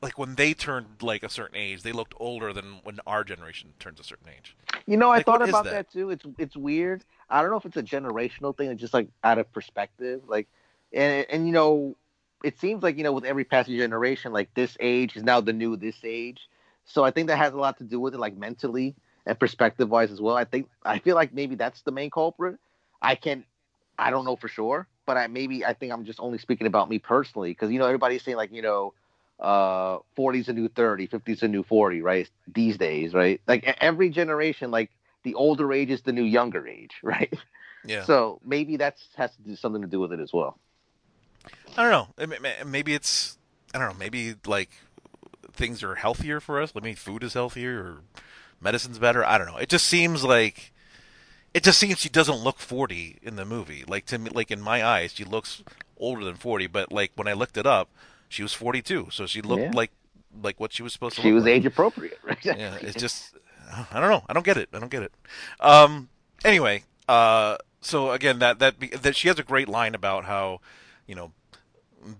[0.01, 3.75] like when they turned like a certain age they looked older than when our generation
[3.81, 4.57] turns a certain age
[4.87, 5.73] You know, I Like, thought about that?
[5.73, 5.93] that?
[5.93, 6.11] too.
[6.11, 7.05] It's it's weird.
[7.29, 10.23] I don't know if it's a generational thing, it's just like out of perspective.
[10.29, 10.47] Like,
[10.93, 11.97] and and you know,
[12.45, 15.53] it seems like you know with every passing generation, like this age is now the
[15.53, 16.49] new this age.
[16.85, 18.95] So I think that has a lot to do with it, like mentally
[19.27, 20.37] and perspective wise as well.
[20.37, 22.59] I think I feel like maybe that's the main culprit.
[23.03, 23.45] I can't,
[23.99, 26.89] I don't know for sure, but I maybe I think I'm just only speaking about
[26.89, 28.95] me personally because you know everybody's saying like you know
[29.39, 33.41] uh 40's a new 30 50's a new 40 right these days right?
[33.47, 34.91] Like every generation like
[35.25, 37.35] the older age is the new younger age right?
[37.85, 38.05] Yeah.
[38.05, 40.59] So maybe that's has to do something to do with it as well.
[41.77, 42.09] I don't know.
[42.19, 43.39] It may- may- maybe it's
[43.75, 44.71] i don't know maybe like
[45.53, 46.75] things are healthier for us.
[46.75, 47.97] Maybe food is healthier or
[48.67, 50.73] medicine's better i don't know it just seems like
[51.55, 54.61] it just seems she doesn't look 40 in the movie like to me like in
[54.61, 55.63] my eyes she looks
[55.97, 57.89] older than 40 but like when i looked it up
[58.29, 59.71] she was 42 so she looked Yeah.
[59.83, 59.93] like
[60.43, 61.29] like what she was supposed to look.
[61.29, 61.53] she was like.
[61.55, 63.35] age appropriate right yeah, it's just
[63.93, 64.23] I don't know.
[64.29, 64.69] I don't get it.
[64.73, 65.13] I don't get it.
[65.59, 66.09] Um.
[66.45, 67.57] Anyway, uh.
[67.81, 70.61] So again, that that that she has a great line about how,
[71.09, 71.33] you know,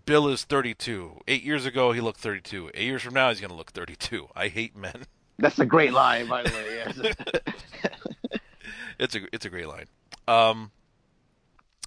[0.07, 1.23] Bill is 32.
[1.29, 2.71] Eight years ago, he looked 32.
[2.75, 4.29] Eight years from now, he's going to look 32.
[4.35, 5.05] I hate men.
[5.39, 7.15] that's a great line by the way yes.
[8.99, 9.87] It's a it's a great line.
[10.29, 10.71] Um.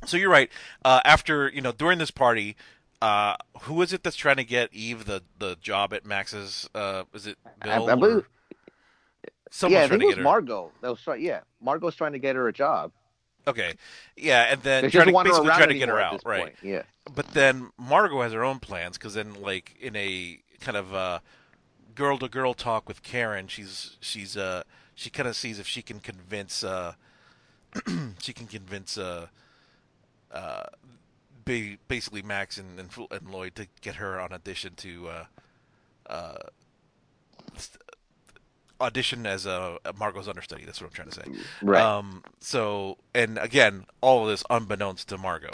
[0.05, 0.49] So you're right.
[0.85, 2.55] Uh, after you know, during this party,
[3.01, 6.69] uh, who is it that's trying to get Eve the, the job at Max's?
[6.73, 7.89] Uh, is it Bill?
[7.89, 8.30] I, I believe,
[9.63, 10.23] yeah, I trying think to it get was her.
[10.23, 10.71] Margot.
[10.81, 11.21] That was trying.
[11.21, 12.91] Yeah, Margot's trying to get her a job.
[13.47, 13.73] Okay,
[14.15, 16.41] yeah, and then trying to basically trying to get her out, right?
[16.41, 16.55] point.
[16.61, 16.84] Yeah.
[17.13, 21.19] But then Margot has her own plans because then, like, in a kind of uh,
[21.99, 24.63] girl to girl talk with Karen, she's she's uh
[24.95, 26.93] she kind of sees if she can convince uh
[28.19, 29.27] she can convince uh
[30.31, 30.63] uh
[31.43, 35.26] ba- basically Max and, and and Lloyd to get her on audition to uh
[36.07, 36.38] uh
[37.57, 37.84] st-
[38.81, 40.63] audition as a, a Margot's understudy.
[40.63, 41.43] That's what I'm trying to say.
[41.61, 41.81] Right.
[41.81, 42.23] Um.
[42.39, 45.51] So, and again, all of this unbeknownst to Margot.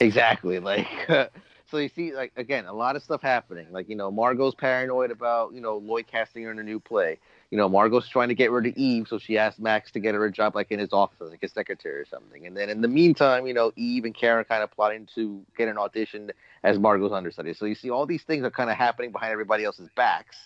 [0.00, 0.58] Exactly.
[0.58, 0.88] Like,
[1.70, 3.66] so you see, like again, a lot of stuff happening.
[3.70, 7.18] Like, you know, Margot's paranoid about you know Lloyd casting her in a new play.
[7.50, 10.14] You know, Margot's trying to get rid of Eve, so she asked Max to get
[10.14, 12.46] her a job like in his office, like a secretary or something.
[12.46, 15.68] And then in the meantime, you know, Eve and Karen kind of plotting to get
[15.68, 16.30] an audition
[16.62, 17.54] as Margot's understudy.
[17.54, 20.36] So you see, all these things are kind of happening behind everybody else's backs,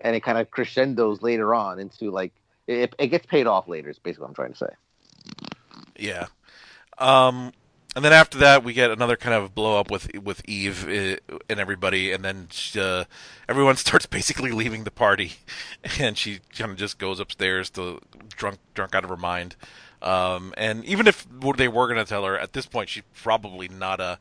[0.00, 2.32] and it kind of crescendos later on into like
[2.66, 3.90] it, it gets paid off later.
[3.90, 4.74] Is basically what I'm trying to say.
[5.96, 6.26] Yeah.
[6.98, 7.52] Um,
[7.96, 11.36] and then after that, we get another kind of blow up with with Eve uh,
[11.48, 12.48] and everybody, and then
[12.78, 13.04] uh,
[13.48, 15.32] everyone starts basically leaving the party,
[15.98, 19.56] and she kind of just goes upstairs to drunk drunk out of her mind.
[20.02, 21.26] Um, and even if
[21.56, 24.18] they were going to tell her at this point, she probably not a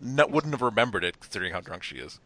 [0.00, 2.18] not, wouldn't have remembered it, considering how drunk she is.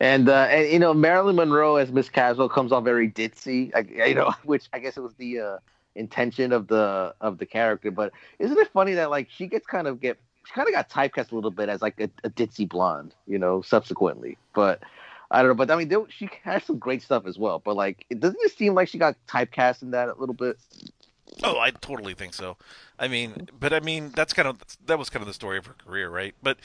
[0.00, 4.08] And uh, and you know Marilyn Monroe as Miss Caswell comes off very ditzy, I,
[4.08, 5.58] you know, which I guess it was the uh,
[5.94, 7.90] intention of the of the character.
[7.90, 10.90] But isn't it funny that like she gets kind of get she kind of got
[10.90, 14.38] typecast a little bit as like a, a ditzy blonde, you know, subsequently.
[14.54, 14.80] But
[15.30, 15.54] I don't know.
[15.54, 17.58] But I mean, there, she has some great stuff as well.
[17.58, 20.58] But like, it doesn't it seem like she got typecast in that a little bit?
[21.44, 22.56] Oh, I totally think so.
[22.98, 25.66] I mean, but I mean, that's kind of that was kind of the story of
[25.66, 26.34] her career, right?
[26.42, 26.58] But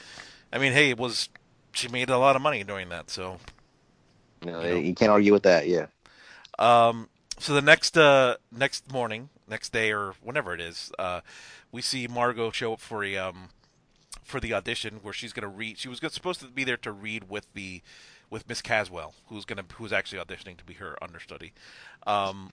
[0.52, 1.28] I mean, hey, it was
[1.72, 3.38] she made a lot of money doing that, so
[4.44, 4.76] know, You know.
[4.76, 5.68] you can't argue with that.
[5.68, 5.86] Yeah.
[6.58, 7.08] Um,
[7.38, 11.20] so the next uh, next morning, next day, or whenever it is, uh,
[11.72, 13.48] we see Margot show up for a um,
[14.22, 15.78] for the audition where she's going to read.
[15.78, 17.82] She was supposed to be there to read with the
[18.30, 21.52] with Miss Caswell, who's to who's actually auditioning to be her understudy.
[22.06, 22.50] Um,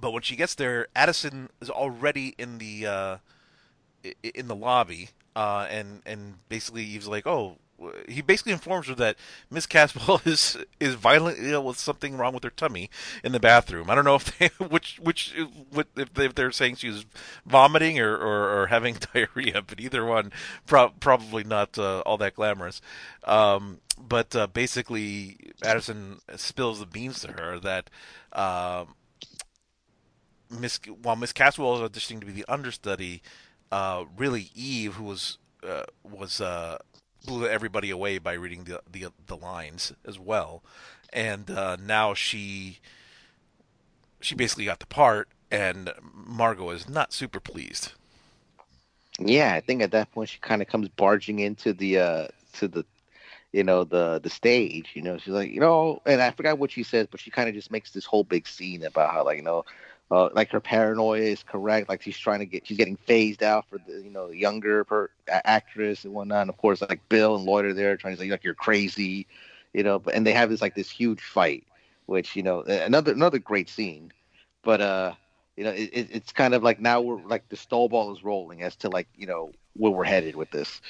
[0.00, 3.16] but when she gets there, Addison is already in the uh,
[4.22, 7.58] in the lobby, uh, and and basically Eve's like, oh.
[8.08, 9.16] He basically informs her that
[9.50, 12.88] Miss Caswell is is violently ill with something wrong with her tummy
[13.22, 13.90] in the bathroom.
[13.90, 17.06] I don't know if they which which if, they, if they're saying she was
[17.44, 20.32] vomiting or, or, or having diarrhea, but either one
[20.66, 22.80] pro- probably not uh, all that glamorous.
[23.24, 27.90] Um, but uh, basically, Addison spills the beans to her that.
[28.32, 28.94] Um,
[30.50, 33.22] Miss while Miss Caswell is auditioning to be the understudy,
[33.72, 36.78] uh, really Eve, who was uh, was uh,
[37.24, 40.62] blew everybody away by reading the the, the lines as well,
[41.12, 42.80] and uh, now she
[44.20, 47.92] she basically got the part, and Margot is not super pleased.
[49.18, 52.68] Yeah, I think at that point she kind of comes barging into the uh to
[52.68, 52.84] the
[53.52, 54.90] you know the the stage.
[54.94, 57.48] You know, she's like, you know, and I forgot what she says, but she kind
[57.48, 59.64] of just makes this whole big scene about how like you know.
[60.14, 61.88] Uh, like her paranoia is correct.
[61.88, 65.10] Like she's trying to get, she's getting phased out for the, you know, younger per,
[65.26, 66.42] actress and whatnot.
[66.42, 69.26] And of course, like Bill and Lloyd are there trying to say like you're crazy,
[69.72, 69.98] you know.
[69.98, 71.64] But and they have this like this huge fight,
[72.06, 74.12] which you know, another another great scene.
[74.62, 75.14] But uh,
[75.56, 78.76] you know, it, it's kind of like now we're like the snowball is rolling as
[78.76, 80.80] to like you know where we're headed with this.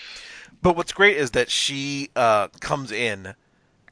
[0.60, 3.34] But what's great is that she uh, comes in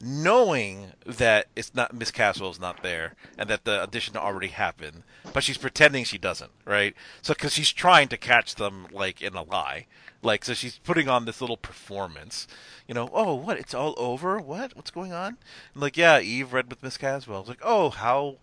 [0.05, 5.45] knowing that it's not Miss Caswell's not there and that the audition already happened, but
[5.45, 6.95] she's pretending she doesn't, right?
[7.23, 9.87] So because she's trying to catch them like in a lie,
[10.21, 12.49] like so she's putting on this little performance.
[12.89, 13.59] You know, oh, what?
[13.59, 14.39] It's all over.
[14.41, 14.75] What?
[14.75, 15.39] What's going on?
[15.73, 17.41] And like, yeah, Eve read with Miss Caswell.
[17.41, 18.37] It's like, oh, how,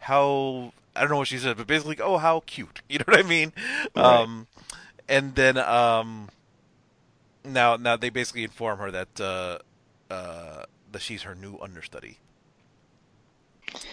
[0.00, 0.72] how?
[0.94, 2.82] I don't know what she said, but basically, oh, how cute.
[2.88, 3.52] You know what I mean?
[3.94, 4.04] Right.
[4.04, 4.46] Um,
[5.08, 6.28] and then um,
[7.44, 9.58] now now they basically inform her that uh,
[10.12, 10.64] uh,
[10.96, 12.20] that she's her new understudy.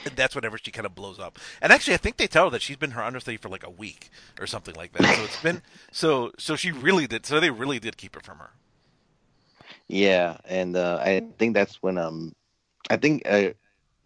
[0.05, 1.37] And that's whenever she kind of blows up.
[1.61, 3.69] And actually, I think they tell her that she's been her understudy for like a
[3.69, 4.09] week
[4.39, 5.17] or something like that.
[5.17, 5.61] So it's been
[5.91, 7.25] so so she really did.
[7.25, 8.51] So they really did keep it from her.
[9.89, 12.33] Yeah, and uh, I think that's when um,
[12.89, 13.49] I think uh,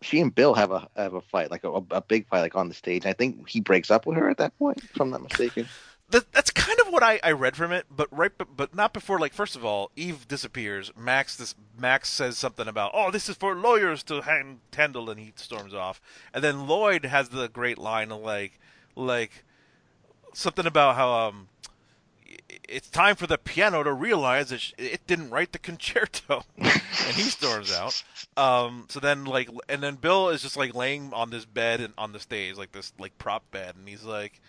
[0.01, 2.67] she and Bill have a have a fight, like a, a big fight, like on
[2.67, 3.05] the stage.
[3.05, 5.69] I think he breaks up with her at that point, if I'm not mistaken.
[6.09, 8.93] That, that's kind of what I, I read from it, but right, but, but not
[8.93, 9.19] before.
[9.19, 10.91] Like, first of all, Eve disappears.
[10.97, 15.19] Max this Max says something about, "Oh, this is for lawyers to hand, handle," and
[15.19, 16.01] he storms off.
[16.33, 18.57] And then Lloyd has the great line of like,
[18.95, 19.43] like
[20.33, 21.49] something about how um,
[22.69, 27.23] it's time for the piano to realize that it didn't write the concerto, and he
[27.23, 28.01] storms out.
[28.37, 31.93] Um, so then like, and then Bill is just like laying on this bed and
[31.97, 34.39] on the stage, like this like prop bed, and he's like,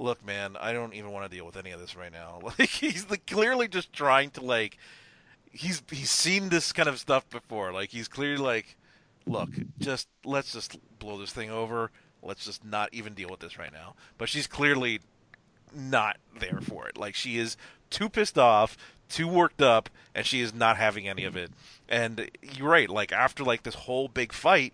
[0.00, 2.70] "Look, man, I don't even want to deal with any of this right now." Like
[2.70, 4.78] he's like clearly just trying to like,
[5.52, 7.72] he's he's seen this kind of stuff before.
[7.72, 8.76] Like he's clearly like,
[9.26, 11.90] "Look, just let's just blow this thing over."
[12.22, 13.94] Let's just not even deal with this right now.
[14.18, 15.00] But she's clearly
[15.74, 16.96] not there for it.
[16.96, 17.56] Like she is
[17.88, 18.76] too pissed off,
[19.08, 21.50] too worked up, and she is not having any of it.
[21.88, 22.88] And you're right.
[22.88, 24.72] Like after like this whole big fight,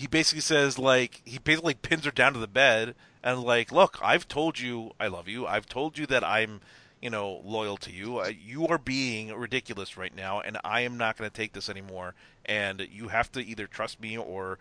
[0.00, 3.98] he basically says like he basically pins her down to the bed and like, look,
[4.02, 5.46] I've told you I love you.
[5.46, 6.62] I've told you that I'm
[7.02, 8.24] you know loyal to you.
[8.24, 12.14] You are being ridiculous right now, and I am not going to take this anymore.
[12.46, 14.58] And you have to either trust me or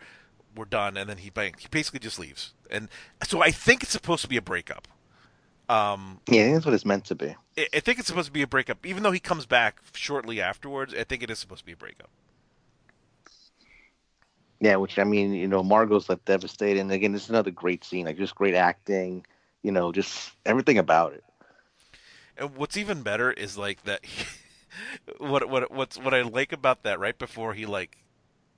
[0.58, 0.98] we're done.
[0.98, 2.54] And then he he basically just leaves.
[2.70, 2.90] And
[3.24, 4.90] so I think it's supposed to be a breakup.
[5.70, 7.34] Um, yeah, I think that's what it's meant to be.
[7.58, 10.94] I think it's supposed to be a breakup, even though he comes back shortly afterwards.
[10.94, 12.10] I think it is supposed to be a breakup.
[14.60, 17.84] Yeah, which I mean, you know, Margot's left devastated, and again, this is another great
[17.84, 19.26] scene, like just great acting,
[19.64, 21.24] you know, just everything about it.
[22.38, 24.02] And what's even better is like that.
[25.18, 27.98] What what what's what I like about that right before he like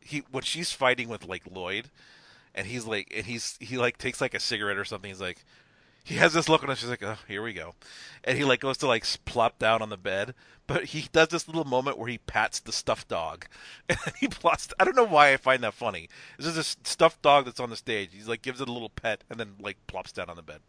[0.02, 1.90] he when she's fighting with like Lloyd,
[2.54, 5.10] and he's like and he's he like takes like a cigarette or something.
[5.10, 5.44] He's like,
[6.04, 7.76] he has this look on his face like, oh, here we go,
[8.24, 10.34] and he like goes to like plop down on the bed,
[10.68, 13.46] but he does this little moment where he pats the stuffed dog,
[13.90, 14.70] and he plots.
[14.80, 16.10] I don't know why I find that funny.
[16.38, 18.10] This is a stuffed dog that's on the stage.
[18.14, 20.62] He's like gives it a little pet and then like plops down on the bed.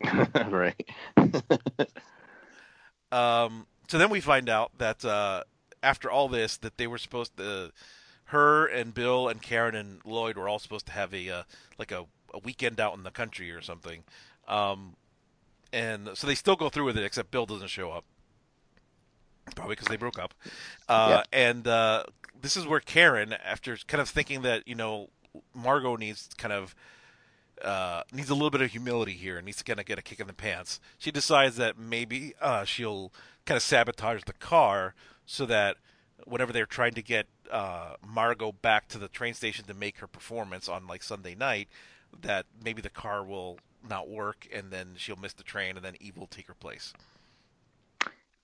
[0.50, 0.88] right.
[3.12, 3.66] um.
[3.88, 5.44] So then we find out that uh,
[5.82, 7.72] after all this, that they were supposed to,
[8.26, 11.42] her and Bill and Karen and Lloyd were all supposed to have a uh,
[11.78, 14.02] like a, a weekend out in the country or something
[14.48, 14.96] um,
[15.72, 18.04] and so they still go through with it, except Bill doesn't show up.
[19.54, 20.34] Probably because they broke up.
[20.88, 21.46] Uh, yeah.
[21.46, 22.04] And uh,
[22.40, 25.10] this is where Karen, after kind of thinking that you know
[25.54, 26.74] Margot needs kind of
[27.62, 30.02] uh, needs a little bit of humility here, and needs to kind of get a
[30.02, 30.80] kick in the pants.
[30.98, 33.12] She decides that maybe uh, she'll
[33.44, 34.94] kind of sabotage the car
[35.24, 35.76] so that
[36.24, 40.06] whenever they're trying to get uh, Margot back to the train station to make her
[40.06, 41.68] performance on like Sunday night,
[42.22, 45.94] that maybe the car will not work, and then she'll miss the train, and then
[46.00, 46.92] Eve will take her place.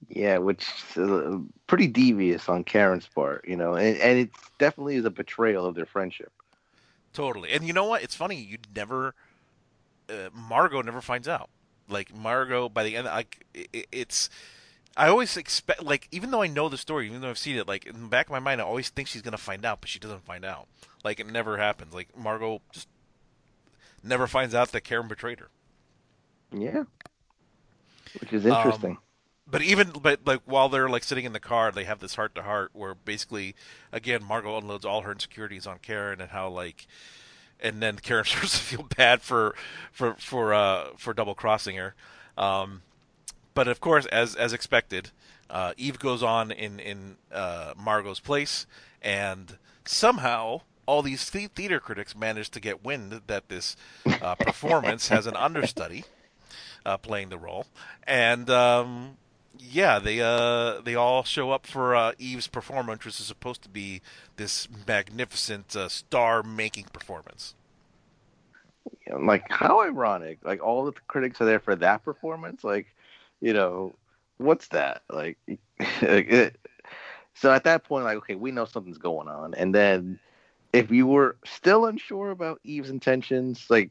[0.08, 4.96] Yeah, which is uh, pretty devious on Karen's part, you know, and, and it definitely
[4.96, 6.32] is a betrayal of their friendship.
[7.12, 8.02] Totally, and you know what?
[8.02, 9.14] It's funny you never,
[10.08, 11.50] uh, Margot never finds out.
[11.88, 14.30] Like Margot, by the end, like it, it's.
[14.94, 17.66] I always expect, like, even though I know the story, even though I've seen it,
[17.66, 19.88] like in the back of my mind, I always think she's gonna find out, but
[19.88, 20.68] she doesn't find out.
[21.04, 21.94] Like it never happens.
[21.94, 22.88] Like Margot just
[24.02, 25.48] never finds out that Karen betrayed her.
[26.52, 26.84] Yeah,
[28.20, 28.92] which is interesting.
[28.92, 28.98] Um,
[29.46, 32.34] but even but like while they're like sitting in the car, they have this heart
[32.36, 33.54] to heart where basically,
[33.90, 36.86] again, Margot unloads all her insecurities on Karen and how like,
[37.60, 39.54] and then Karen starts to feel bad for
[39.90, 41.94] for for uh for double crossing her.
[42.38, 42.82] Um,
[43.54, 45.10] but of course, as as expected,
[45.50, 48.66] uh, Eve goes on in in uh, Margot's place,
[49.02, 53.76] and somehow all these theater critics managed to get wind that this
[54.20, 56.04] uh, performance has an understudy
[56.84, 57.66] uh, playing the role,
[58.06, 59.16] and um,
[59.58, 63.68] yeah, they uh, they all show up for uh, Eve's performance, which is supposed to
[63.68, 64.02] be
[64.36, 67.54] this magnificent uh, star-making performance.
[69.20, 70.38] Like how ironic!
[70.42, 72.64] Like all the critics are there for that performance.
[72.64, 72.86] Like,
[73.40, 73.94] you know,
[74.38, 75.02] what's that?
[75.10, 75.38] Like,
[75.78, 76.56] it,
[77.34, 80.18] so at that point, like, okay, we know something's going on, and then
[80.72, 83.90] if you were still unsure about Eve's intentions, like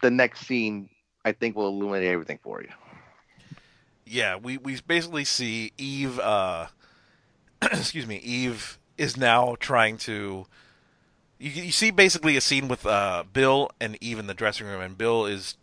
[0.00, 0.88] the next scene,
[1.24, 2.68] I think will illuminate everything for you.
[4.06, 6.18] Yeah, we we basically see Eve.
[6.18, 6.66] Uh,
[7.62, 10.46] excuse me, Eve is now trying to.
[11.38, 14.80] You, you see basically a scene with uh, Bill and Eve in the dressing room,
[14.80, 15.56] and Bill is,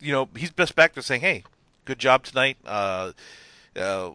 [0.00, 1.44] you know, he's just back to saying, "Hey,
[1.84, 3.12] good job tonight." Uh,
[3.76, 4.10] uh,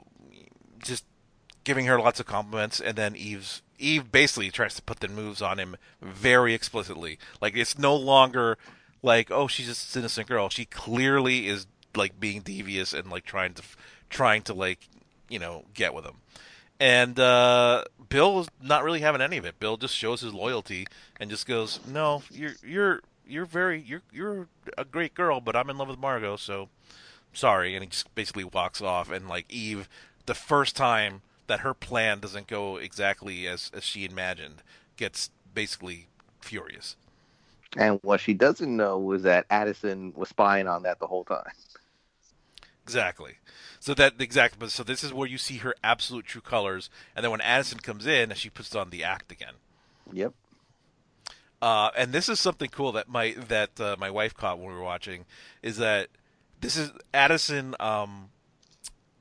[0.80, 1.06] just
[1.64, 5.42] giving her lots of compliments, and then Eve's Eve basically tries to put the moves
[5.42, 7.18] on him very explicitly.
[7.42, 8.58] Like it's no longer
[9.02, 10.50] like oh she's just an innocent girl.
[10.50, 11.66] She clearly is
[11.96, 13.64] like being devious and like trying to
[14.10, 14.88] trying to like
[15.30, 16.16] you know get with him.
[16.80, 19.60] And uh, Bill is not really having any of it.
[19.60, 20.88] Bill just shows his loyalty
[21.20, 24.48] and just goes, "No, you're you're you're very you're you're
[24.78, 26.70] a great girl, but I'm in love with Margot, so
[27.34, 29.12] sorry." And he just basically walks off.
[29.12, 29.90] And like Eve,
[30.26, 34.64] the first time that her plan doesn't go exactly as, as she imagined
[34.96, 36.08] gets basically
[36.40, 36.96] furious.
[37.76, 41.52] And what she doesn't know was that Addison was spying on that the whole time.
[42.84, 43.34] Exactly.
[43.80, 44.68] So that exactly.
[44.70, 48.08] So this is where you see her absolute true colors, and then when Addison comes
[48.08, 49.54] in, she puts on the act again.
[50.12, 50.34] Yep.
[51.62, 54.74] Uh, and this is something cool that my that uh, my wife caught when we
[54.74, 55.26] were watching
[55.62, 56.08] is that
[56.62, 58.30] this is Addison um,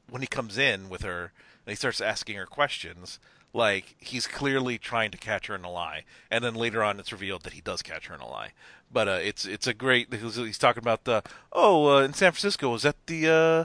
[0.08, 1.32] when he comes in with her
[1.68, 3.20] and he starts asking her questions
[3.52, 6.04] like he's clearly trying to catch her in a lie.
[6.30, 8.52] And then later on it's revealed that he does catch her in a lie.
[8.90, 11.22] But uh, it's it's a great he's, he's talking about the
[11.52, 13.64] oh uh, in San Francisco was that the uh,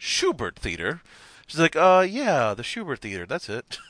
[0.00, 1.00] Shubert Theater?
[1.46, 3.24] She's like uh yeah the Shubert Theater.
[3.24, 3.78] That's it.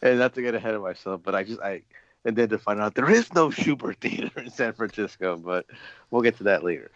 [0.00, 1.82] And not to get ahead of myself, but I just I
[2.24, 5.66] and then to find out there is no Shubert Theater in San Francisco, but
[6.12, 6.92] we'll get to that later.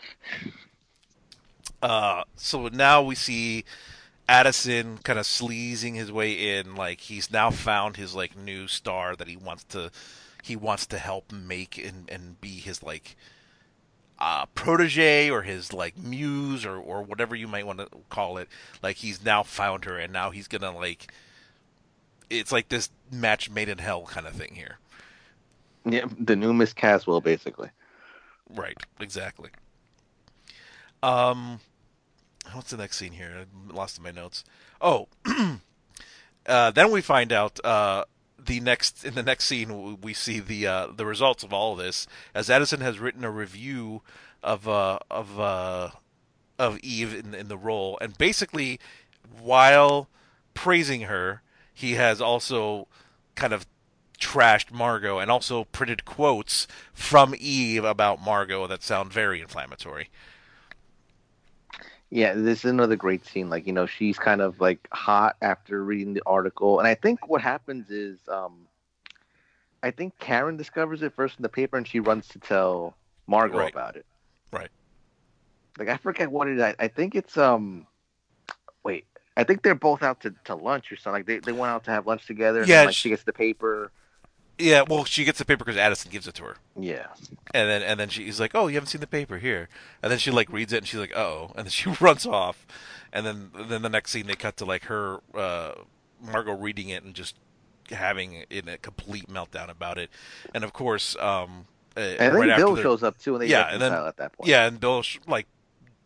[1.83, 3.65] Uh, so now we see
[4.32, 9.14] Addison kind of sleazing his way in, like he's now found his like new star
[9.14, 9.90] that he wants to
[10.42, 13.14] he wants to help make and and be his like
[14.18, 18.48] uh, protege or his like muse or or whatever you might want to call it.
[18.82, 21.12] Like he's now found her, and now he's gonna like
[22.30, 24.78] it's like this match made in hell kind of thing here.
[25.84, 27.68] Yeah, the new Miss Caswell, basically.
[28.48, 29.50] Right, exactly.
[31.02, 31.60] Um,
[32.52, 33.47] what's the next scene here?
[33.70, 34.44] I lost in my notes.
[34.81, 35.09] Oh,
[36.47, 38.05] uh, then we find out uh,
[38.39, 41.78] the next in the next scene we see the uh, the results of all of
[41.78, 44.02] this as Addison has written a review
[44.43, 45.90] of uh, of uh,
[46.59, 48.81] of Eve in, in the role, and basically
[49.40, 50.09] while
[50.55, 51.43] praising her,
[51.73, 52.89] he has also
[53.35, 53.66] kind of
[54.20, 60.10] trashed Margot and also printed quotes from Eve about Margot that sound very inflammatory.
[62.14, 63.48] Yeah, this is another great scene.
[63.48, 66.78] Like, you know, she's kind of like hot after reading the article.
[66.78, 68.66] And I think what happens is um
[69.82, 72.94] I think Karen discovers it first in the paper and she runs to tell
[73.26, 73.72] Margot Right.
[73.72, 74.05] about it.
[74.52, 74.68] Right.
[75.78, 76.62] Like I forget what it is.
[76.62, 77.86] I, I think it's um
[78.84, 79.06] wait.
[79.34, 81.20] I think they're both out to, to lunch or something.
[81.20, 83.09] Like they, they went out to have lunch together and Yeah, then, like, she- she
[83.09, 83.90] gets the paper.
[84.59, 87.07] Yeah, well, she gets the paper because Addison gives it to her, Yeah.
[87.55, 89.69] and then and then she's like, "Oh, you haven't seen the paper here,"
[90.03, 92.66] and then she like reads it and she's like, "Oh," and then she runs off,
[93.12, 95.73] and then then the next scene they cut to like her uh,
[96.23, 97.35] Margot reading it and just
[97.91, 100.11] having in a complete meltdown about it,
[100.55, 101.66] and of course, um,
[101.97, 103.93] uh, And I think right Bill the- shows up too and they yeah, and then
[103.93, 104.49] at that point.
[104.49, 105.47] yeah, and Bill sh- like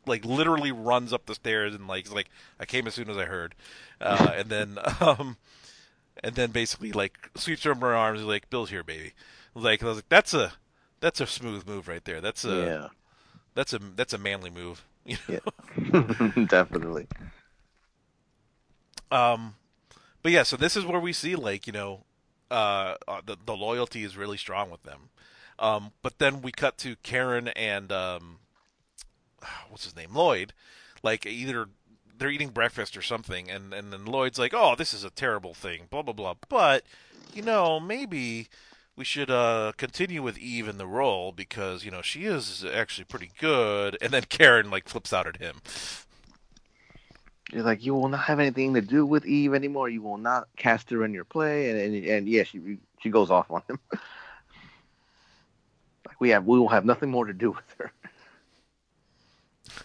[0.06, 3.24] like literally runs up the stairs and like like I came as soon as I
[3.26, 3.54] heard,
[4.00, 5.36] uh, and then um,
[6.22, 9.12] and then basically like sweeps her in her arms and like Bill's here, baby.
[9.54, 10.52] Like I was like that's a
[11.00, 12.20] that's a smooth move right there.
[12.20, 12.88] That's a Yeah.
[13.54, 14.84] that's a that's a manly move.
[15.06, 15.38] You know?
[15.94, 16.44] Yeah.
[16.48, 17.06] Definitely.
[19.10, 19.54] Um,
[20.22, 22.04] but yeah, so this is where we see like you know,
[22.50, 25.10] uh, uh, the the loyalty is really strong with them.
[25.58, 28.38] Um, but then we cut to Karen and um,
[29.68, 30.52] what's his name, Lloyd.
[31.02, 31.68] Like either
[32.18, 35.54] they're eating breakfast or something, and and then Lloyd's like, "Oh, this is a terrible
[35.54, 36.34] thing," blah blah blah.
[36.48, 36.84] But
[37.34, 38.48] you know, maybe
[38.96, 43.04] we should uh continue with Eve in the role because you know she is actually
[43.04, 43.96] pretty good.
[44.00, 45.60] And then Karen like flips out at him.
[47.52, 49.88] You're like, you will not have anything to do with Eve anymore.
[49.88, 53.30] You will not cast her in your play, and and, and yeah, she she goes
[53.30, 53.78] off on him.
[56.06, 57.92] like we have, we will have nothing more to do with her.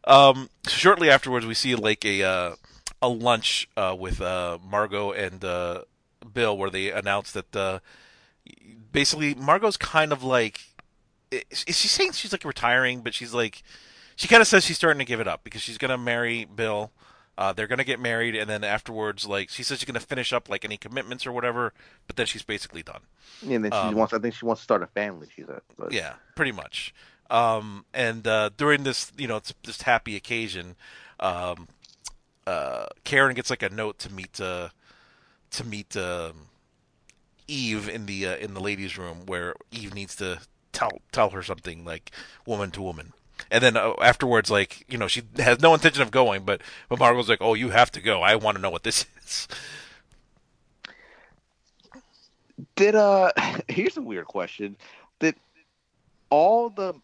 [0.05, 2.57] Um, shortly afterwards, we see like a uh,
[3.03, 5.83] a lunch uh, with uh, Margot and uh,
[6.33, 7.81] Bill, where they announce that uh,
[8.93, 10.61] basically Margot's kind of like
[11.31, 13.63] is she saying she's like retiring, but she's like
[14.15, 16.93] she kind of says she's starting to give it up because she's gonna marry Bill.
[17.39, 20.49] Uh, they're gonna get married, and then afterwards, like she says, she's gonna finish up
[20.49, 21.75] like any commitments or whatever.
[22.07, 23.03] But then she's basically done.
[23.47, 25.29] And then she Um, wants, I think she wants to start a family.
[25.35, 26.95] She said, but Yeah, pretty much.
[27.31, 30.77] Um, and uh, during this, you know, this happy occasion,
[31.20, 31.69] um,
[32.47, 34.69] uh, Karen gets like a note to meet uh,
[35.51, 36.48] to meet um,
[37.48, 40.40] Eve in the uh, in the ladies' room where Eve needs to
[40.73, 42.11] tell tell her something like
[42.47, 43.12] woman to woman.
[43.51, 46.98] And then uh, afterwards, like you know, she has no intention of going, but but
[46.98, 48.23] Margot's like, "Oh, you have to go.
[48.23, 49.48] I want to know what this is."
[52.77, 53.32] Did uh?
[53.69, 54.77] Here's a weird question.
[55.19, 55.36] Did
[56.31, 56.94] all the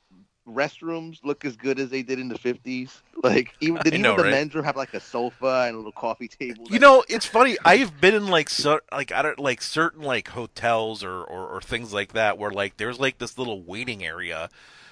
[0.49, 3.01] restrooms look as good as they did in the 50s?
[3.23, 4.31] Like, even did even know, the right?
[4.31, 6.67] men's room have like a sofa and a little coffee table?
[6.69, 7.57] You know, it's funny.
[7.65, 11.61] I've been in like so, like I don't like certain like hotels or, or or
[11.61, 14.51] things like that where like there's like this little waiting area,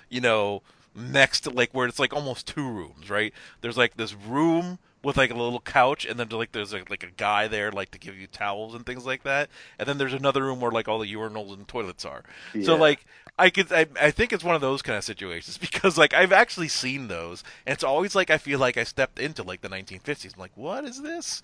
[0.09, 0.63] you know,
[0.95, 3.33] next to like where it's like almost two rooms, right?
[3.61, 7.03] There's like this room with like a little couch, and then like there's like, like
[7.03, 9.49] a guy there like to give you towels and things like that,
[9.79, 12.23] and then there's another room where like all the urinals and toilets are.
[12.63, 13.05] So like
[13.41, 16.33] I could I, I think it's one of those kind of situations because like I've
[16.33, 19.69] actually seen those, and it's always like I feel like I stepped into like the
[19.69, 20.35] 1950s.
[20.35, 21.43] I'm like, what is this?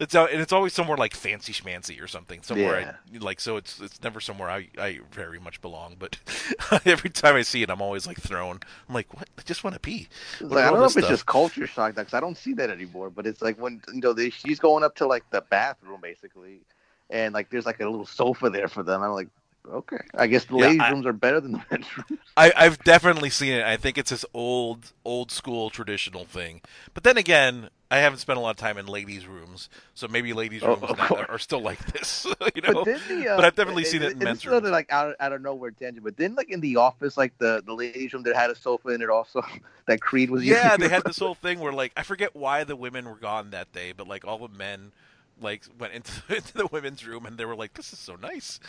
[0.00, 2.98] It's out, and it's always somewhere like fancy schmancy or something somewhere.
[3.14, 5.96] I, like so it's it's never somewhere I I very much belong.
[5.98, 6.18] But
[6.84, 8.60] every time I see it, I'm always like thrown.
[8.88, 9.28] I'm like, what?
[9.38, 10.08] I just want to pee.
[10.40, 13.10] Like, I don't know if it's just culture shock because I don't see that anymore.
[13.10, 16.60] But it's like when you know they, she's going up to like the bathroom basically,
[17.08, 19.02] and like there's like a little sofa there for them.
[19.02, 19.28] I'm like,
[19.70, 22.20] okay, I guess the Yeah, ladies' I- rooms are better than the men's rooms.
[22.36, 23.64] I, I've definitely seen it.
[23.64, 26.60] I think it's this old, old school traditional thing.
[26.92, 30.32] But then again, I haven't spent a lot of time in ladies' rooms, so maybe
[30.32, 32.26] ladies' Oh, rooms now are still like this.
[32.54, 34.46] you know, But the, uh, but I've definitely and- seen it in and men's is
[34.46, 36.04] another, like out, out of nowhere tangent.
[36.04, 38.88] But then like in the office, like the the ladies' room that had a sofa
[38.90, 39.42] in it also
[39.86, 40.80] that Creed was yeah, using.
[40.80, 43.72] they had this whole thing where like I forget why the women were gone that
[43.72, 44.92] day, but like all the men
[45.40, 48.60] like went into into the women's room and they were like, "This is so nice."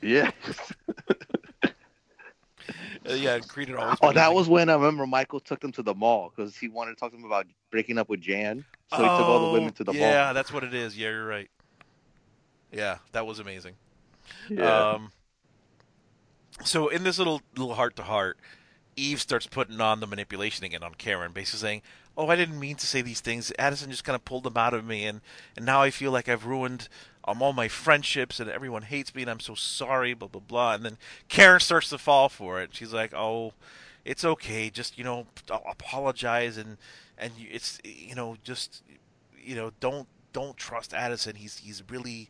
[0.00, 0.30] yeah.
[3.06, 3.98] Uh, yeah, and Creed had always.
[4.00, 6.92] Oh, that was when I remember Michael took them to the mall because he wanted
[6.92, 8.64] to talk to them about breaking up with Jan.
[8.88, 10.34] So he took all the women to the Oh, yeah, mall.
[10.34, 10.96] that's what it is.
[10.96, 11.50] Yeah, you're right.
[12.72, 13.74] Yeah, that was amazing.
[14.48, 14.92] Yeah.
[14.92, 15.12] Um,
[16.64, 18.38] so in this little little heart to heart,
[18.96, 21.82] Eve starts putting on the manipulation again on Karen, basically saying,
[22.16, 23.52] "Oh, I didn't mean to say these things.
[23.58, 25.20] Addison just kind of pulled them out of me, and
[25.56, 26.88] and now I feel like I've ruined
[27.26, 30.74] um, all my friendships, and everyone hates me, and I'm so sorry." Blah blah blah.
[30.74, 30.98] And then
[31.28, 32.70] Karen starts to fall for it.
[32.74, 33.54] She's like, "Oh,
[34.04, 34.70] it's okay.
[34.70, 36.76] Just you know, apologize, and
[37.18, 38.82] and it's you know, just
[39.42, 41.36] you know, don't don't trust Addison.
[41.36, 42.28] He's he's really."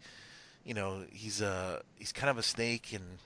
[0.64, 3.18] you know he's a he's kind of a snake and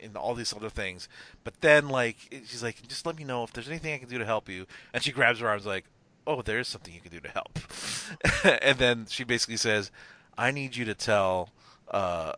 [0.00, 1.08] and all these other things
[1.44, 2.16] but then like
[2.46, 4.66] she's like just let me know if there's anything i can do to help you
[4.92, 5.84] and she grabs her arms like
[6.26, 7.58] oh there is something you can do to help
[8.62, 9.90] and then she basically says
[10.36, 11.50] i need you to tell
[11.90, 12.32] uh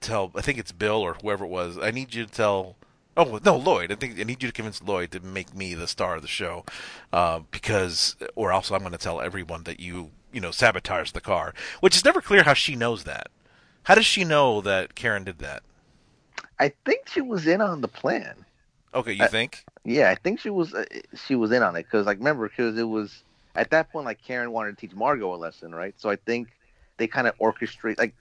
[0.00, 2.76] tell i think it's bill or whoever it was i need you to tell
[3.16, 3.90] Oh no, Lloyd!
[3.90, 6.28] I think I need you to convince Lloyd to make me the star of the
[6.28, 6.64] show,
[7.12, 11.20] uh, because, or else I'm going to tell everyone that you, you know, sabotaged the
[11.20, 11.52] car.
[11.80, 13.28] Which is never clear how she knows that.
[13.84, 15.62] How does she know that Karen did that?
[16.58, 18.44] I think she was in on the plan.
[18.94, 19.64] Okay, you I- think?
[19.84, 20.84] Yeah, I think she was uh,
[21.26, 23.22] she was in on it because like remember because it was
[23.54, 25.94] at that point like Karen wanted to teach Margot a lesson, right?
[25.98, 26.48] So I think
[26.98, 28.14] they kind of orchestrate like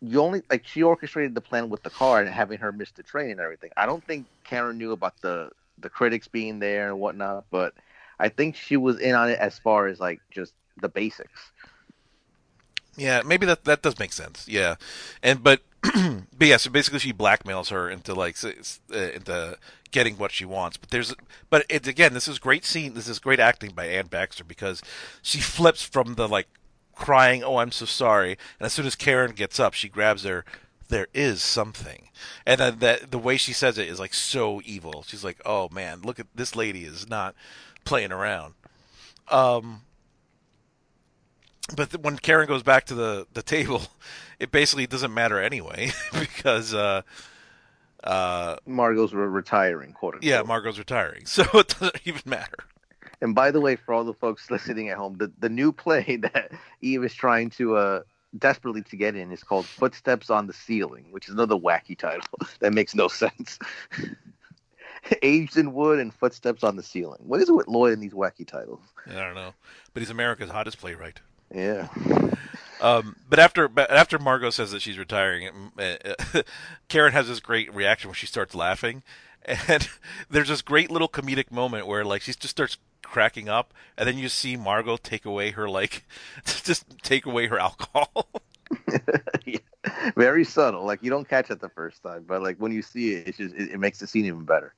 [0.00, 3.02] you only like she orchestrated the plan with the car and having her miss the
[3.02, 3.70] train and everything.
[3.76, 7.74] I don't think Karen knew about the the critics being there and whatnot, but
[8.18, 11.52] I think she was in on it as far as like just the basics.
[12.96, 14.46] Yeah, maybe that that does make sense.
[14.48, 14.76] Yeah,
[15.22, 19.58] and but but yeah, so basically she blackmails her into like uh, into
[19.90, 20.76] getting what she wants.
[20.76, 21.14] But there's
[21.50, 22.94] but it's again this is great scene.
[22.94, 24.82] This is great acting by Anne Baxter because
[25.22, 26.48] she flips from the like
[26.94, 30.44] crying, "Oh, I'm so sorry," and as soon as Karen gets up, she grabs her.
[30.88, 32.10] There is something,
[32.46, 35.04] and then that the way she says it is like so evil.
[35.06, 37.34] She's like, "Oh man, look at this lady is not
[37.84, 38.54] playing around."
[39.28, 39.82] Um,
[41.74, 43.82] but th- when Karen goes back to the, the table,
[44.38, 47.02] it basically doesn't matter anyway because uh,
[48.04, 50.24] uh, Margot's re- retiring, quote unquote.
[50.28, 52.58] yeah, Margot's retiring, so it doesn't even matter.
[53.22, 56.16] And by the way, for all the folks listening at home, the, the new play
[56.22, 56.52] that
[56.82, 58.00] Eve is trying to uh,
[58.38, 62.38] desperately to get in is called Footsteps on the Ceiling, which is another wacky title
[62.60, 63.58] that makes no sense.
[65.22, 67.20] Aged in Wood and Footsteps on the Ceiling.
[67.22, 68.80] What is it with Lloyd and these wacky titles?
[69.06, 69.54] I don't know,
[69.94, 71.20] but he's America's hottest playwright.
[71.54, 71.88] Yeah.
[72.80, 75.72] Um, but after but after Margot says that she's retiring,
[76.88, 79.02] Karen has this great reaction when she starts laughing,
[79.68, 79.88] and
[80.28, 84.18] there's this great little comedic moment where like she just starts cracking up, and then
[84.18, 86.04] you see Margot take away her like
[86.44, 88.28] just take away her alcohol.
[89.44, 89.58] Yeah.
[90.16, 90.84] Very subtle.
[90.84, 93.38] Like you don't catch it the first time, but like when you see it, it's
[93.38, 94.74] just it, it makes the scene even better.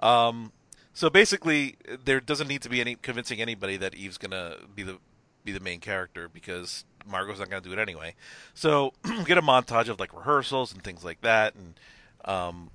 [0.00, 0.52] Um,
[0.98, 4.98] so basically, there doesn't need to be any convincing anybody that Eve's gonna be the
[5.44, 8.16] be the main character because Margot's not gonna do it anyway.
[8.52, 11.74] So we get a montage of like rehearsals and things like that, and
[12.24, 12.72] um,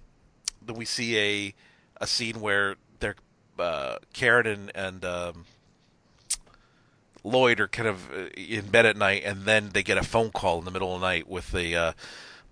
[0.66, 1.54] then we see a
[2.00, 3.18] a scene where they're
[3.60, 5.46] uh, Karen and and um,
[7.26, 10.30] Lloyd are kind of uh, in bed at night, and then they get a phone
[10.30, 11.92] call in the middle of the night with a uh,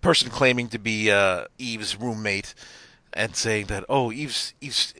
[0.02, 2.56] person claiming to be uh, Eve's roommate
[3.14, 4.94] and saying that oh Eve's Eve's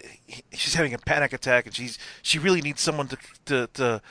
[0.52, 4.02] she's having a panic attack and she's she really needs someone to to to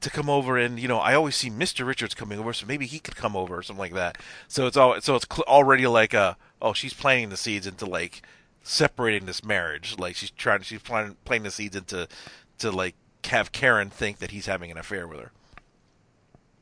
[0.00, 1.86] to come over and you know I always see Mr.
[1.86, 4.18] Richards coming over so maybe he could come over or something like that.
[4.48, 8.22] So it's all so it's already like a oh she's planting the seeds into like
[8.64, 12.08] separating this marriage like she's trying she's planting planting the seeds into
[12.58, 12.94] to like
[13.26, 15.32] have Karen think that he's having an affair with her.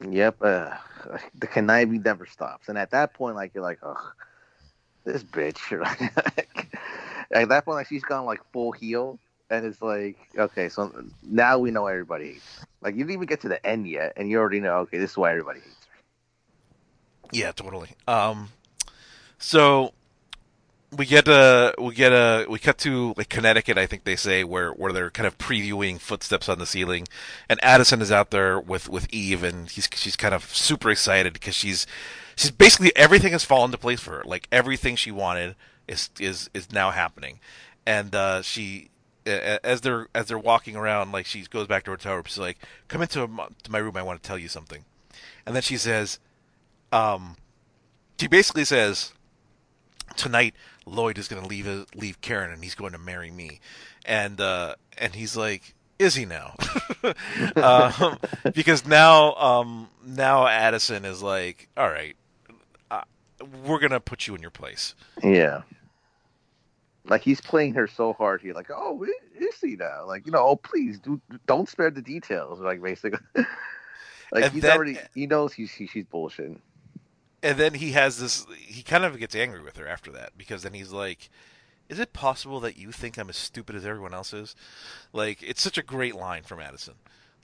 [0.09, 0.37] Yep.
[0.41, 0.71] Uh,
[1.35, 4.12] the conniving never stops, and at that point, like you're like, oh,
[5.12, 5.59] this bitch.
[7.32, 9.19] at that point, like she's gone like full heel,
[9.51, 10.93] and it's like, okay, so
[11.23, 12.61] now we know everybody hates.
[12.81, 15.12] Like you didn't even get to the end yet, and you already know, okay, this
[15.12, 16.03] is why everybody hates her.
[17.32, 17.91] Yeah, totally.
[18.09, 18.49] Um,
[19.39, 19.93] so
[20.97, 24.43] we get a we get a we cut to like Connecticut, I think they say,
[24.45, 27.07] where where they're kind of previewing footsteps on the ceiling,
[27.49, 31.33] and Addison is out there with with Eve, and he's she's kind of super excited
[31.33, 31.87] because she's
[32.35, 34.23] she's basically everything has fallen into place for her.
[34.25, 35.55] Like everything she wanted
[35.87, 37.39] is is is now happening,
[37.87, 38.91] and uh, she
[39.27, 42.23] as they're as they're walking around, like she goes back to her tower.
[42.27, 42.59] She's like,
[42.89, 43.29] "Come into
[43.62, 43.97] to my room.
[43.97, 44.85] I want to tell you something,"
[45.47, 46.19] and then she says,
[46.91, 47.37] um,
[48.19, 49.12] she basically says,
[50.17, 50.55] "Tonight."
[50.86, 53.61] Lloyd is going to leave leave Karen and he's going to marry me,
[54.05, 56.57] and uh, and he's like, is he now?
[57.57, 58.19] um,
[58.55, 62.16] because now um, now Addison is like, all right,
[62.90, 63.02] uh,
[63.65, 64.94] we're gonna put you in your place.
[65.23, 65.62] Yeah.
[67.05, 69.05] Like he's playing her so hard here, like, oh,
[69.39, 70.07] is he now?
[70.07, 72.61] Like, you know, oh, please do don't spare the details.
[72.61, 73.19] Like, basically,
[74.32, 76.61] like and he's then, already he knows he's he, she's bullshitting
[77.43, 80.62] and then he has this he kind of gets angry with her after that because
[80.62, 81.31] then he's like
[81.89, 84.55] is it possible that you think i'm as stupid as everyone else is?
[85.12, 86.95] Like it's such a great line from addison.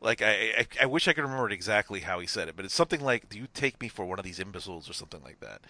[0.00, 2.74] Like I, I, I wish i could remember exactly how he said it but it's
[2.74, 5.62] something like do you take me for one of these imbeciles or something like that?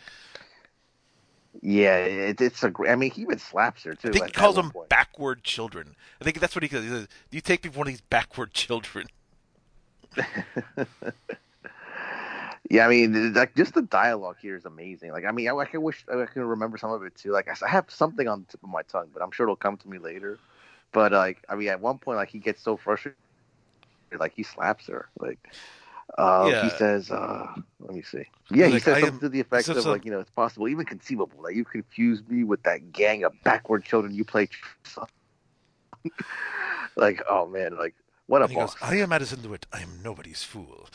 [1.62, 4.32] Yeah it, it's a great i mean he even slaps her too i think he
[4.32, 4.88] calls them point.
[4.88, 5.94] backward children.
[6.20, 7.92] I think that's what he says he says do you take me for one of
[7.92, 9.06] these backward children
[12.68, 15.12] Yeah, I mean, like just the dialogue here is amazing.
[15.12, 17.30] Like, I mean, I, I can wish I can remember some of it too.
[17.30, 19.76] Like, I have something on the tip of my tongue, but I'm sure it'll come
[19.76, 20.38] to me later.
[20.92, 23.18] But like, I mean, at one point, like he gets so frustrated,
[24.18, 25.08] like he slaps her.
[25.20, 25.38] Like,
[26.18, 26.64] uh, yeah.
[26.64, 27.46] he says, uh,
[27.80, 30.10] "Let me see." Yeah, he like, says something am, to the effect of like, you
[30.10, 34.14] know, it's possible, even conceivable, that you confuse me with that gang of backward children
[34.14, 34.48] you play.
[36.96, 37.94] like, oh man, like
[38.26, 38.74] what a boss!
[38.74, 39.66] Goes, I am Addison DeWitt.
[39.72, 40.88] I am nobody's fool.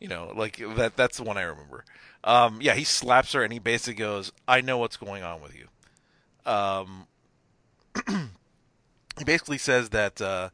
[0.00, 0.96] You know, like that.
[0.96, 1.84] That's the one I remember.
[2.24, 5.54] Um, yeah, he slaps her and he basically goes, "I know what's going on with
[5.56, 5.68] you."
[6.50, 7.06] Um,
[9.18, 10.50] he basically says that uh,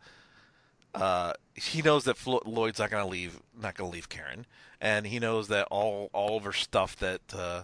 [0.94, 4.46] uh, he knows that Flo- Lloyd's not going to leave, not going to leave Karen,
[4.80, 7.62] and he knows that all all of her stuff that uh,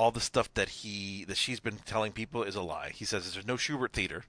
[0.00, 2.90] all the stuff that he that she's been telling people is a lie.
[2.94, 4.24] He says there's no Shubert theater.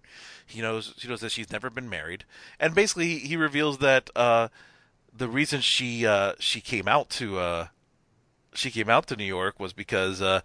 [0.46, 2.26] He knows she knows that she's never been married,
[2.60, 4.50] and basically he reveals that uh,
[5.16, 7.68] the reason she uh, she came out to uh,
[8.54, 10.42] she came out to New York was because uh,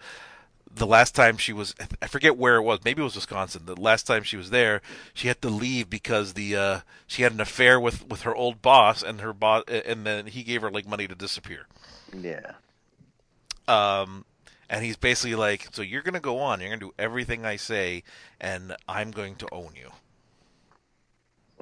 [0.72, 3.74] the last time she was I forget where it was maybe it was Wisconsin the
[3.74, 4.80] last time she was there
[5.12, 8.62] she had to leave because the uh, she had an affair with, with her old
[8.62, 11.66] boss and her boss and then he gave her like money to disappear
[12.14, 12.52] yeah
[13.66, 14.24] um
[14.68, 18.02] and he's basically like so you're gonna go on you're gonna do everything I say
[18.40, 19.90] and I'm going to own you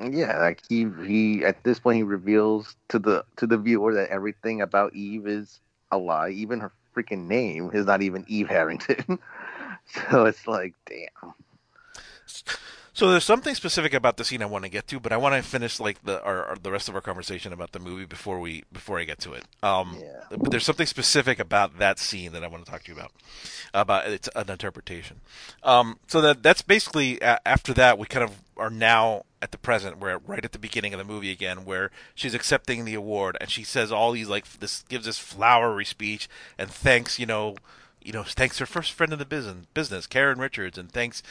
[0.03, 4.11] yeah, like he he at this point he reveals to the to the viewer that
[4.11, 5.61] everything about Eve is
[5.93, 6.31] a lie.
[6.31, 9.19] Even her freaking name is not even Eve Harrington.
[9.87, 11.35] so it's like, damn.
[12.95, 15.35] So there's something specific about the scene I want to get to, but I want
[15.35, 18.39] to finish like the our, our, the rest of our conversation about the movie before
[18.39, 19.45] we before I get to it.
[19.65, 20.23] Um, yeah.
[20.31, 23.11] But there's something specific about that scene that I want to talk to you about.
[23.75, 25.21] About it's an interpretation.
[25.65, 29.99] Um, so that that's basically after that we kind of are now at the present.
[29.99, 33.51] We're right at the beginning of the movie again, where she's accepting the award and
[33.51, 37.57] she says all these like this gives this flowery speech and thanks you know
[38.05, 41.23] you know, thanks her first friend in the business, Karen Richards, and thanks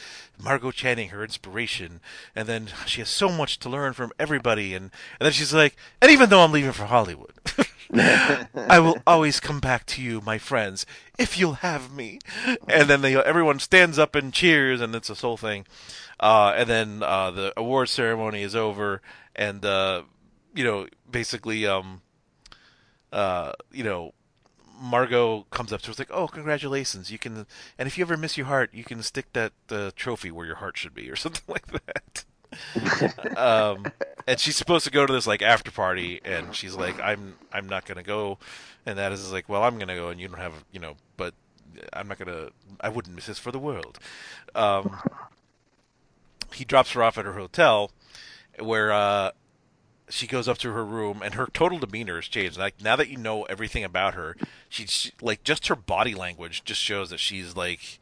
[0.42, 2.00] Margot Channing, her inspiration.
[2.34, 4.74] And then she has so much to learn from everybody.
[4.74, 7.32] And, and then she's like, and even though I'm leaving for Hollywood,
[7.94, 10.84] I will always come back to you, my friends,
[11.16, 12.18] if you'll have me.
[12.68, 15.66] And then they, everyone stands up and cheers, and it's this whole thing.
[16.18, 19.00] Uh, and then uh, the award ceremony is over,
[19.36, 20.02] and uh,
[20.54, 22.02] you know, basically, um,
[23.12, 24.14] uh, you know,
[24.80, 27.10] Margot comes up to her, it's like, "Oh, congratulations!
[27.10, 27.46] You can,
[27.78, 30.56] and if you ever miss your heart, you can stick that uh, trophy where your
[30.56, 32.24] heart should be, or something like that."
[33.36, 33.84] um,
[34.26, 37.68] and she's supposed to go to this like after party, and she's like, "I'm, I'm
[37.68, 38.38] not gonna go,"
[38.86, 41.34] and that is like, "Well, I'm gonna go, and you don't have, you know, but
[41.92, 42.48] I'm not gonna,
[42.80, 43.98] I wouldn't miss this for the world."
[44.54, 44.98] Um,
[46.52, 47.90] he drops her off at her hotel,
[48.58, 49.32] where uh,
[50.08, 52.58] she goes up to her room and her total demeanor has changed.
[52.58, 54.36] Like now that you know everything about her,
[54.68, 57.98] she's she, like just her body language just shows that she's like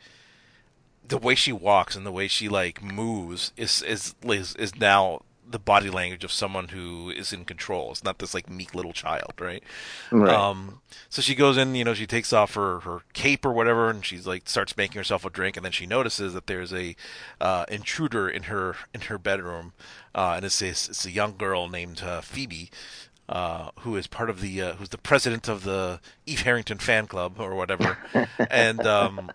[1.07, 5.23] the way she walks and the way she like moves is is is, is now
[5.53, 7.91] the body language of someone who is in control.
[7.93, 9.63] It's not this like meek little child, right?
[10.11, 10.35] Right.
[10.35, 13.89] Um, so she goes in, you know, she takes off her, her cape or whatever,
[13.89, 16.97] and she's like starts making herself a drink, and then she notices that there's a
[17.41, 19.73] uh, intruder in her in her bedroom,
[20.15, 22.71] uh, and it's a, it's a young girl named uh, Phoebe,
[23.29, 27.07] uh, who is part of the uh, who's the president of the Eve Harrington fan
[27.07, 27.99] club or whatever,
[28.51, 29.31] and um,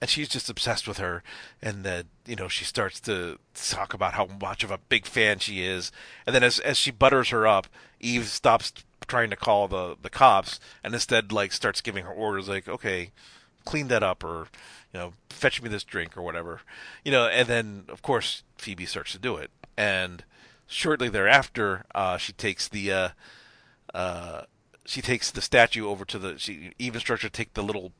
[0.00, 1.22] and she's just obsessed with her
[1.60, 5.38] and then you know she starts to talk about how much of a big fan
[5.38, 5.90] she is.
[6.26, 7.66] And then as as she butters her up
[8.00, 8.72] eve stops
[9.06, 13.10] trying to call the the cops and instead like starts giving her orders like okay
[13.64, 14.48] clean that up or
[14.92, 16.60] you know fetch me this drink or whatever.
[17.04, 19.50] You know and then of course phoebe starts to do it.
[19.76, 20.24] And
[20.66, 23.08] shortly thereafter uh she takes the uh
[23.94, 24.42] uh
[24.84, 27.92] she takes the statue over to the she eve instructs her to take the little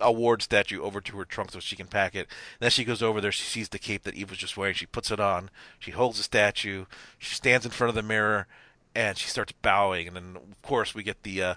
[0.00, 2.28] award statue over to her trunk so she can pack it.
[2.58, 3.32] And then she goes over there.
[3.32, 4.74] She sees the cape that Eve was just wearing.
[4.74, 5.50] She puts it on.
[5.78, 6.86] She holds the statue.
[7.18, 8.46] She stands in front of the mirror,
[8.94, 10.06] and she starts bowing.
[10.06, 11.54] And then, of course, we get the uh,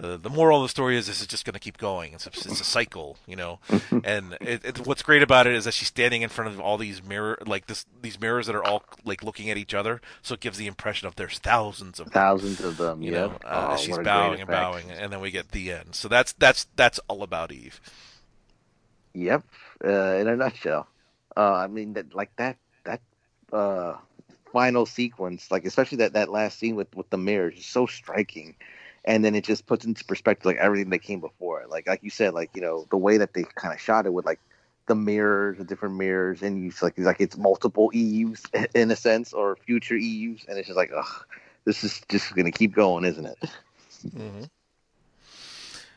[0.00, 2.12] uh, the moral of the story is this is just going to keep going.
[2.12, 3.58] It's a, it's a cycle, you know.
[4.04, 6.78] and it, it, what's great about it is that she's standing in front of all
[6.78, 10.00] these mirror, like this, these mirrors that are all like looking at each other.
[10.22, 13.18] So it gives the impression of there's thousands of them, Thousands of them, you yeah.
[13.18, 13.38] know.
[13.44, 15.94] Uh, Oh, she's what a great bowing and bowing, and then we get the end.
[15.94, 17.80] So that's that's that's all about Eve.
[19.14, 19.44] Yep,
[19.84, 20.86] uh, in a nutshell.
[21.36, 23.00] Uh, I mean, that like that that
[23.52, 23.94] uh,
[24.52, 28.54] final sequence, like especially that that last scene with with the mirrors, is so striking,
[29.08, 31.64] and then it just puts into perspective like everything that came before.
[31.68, 34.12] Like like you said, like you know the way that they kind of shot it
[34.12, 34.38] with like
[34.86, 38.44] the mirrors, the different mirrors, and you like it's like it's multiple EUs
[38.74, 41.24] in a sense or future EUs, and it's just like ugh,
[41.64, 43.38] this is just gonna keep going, isn't it?
[44.14, 44.42] hmm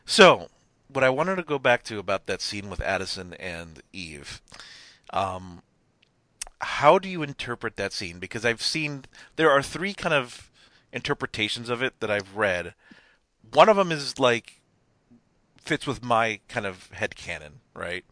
[0.06, 0.48] So,
[0.88, 4.40] what I wanted to go back to about that scene with Addison and Eve,
[5.10, 5.60] um,
[6.62, 8.18] how do you interpret that scene?
[8.18, 9.04] Because I've seen
[9.36, 10.50] there are three kind of
[10.92, 12.74] interpretations of it that I've read.
[13.52, 14.60] One of them is like
[15.56, 18.04] fits with my kind of head canon, right?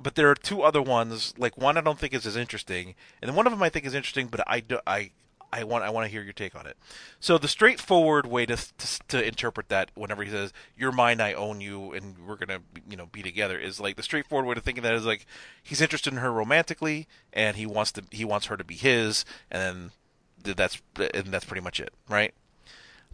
[0.00, 1.34] But there are two other ones.
[1.36, 3.84] Like one I don't think is as interesting, and then one of them I think
[3.84, 5.10] is interesting, but I do, I
[5.52, 6.76] I want I want to hear your take on it.
[7.20, 11.32] So the straightforward way to, to to interpret that, whenever he says "You're mine, I
[11.32, 14.60] own you, and we're gonna you know be together," is like the straightforward way to
[14.60, 15.26] think of that is like
[15.62, 19.24] he's interested in her romantically, and he wants to he wants her to be his,
[19.50, 19.90] and
[20.42, 20.82] then that's
[21.14, 22.34] and that's pretty much it, right?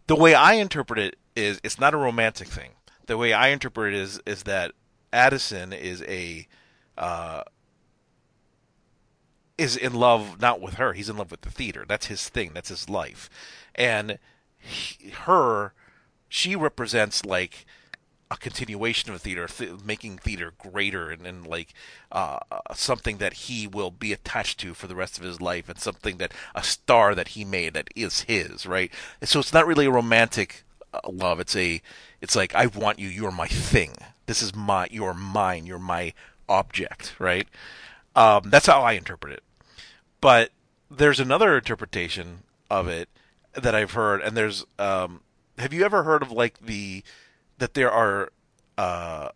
[0.07, 2.73] The way I interpret it is it's not a romantic thing.
[3.07, 4.73] The way I interpret it is is that
[5.13, 6.47] Addison is a
[6.99, 7.43] uh,
[9.57, 10.93] is in love not with her.
[10.93, 11.85] He's in love with the theater.
[11.87, 12.53] That's his thing.
[12.55, 13.31] That's his life.
[13.75, 14.19] And
[14.59, 15.73] he, her,
[16.29, 17.65] she represents like
[18.31, 21.75] a continuation of theater, th- making theater greater and, and like
[22.11, 22.39] uh,
[22.75, 26.17] something that he will be attached to for the rest of his life, and something
[26.19, 28.91] that a star that he made that is his, right?
[29.21, 31.41] And so it's not really a romantic uh, love.
[31.41, 31.83] It's a,
[32.21, 33.09] it's like I want you.
[33.09, 33.93] You're my thing.
[34.27, 34.89] This is my.
[34.91, 35.67] You're mine.
[35.67, 36.15] You're my
[36.49, 37.47] object, right?
[38.17, 39.43] Um, that's how I interpret it.
[40.21, 40.51] But
[40.91, 43.09] there's another interpretation of it
[43.55, 45.21] that I've heard, and there's um,
[45.59, 47.03] have you ever heard of like the
[47.59, 48.31] that there are
[48.79, 49.29] uh,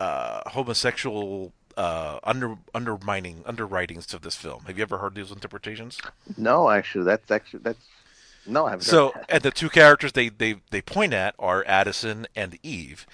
[0.00, 4.64] uh, homosexual uh, under undermining underwritings to this film?
[4.66, 5.98] Have you ever heard these interpretations?
[6.36, 7.84] No, actually, that's actually that's
[8.48, 8.84] no, I haven't.
[8.86, 13.06] So, and the two characters they, they, they point at are Addison and Eve.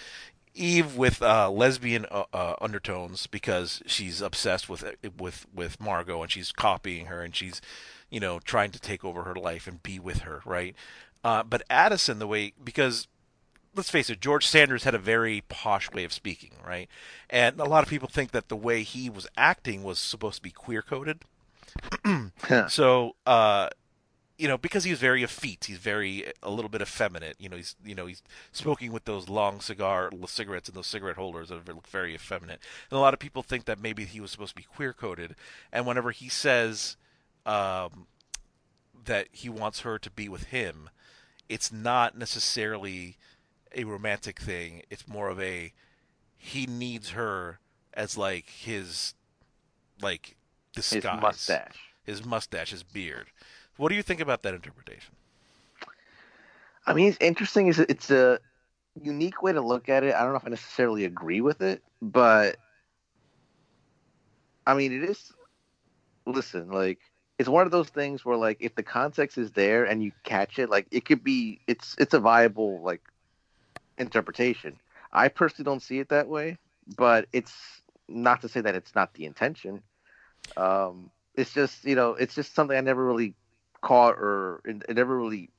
[0.55, 4.85] Eve with uh, lesbian uh, uh, undertones because she's obsessed with
[5.18, 7.60] with with Margot and she's copying her and she's
[8.09, 10.76] you know trying to take over her life and be with her, right?
[11.24, 13.09] Uh, but Addison, the way because
[13.74, 16.88] let's face it, George Sanders had a very posh way of speaking, right?
[17.28, 20.42] And a lot of people think that the way he was acting was supposed to
[20.42, 21.22] be queer coded.
[22.68, 23.68] so, uh,
[24.38, 27.36] you know, because he's very effete, he's very a little bit effeminate.
[27.38, 28.22] You know, he's you know he's
[28.52, 32.60] smoking with those long cigar cigarettes and those cigarette holders that look very effeminate.
[32.90, 35.36] And a lot of people think that maybe he was supposed to be queer coded.
[35.72, 36.96] And whenever he says
[37.46, 38.06] um,
[39.05, 40.90] that he wants her to be with him,
[41.48, 43.16] it's not necessarily
[43.74, 44.82] a romantic thing.
[44.90, 45.72] It's more of a
[46.36, 47.59] he needs her
[47.94, 49.14] as like his
[50.02, 50.36] like
[50.74, 51.78] his disguise, mustache.
[52.05, 53.26] his mustache, his beard.
[53.76, 55.14] What do you think about that interpretation?
[56.86, 57.68] I mean, it's interesting.
[57.68, 58.38] Is it's a
[59.02, 60.14] unique way to look at it.
[60.14, 62.56] I don't know if I necessarily agree with it, but
[64.66, 65.32] I mean, it is.
[66.26, 66.98] Listen, like
[67.38, 70.59] it's one of those things where, like, if the context is there and you catch
[70.59, 71.60] it, like, it could be.
[71.66, 73.02] It's it's a viable like
[73.99, 74.79] interpretation.
[75.12, 76.59] I personally don't see it that way,
[76.97, 77.53] but it's
[78.09, 79.83] not to say that it's not the intention.
[80.57, 83.35] Um, it's just you know it's just something I never really
[83.81, 85.51] caught or it, it never really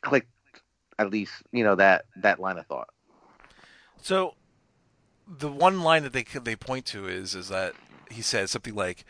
[0.00, 0.28] clicked.
[0.98, 2.88] At least you know that that line of thought.
[4.02, 4.34] So,
[5.26, 7.74] the one line that they they point to is is that
[8.10, 9.04] he says something like,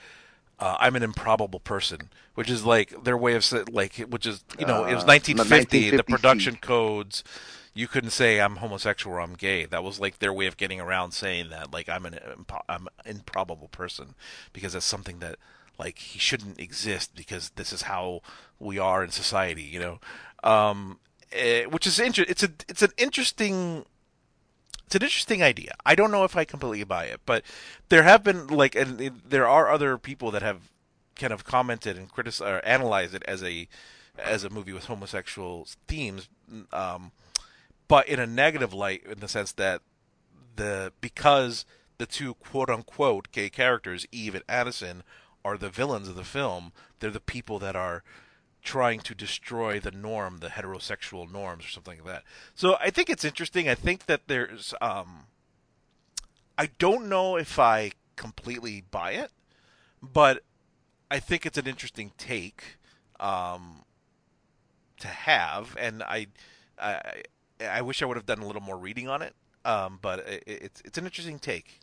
[0.58, 4.66] uh, "I'm an improbable person," which is like their way of like which is you
[4.66, 7.24] know it was Uh, 1950, the 1950 production codes.
[7.74, 9.64] You couldn't say I'm homosexual or I'm gay.
[9.64, 12.88] That was like their way of getting around saying that like I'm an impo- I'm
[13.04, 14.14] an improbable person
[14.52, 15.36] because that's something that
[15.78, 18.22] like he shouldn't exist because this is how
[18.58, 19.62] we are in society.
[19.62, 20.00] You know,
[20.42, 20.98] um,
[21.32, 23.84] eh, which is inter- It's a it's an interesting
[24.88, 25.72] it's an interesting idea.
[25.84, 27.44] I don't know if I completely buy it, but
[27.90, 30.70] there have been like, and there are other people that have
[31.14, 33.68] kind of commented and criticized or analyzed it as a
[34.18, 36.30] as a movie with homosexual themes,
[36.72, 37.12] um,
[37.88, 39.82] but in a negative light, in the sense that
[40.56, 41.64] the because
[41.98, 45.02] the two quote unquote gay characters, Eve and Addison,
[45.44, 46.72] are the villains of the film.
[47.00, 48.02] They're the people that are
[48.62, 52.24] trying to destroy the norm, the heterosexual norms, or something like that.
[52.54, 53.68] So I think it's interesting.
[53.68, 55.26] I think that there's, um,
[56.56, 59.30] I don't know if I completely buy it,
[60.02, 60.42] but
[61.10, 62.78] I think it's an interesting take
[63.18, 63.84] um,
[65.00, 66.26] to have, and I,
[66.78, 67.22] I,
[67.60, 69.34] I wish I would have done a little more reading on it.
[69.64, 71.80] Um, but it, it's it's an interesting take.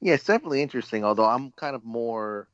[0.00, 1.04] Yeah, it's definitely interesting.
[1.04, 2.48] Although I'm kind of more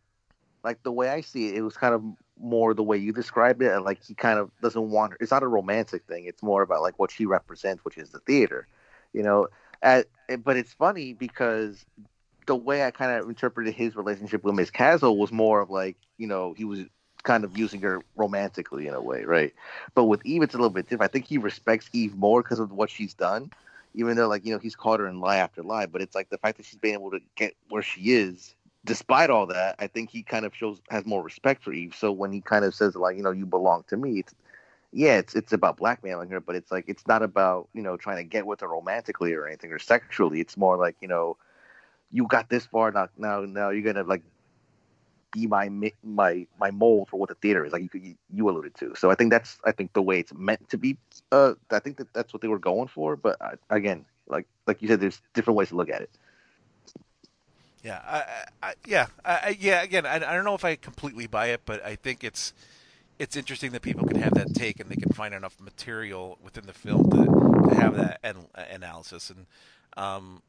[0.63, 2.03] like the way I see it, it was kind of
[2.39, 3.79] more the way you described it.
[3.81, 5.15] Like he kind of doesn't want.
[5.21, 6.25] It's not a romantic thing.
[6.27, 8.67] It's more about like what she represents, which is the theater.
[9.13, 9.49] You know,
[9.83, 10.07] at,
[10.45, 11.85] but it's funny because
[12.47, 15.97] the way I kind of interpreted his relationship with Miss Caswell was more of like
[16.17, 16.81] you know he was
[17.21, 19.55] kind of using her romantically in a way, right?
[19.95, 21.11] But with Eve, it's a little bit different.
[21.11, 23.51] I think he respects Eve more because of what she's done,
[23.95, 25.87] even though like you know he's caught her in lie after lie.
[25.87, 29.31] But it's like the fact that she's been able to get where she is, despite
[29.31, 31.95] all that, I think he kind of shows has more respect for Eve.
[31.97, 34.35] So when he kind of says like you know you belong to me, it's
[34.93, 38.17] yeah, it's it's about blackmailing her, but it's like it's not about you know trying
[38.17, 40.41] to get with her romantically or anything or sexually.
[40.41, 41.37] It's more like you know
[42.13, 44.23] you got this far now now now you're gonna like
[45.33, 45.69] be my
[46.03, 49.15] my my mold for what the theater is like you you, alluded to so i
[49.15, 50.97] think that's i think the way it's meant to be
[51.33, 54.83] uh i think that that's what they were going for but uh, again like like
[54.83, 56.11] you said there's different ways to look at it
[57.83, 59.83] Yeah, I, I, I- yeah, I, I- yeah.
[59.83, 62.53] Again, I, I don't know if I completely buy it, but I think it's
[63.19, 66.67] it's interesting that people can have that take and they can find enough material within
[66.67, 69.47] the film to, to have that an, analysis and
[69.97, 70.43] um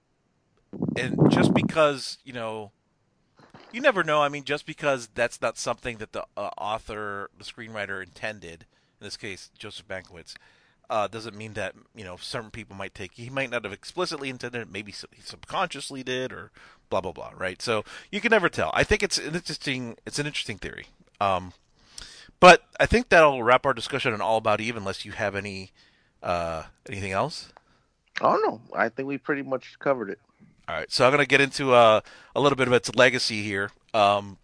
[0.96, 2.72] and just because you know
[3.72, 4.22] you never know.
[4.22, 8.66] I mean, just because that's not something that the uh, author, the screenwriter intended,
[9.00, 10.36] in this case Joseph Mankiewicz,
[10.90, 13.14] uh, doesn't mean that you know certain people might take.
[13.14, 14.72] He might not have explicitly intended it.
[14.72, 16.52] Maybe he subconsciously did, or
[16.90, 17.32] blah blah blah.
[17.38, 17.62] Right.
[17.62, 18.72] So you can never tell.
[18.74, 19.98] I think it's an interesting.
[20.06, 20.88] It's an interesting theory.
[21.20, 21.54] Um,
[22.40, 25.72] but I think that'll wrap our discussion on All About Eve, unless you have any
[26.24, 27.50] uh, anything else.
[28.22, 30.20] oh no i think we pretty much covered it
[30.68, 32.02] All right, so I'm to get into uh,
[32.36, 33.72] a little bit of its legacy here.
[33.94, 34.38] Um,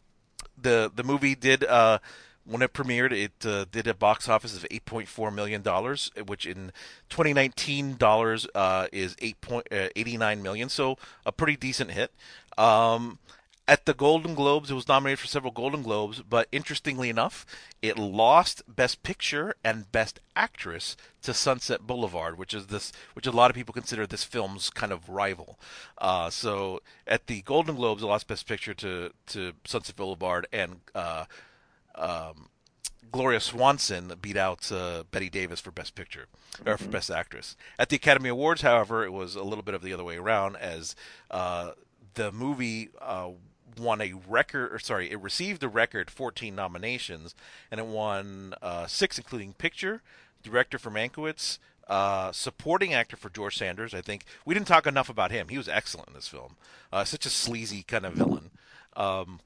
[0.60, 1.99] the the movie did uh,
[2.48, 6.72] when it premiered, it uh, did a box office of 8.4 million dollars, which in
[7.10, 10.69] 2019 dollars uh, is 8 point, uh, 89 million.
[10.69, 12.11] So a pretty decent hit.
[12.57, 13.19] Um,
[13.68, 17.45] at the Golden Globes, it was nominated for several Golden Globes, but interestingly enough,
[17.81, 23.31] it lost Best Picture and Best Actress to Sunset Boulevard, which is this, which a
[23.31, 25.60] lot of people consider this film's kind of rival.
[25.98, 30.80] Uh, so at the Golden Globes, it lost Best Picture to to Sunset Boulevard, and
[30.95, 31.26] uh,
[31.95, 32.48] um,
[33.11, 36.27] Gloria Swanson beat out uh, Bette Davis for Best Picture
[36.65, 37.57] or for Best Actress.
[37.77, 40.56] At the Academy Awards, however, it was a little bit of the other way around,
[40.56, 40.95] as
[41.30, 41.72] uh,
[42.14, 43.30] the movie uh,
[43.80, 47.36] won a record, or sorry, it received a record 14 nominations,
[47.72, 50.02] and it won uh, six, including Picture,
[50.44, 53.94] Director for Mankiewicz, uh, supporting actor for George Sanders.
[53.94, 55.48] I think we didn't talk enough about him.
[55.49, 56.56] He was excellent in this film.
[56.91, 58.52] Uh, such a sleazy kind of villain.
[58.95, 59.40] Um,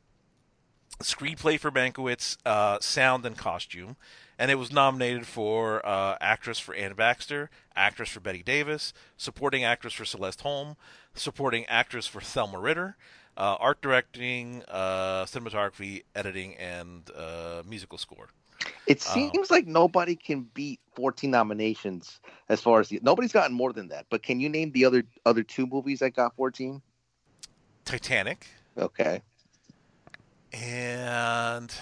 [0.99, 3.95] screenplay for Mankiewicz, uh, sound and costume,
[4.40, 9.64] and it was nominated for uh, actress for Anne Baxter, actress for Bette Davis, supporting
[9.64, 10.78] actress for Celeste Holm,
[11.14, 12.98] supporting actress for Thelma Ritter,
[13.38, 18.30] uh, art directing, uh, cinematography, editing, and uh, musical score.
[18.88, 19.14] it Oh.
[19.14, 23.88] seems like nobody can beat 14 nominations as far as the, nobody's gotten more than
[23.88, 26.82] that but can you name the other other two movies that got 14
[27.86, 28.48] Titanic
[28.78, 29.22] okay
[30.53, 31.74] and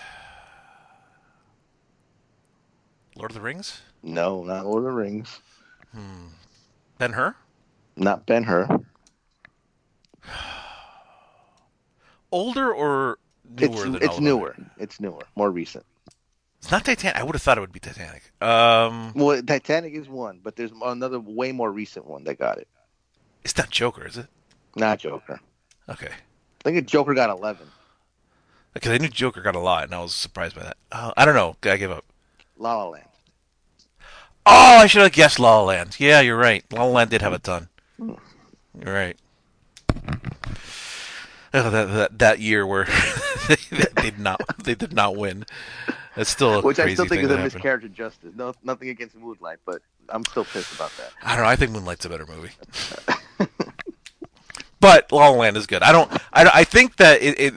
[3.15, 3.81] Lord of the Rings.
[4.03, 5.39] no not lord of the rings
[6.97, 7.35] Ben Hur.
[7.97, 8.67] not ben hur
[12.31, 13.17] Older or
[13.57, 14.55] it's than it's newer.
[14.77, 15.85] It's newer, more recent.
[16.59, 17.17] It's not Titanic.
[17.17, 18.31] I would have thought it would be Titanic.
[18.41, 22.67] Um, Well, Titanic is one, but there's another way more recent one that got it.
[23.43, 24.27] it's not Joker, is it?
[24.75, 25.39] Not Joker.
[25.87, 26.09] Okay.
[26.65, 27.67] I think Joker got eleven.
[28.73, 30.77] Because I knew Joker got a lot, and I was surprised by that.
[30.91, 31.55] Uh, I don't know.
[31.63, 32.05] I give up.
[32.57, 33.05] La La Land.
[34.45, 35.95] Oh, I should have guessed La La Land.
[35.99, 36.63] Yeah, you're right.
[36.71, 37.69] La La Land did have a ton.
[37.97, 39.17] You're right.
[41.53, 42.85] Oh, that, that that year where
[43.47, 45.45] they, they did not they did not win.
[46.15, 47.53] That's still a Which I still think is a happened.
[47.53, 48.33] miscarriage of justice.
[48.35, 51.11] No, nothing against Moonlight, but I'm still pissed about that.
[51.23, 51.49] I don't know.
[51.49, 52.51] I think Moonlight's a better movie.
[54.79, 55.83] but La La Land is good.
[55.83, 56.11] I don't.
[56.33, 57.53] I, I think that it, it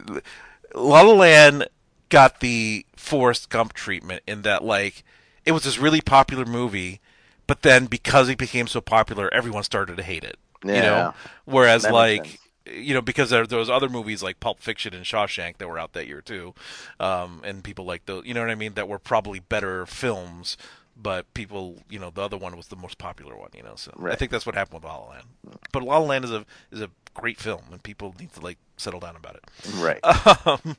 [0.75, 1.69] La La Land
[2.09, 5.03] got the Forrest Gump treatment in that like
[5.45, 7.01] it was this really popular movie,
[7.47, 10.37] but then because it became so popular, everyone started to hate it.
[10.65, 10.81] You Yeah.
[10.83, 11.15] know,
[11.45, 12.39] whereas like.
[12.67, 15.79] You know, because there, there was other movies like Pulp Fiction and Shawshank that were
[15.79, 16.55] out that year too,
[17.01, 18.25] um, and people like those.
[18.25, 18.75] You know what I mean?
[18.75, 20.57] That were probably better films,
[20.97, 23.51] but people, you know, the other one was the most popular one.
[23.55, 25.27] You know, so I think that's what happened with La La Land.
[25.73, 28.59] But La La Land is a is a great film, and people need to like
[28.77, 29.45] settle down about it.
[29.77, 30.01] Right.
[30.45, 30.77] Um,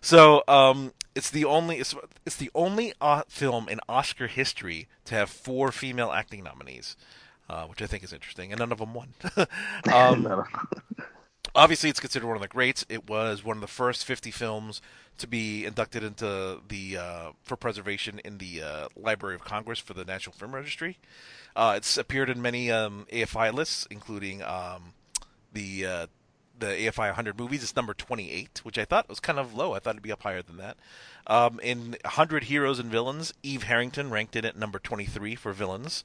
[0.00, 1.94] so um, it's the only it's,
[2.24, 6.96] it's the only uh, film in Oscar history to have four female acting nominees,
[7.52, 9.08] uh, which I think is interesting, and none of them won.
[9.92, 10.44] um, No.
[11.54, 12.84] obviously, it's considered one of the greats.
[12.88, 14.80] It was one of the first 50 films
[15.18, 19.94] to be inducted into the uh, for preservation in the uh, Library of Congress for
[19.94, 20.98] the National Film Registry.
[21.54, 24.94] Uh, it's appeared in many um, AFI lists, including um,
[25.52, 26.06] the uh,
[26.58, 27.62] the AFI 100 movies.
[27.62, 29.74] It's number 28, which I thought was kind of low.
[29.74, 30.76] I thought it'd be up higher than that.
[31.26, 36.04] Um, in 100 Heroes and Villains, Eve Harrington ranked it at number 23 for villains.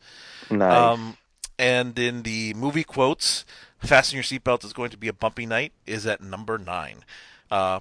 [0.50, 0.74] Nice.
[0.74, 1.18] Um,
[1.60, 3.46] and in the movie quotes,
[3.80, 7.04] "Fasten your seatbelt is going to be a bumpy night" is at number nine.
[7.50, 7.80] Uh,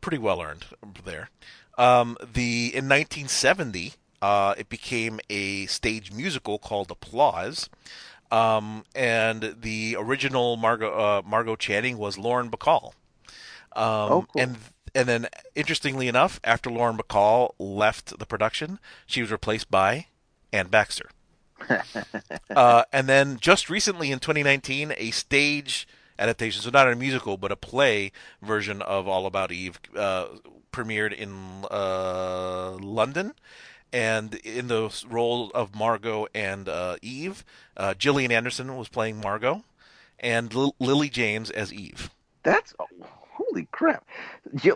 [0.00, 0.64] pretty well earned
[1.04, 1.30] there.
[1.76, 7.68] Um, the in 1970, uh, it became a stage musical called Applause.
[8.30, 12.92] Um, and the original Margot uh, Margot Channing was Lauren Bacall.
[13.76, 13.82] Um,
[14.12, 14.42] Oh, cool.
[14.42, 14.56] And
[14.94, 15.26] and then,
[15.56, 20.06] interestingly enough, after Lauren Bacall left the production, she was replaced by
[20.52, 21.10] Anne Baxter.
[22.50, 25.86] Uh, and then just recently in 2019, a stage
[26.18, 28.12] adaptation, so not a musical, but a play
[28.42, 30.26] version of All About Eve, uh,
[30.72, 33.34] premiered in uh, London.
[33.92, 37.44] And in the role of Margot and uh, Eve,
[37.76, 39.62] uh, Gillian Anderson was playing Margot,
[40.18, 42.10] and Lil- Lily James as Eve.
[42.42, 42.74] That's
[43.34, 44.06] holy crap.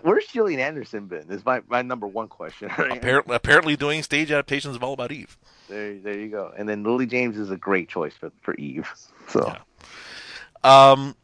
[0.03, 1.31] Where's Gillian Anderson been?
[1.31, 2.71] Is my, my number one question.
[2.79, 5.37] Apparently, apparently doing stage adaptations of All About Eve.
[5.69, 6.53] There, there you go.
[6.57, 8.89] And then Lily James is a great choice for for Eve.
[9.29, 10.89] So Yeah.
[10.91, 11.15] Um,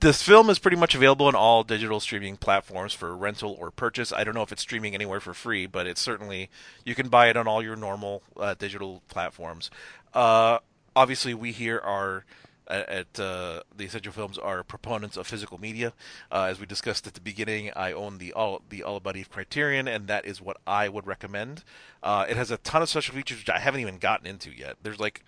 [0.00, 4.12] this film is pretty much available on all digital streaming platforms for rental or purchase.
[4.12, 6.50] I don't know if it's streaming anywhere for free, but it's certainly
[6.84, 9.70] you can buy it on all your normal uh, digital platforms.
[10.14, 10.58] Uh,
[10.96, 12.24] obviously, we here are
[12.68, 15.92] at, uh, the Essential Films are proponents of physical media.
[16.30, 19.30] Uh, as we discussed at the beginning, I own the all the All About Eve
[19.30, 21.64] Criterion, and that is what I would recommend.
[22.02, 24.76] Uh, it has a ton of special features which I haven't even gotten into yet.
[24.82, 25.24] There's like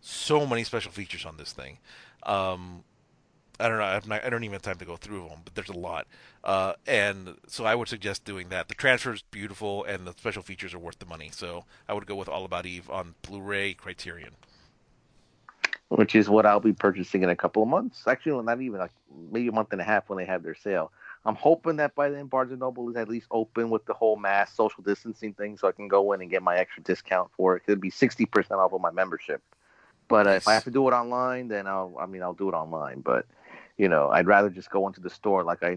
[0.00, 1.78] so many special features on this thing.
[2.24, 2.84] Um,
[3.60, 4.00] I don't know.
[4.06, 6.06] Not, I don't even have time to go through them, but there's a lot.
[6.42, 8.68] Uh, and so I would suggest doing that.
[8.68, 11.28] The transfer is beautiful, and the special features are worth the money.
[11.32, 14.32] So I would go with All About Eve on Blu-ray Criterion.
[15.90, 18.04] Which is what I'll be purchasing in a couple of months.
[18.06, 18.92] Actually, well, not even like
[19.30, 20.92] maybe a month and a half when they have their sale.
[21.26, 24.16] I'm hoping that by then Barnes and Noble is at least open with the whole
[24.16, 27.56] mass social distancing thing, so I can go in and get my extra discount for
[27.56, 27.64] it.
[27.66, 29.42] It'd be sixty percent off of my membership.
[30.06, 31.94] But uh, if I have to do it online, then I'll.
[32.00, 33.00] I mean, I'll do it online.
[33.00, 33.26] But
[33.76, 35.70] you know, I'd rather just go into the store like I,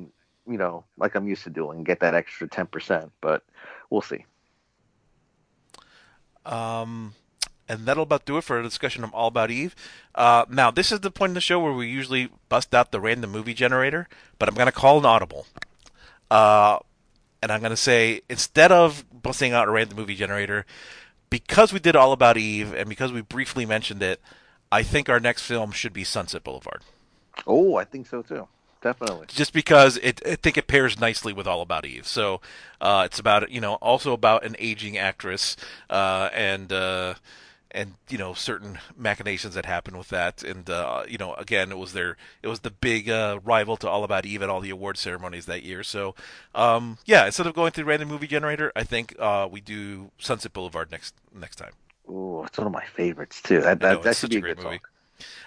[0.48, 3.12] you know, like I'm used to doing, and get that extra ten percent.
[3.20, 3.44] But
[3.90, 4.26] we'll see.
[6.46, 7.14] Um,
[7.68, 9.76] and that'll about do it for a discussion of All About Eve.
[10.16, 13.00] Uh, now, this is the point in the show where we usually bust out the
[13.00, 14.08] random movie generator,
[14.38, 15.46] but I'm going to call an audible.
[16.30, 16.80] Uh,
[17.42, 20.66] and I'm going to say, instead of busting out a random movie generator,
[21.30, 24.22] because we did All About Eve and because we briefly mentioned it,
[24.72, 26.82] I think our next film should be Sunset Boulevard.
[27.48, 28.48] Oh, I think so too.
[28.82, 29.28] Definitely.
[29.30, 32.06] just because it, I think it pairs nicely with All About Eve.
[32.06, 32.42] So
[32.82, 35.56] uh, it's about you know also about an aging actress
[35.90, 37.14] uh, and uh,
[37.74, 40.44] and you know certain machinations that happened with that.
[40.44, 43.90] And uh, you know again it was their it was the big uh, rival to
[43.90, 45.84] All About Eve at all the award ceremonies that year.
[45.84, 46.16] So
[46.56, 50.54] um, yeah, instead of going through random movie generator, I think uh, we do Sunset
[50.54, 51.74] Boulevard next next time.
[52.10, 53.62] Ooh, it's one of my favorites too.
[53.62, 54.80] That I know, that, that should be a good movie.
[54.80, 54.90] talk.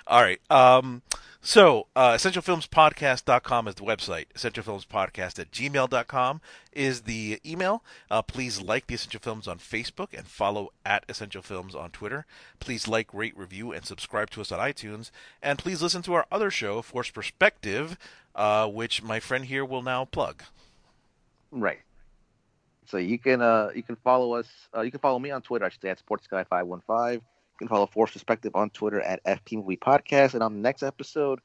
[0.07, 0.41] All right.
[0.51, 1.03] Um,
[1.41, 4.27] so, uh, essentialfilmspodcast.com is the website.
[4.35, 6.41] Essentialfilmspodcast at gmail.com
[6.73, 7.83] is the email.
[8.11, 12.27] Uh, please like the Essential Films on Facebook and follow at Essential Films on Twitter.
[12.59, 15.11] Please like, rate, review, and subscribe to us on iTunes.
[15.43, 17.97] And please listen to our other show, Force Perspective,
[18.35, 20.43] uh, which my friend here will now plug.
[21.51, 21.81] Right.
[22.87, 24.47] So you can uh you can follow us.
[24.75, 25.65] Uh, you can follow me on Twitter.
[25.65, 27.21] I should say at SportsGuy515.
[27.57, 30.35] You can follow Force Perspective on Twitter at FP Movie Podcast.
[30.35, 31.41] And on the next episode,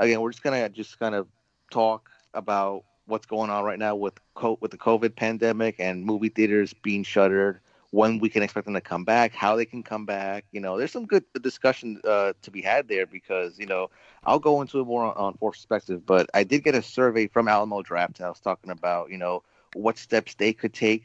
[0.00, 1.28] again, we're just gonna just kind of
[1.70, 6.30] talk about what's going on right now with co- with the COVID pandemic and movie
[6.30, 7.60] theaters being shuttered.
[7.90, 10.46] When we can expect them to come back, how they can come back.
[10.50, 13.88] You know, there's some good discussion uh, to be had there because you know
[14.24, 16.04] I'll go into it more on, on Force Perspective.
[16.04, 19.44] But I did get a survey from Alamo Drafthouse talking about you know
[19.74, 21.04] what steps they could take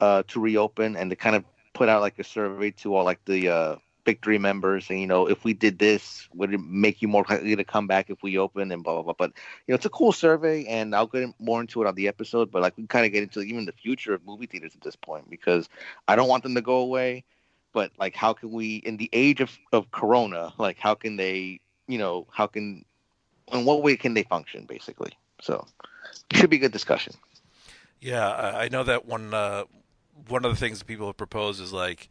[0.00, 1.44] uh, to reopen and to kind of
[1.76, 3.76] put out like a survey to all like the uh,
[4.38, 7.64] members and you know if we did this would it make you more likely to
[7.64, 9.32] come back if we open and blah blah blah but
[9.66, 12.48] you know it's a cool survey and i'll get more into it on the episode
[12.52, 14.94] but like we kind of get into even the future of movie theaters at this
[14.94, 15.68] point because
[16.06, 17.24] i don't want them to go away
[17.72, 21.60] but like how can we in the age of, of corona like how can they
[21.88, 22.84] you know how can
[23.52, 25.66] in what way can they function basically so
[26.32, 27.12] should be a good discussion
[28.00, 29.34] Yeah, I I know that one.
[29.34, 29.64] Uh,
[30.28, 32.08] one of the things that people have proposed is like,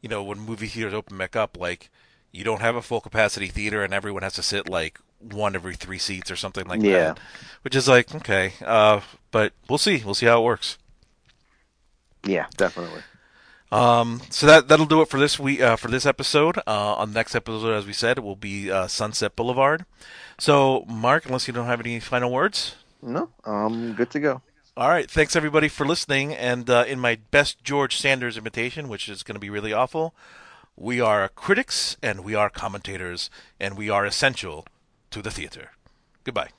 [0.00, 1.90] you know, when movie theaters open back up, like
[2.32, 5.74] you don't have a full capacity theater and everyone has to sit like one every
[5.74, 6.98] three seats or something like Yeah.
[7.14, 7.20] that.
[7.62, 9.00] Which is like okay, uh,
[9.30, 10.02] but we'll see.
[10.04, 10.78] We'll see how it works.
[12.24, 13.02] yeah definitely
[13.72, 16.58] Um, so that that'll do it for this week uh, for this episode.
[16.66, 19.84] Uh, on the next episode, as we said, it will be uh, Sunset Boulevard.
[20.38, 22.76] So, Mark, unless you don't have any final words.
[23.02, 24.42] no i'm good to go
[24.76, 25.10] All right.
[25.10, 26.32] Thanks everybody for listening.
[26.32, 30.14] And uh, in my best George Sanders imitation, which is going to be really awful,
[30.76, 34.66] we are critics and we are commentators and we are essential
[35.10, 35.72] to the theater.
[36.24, 36.50] Goodbye.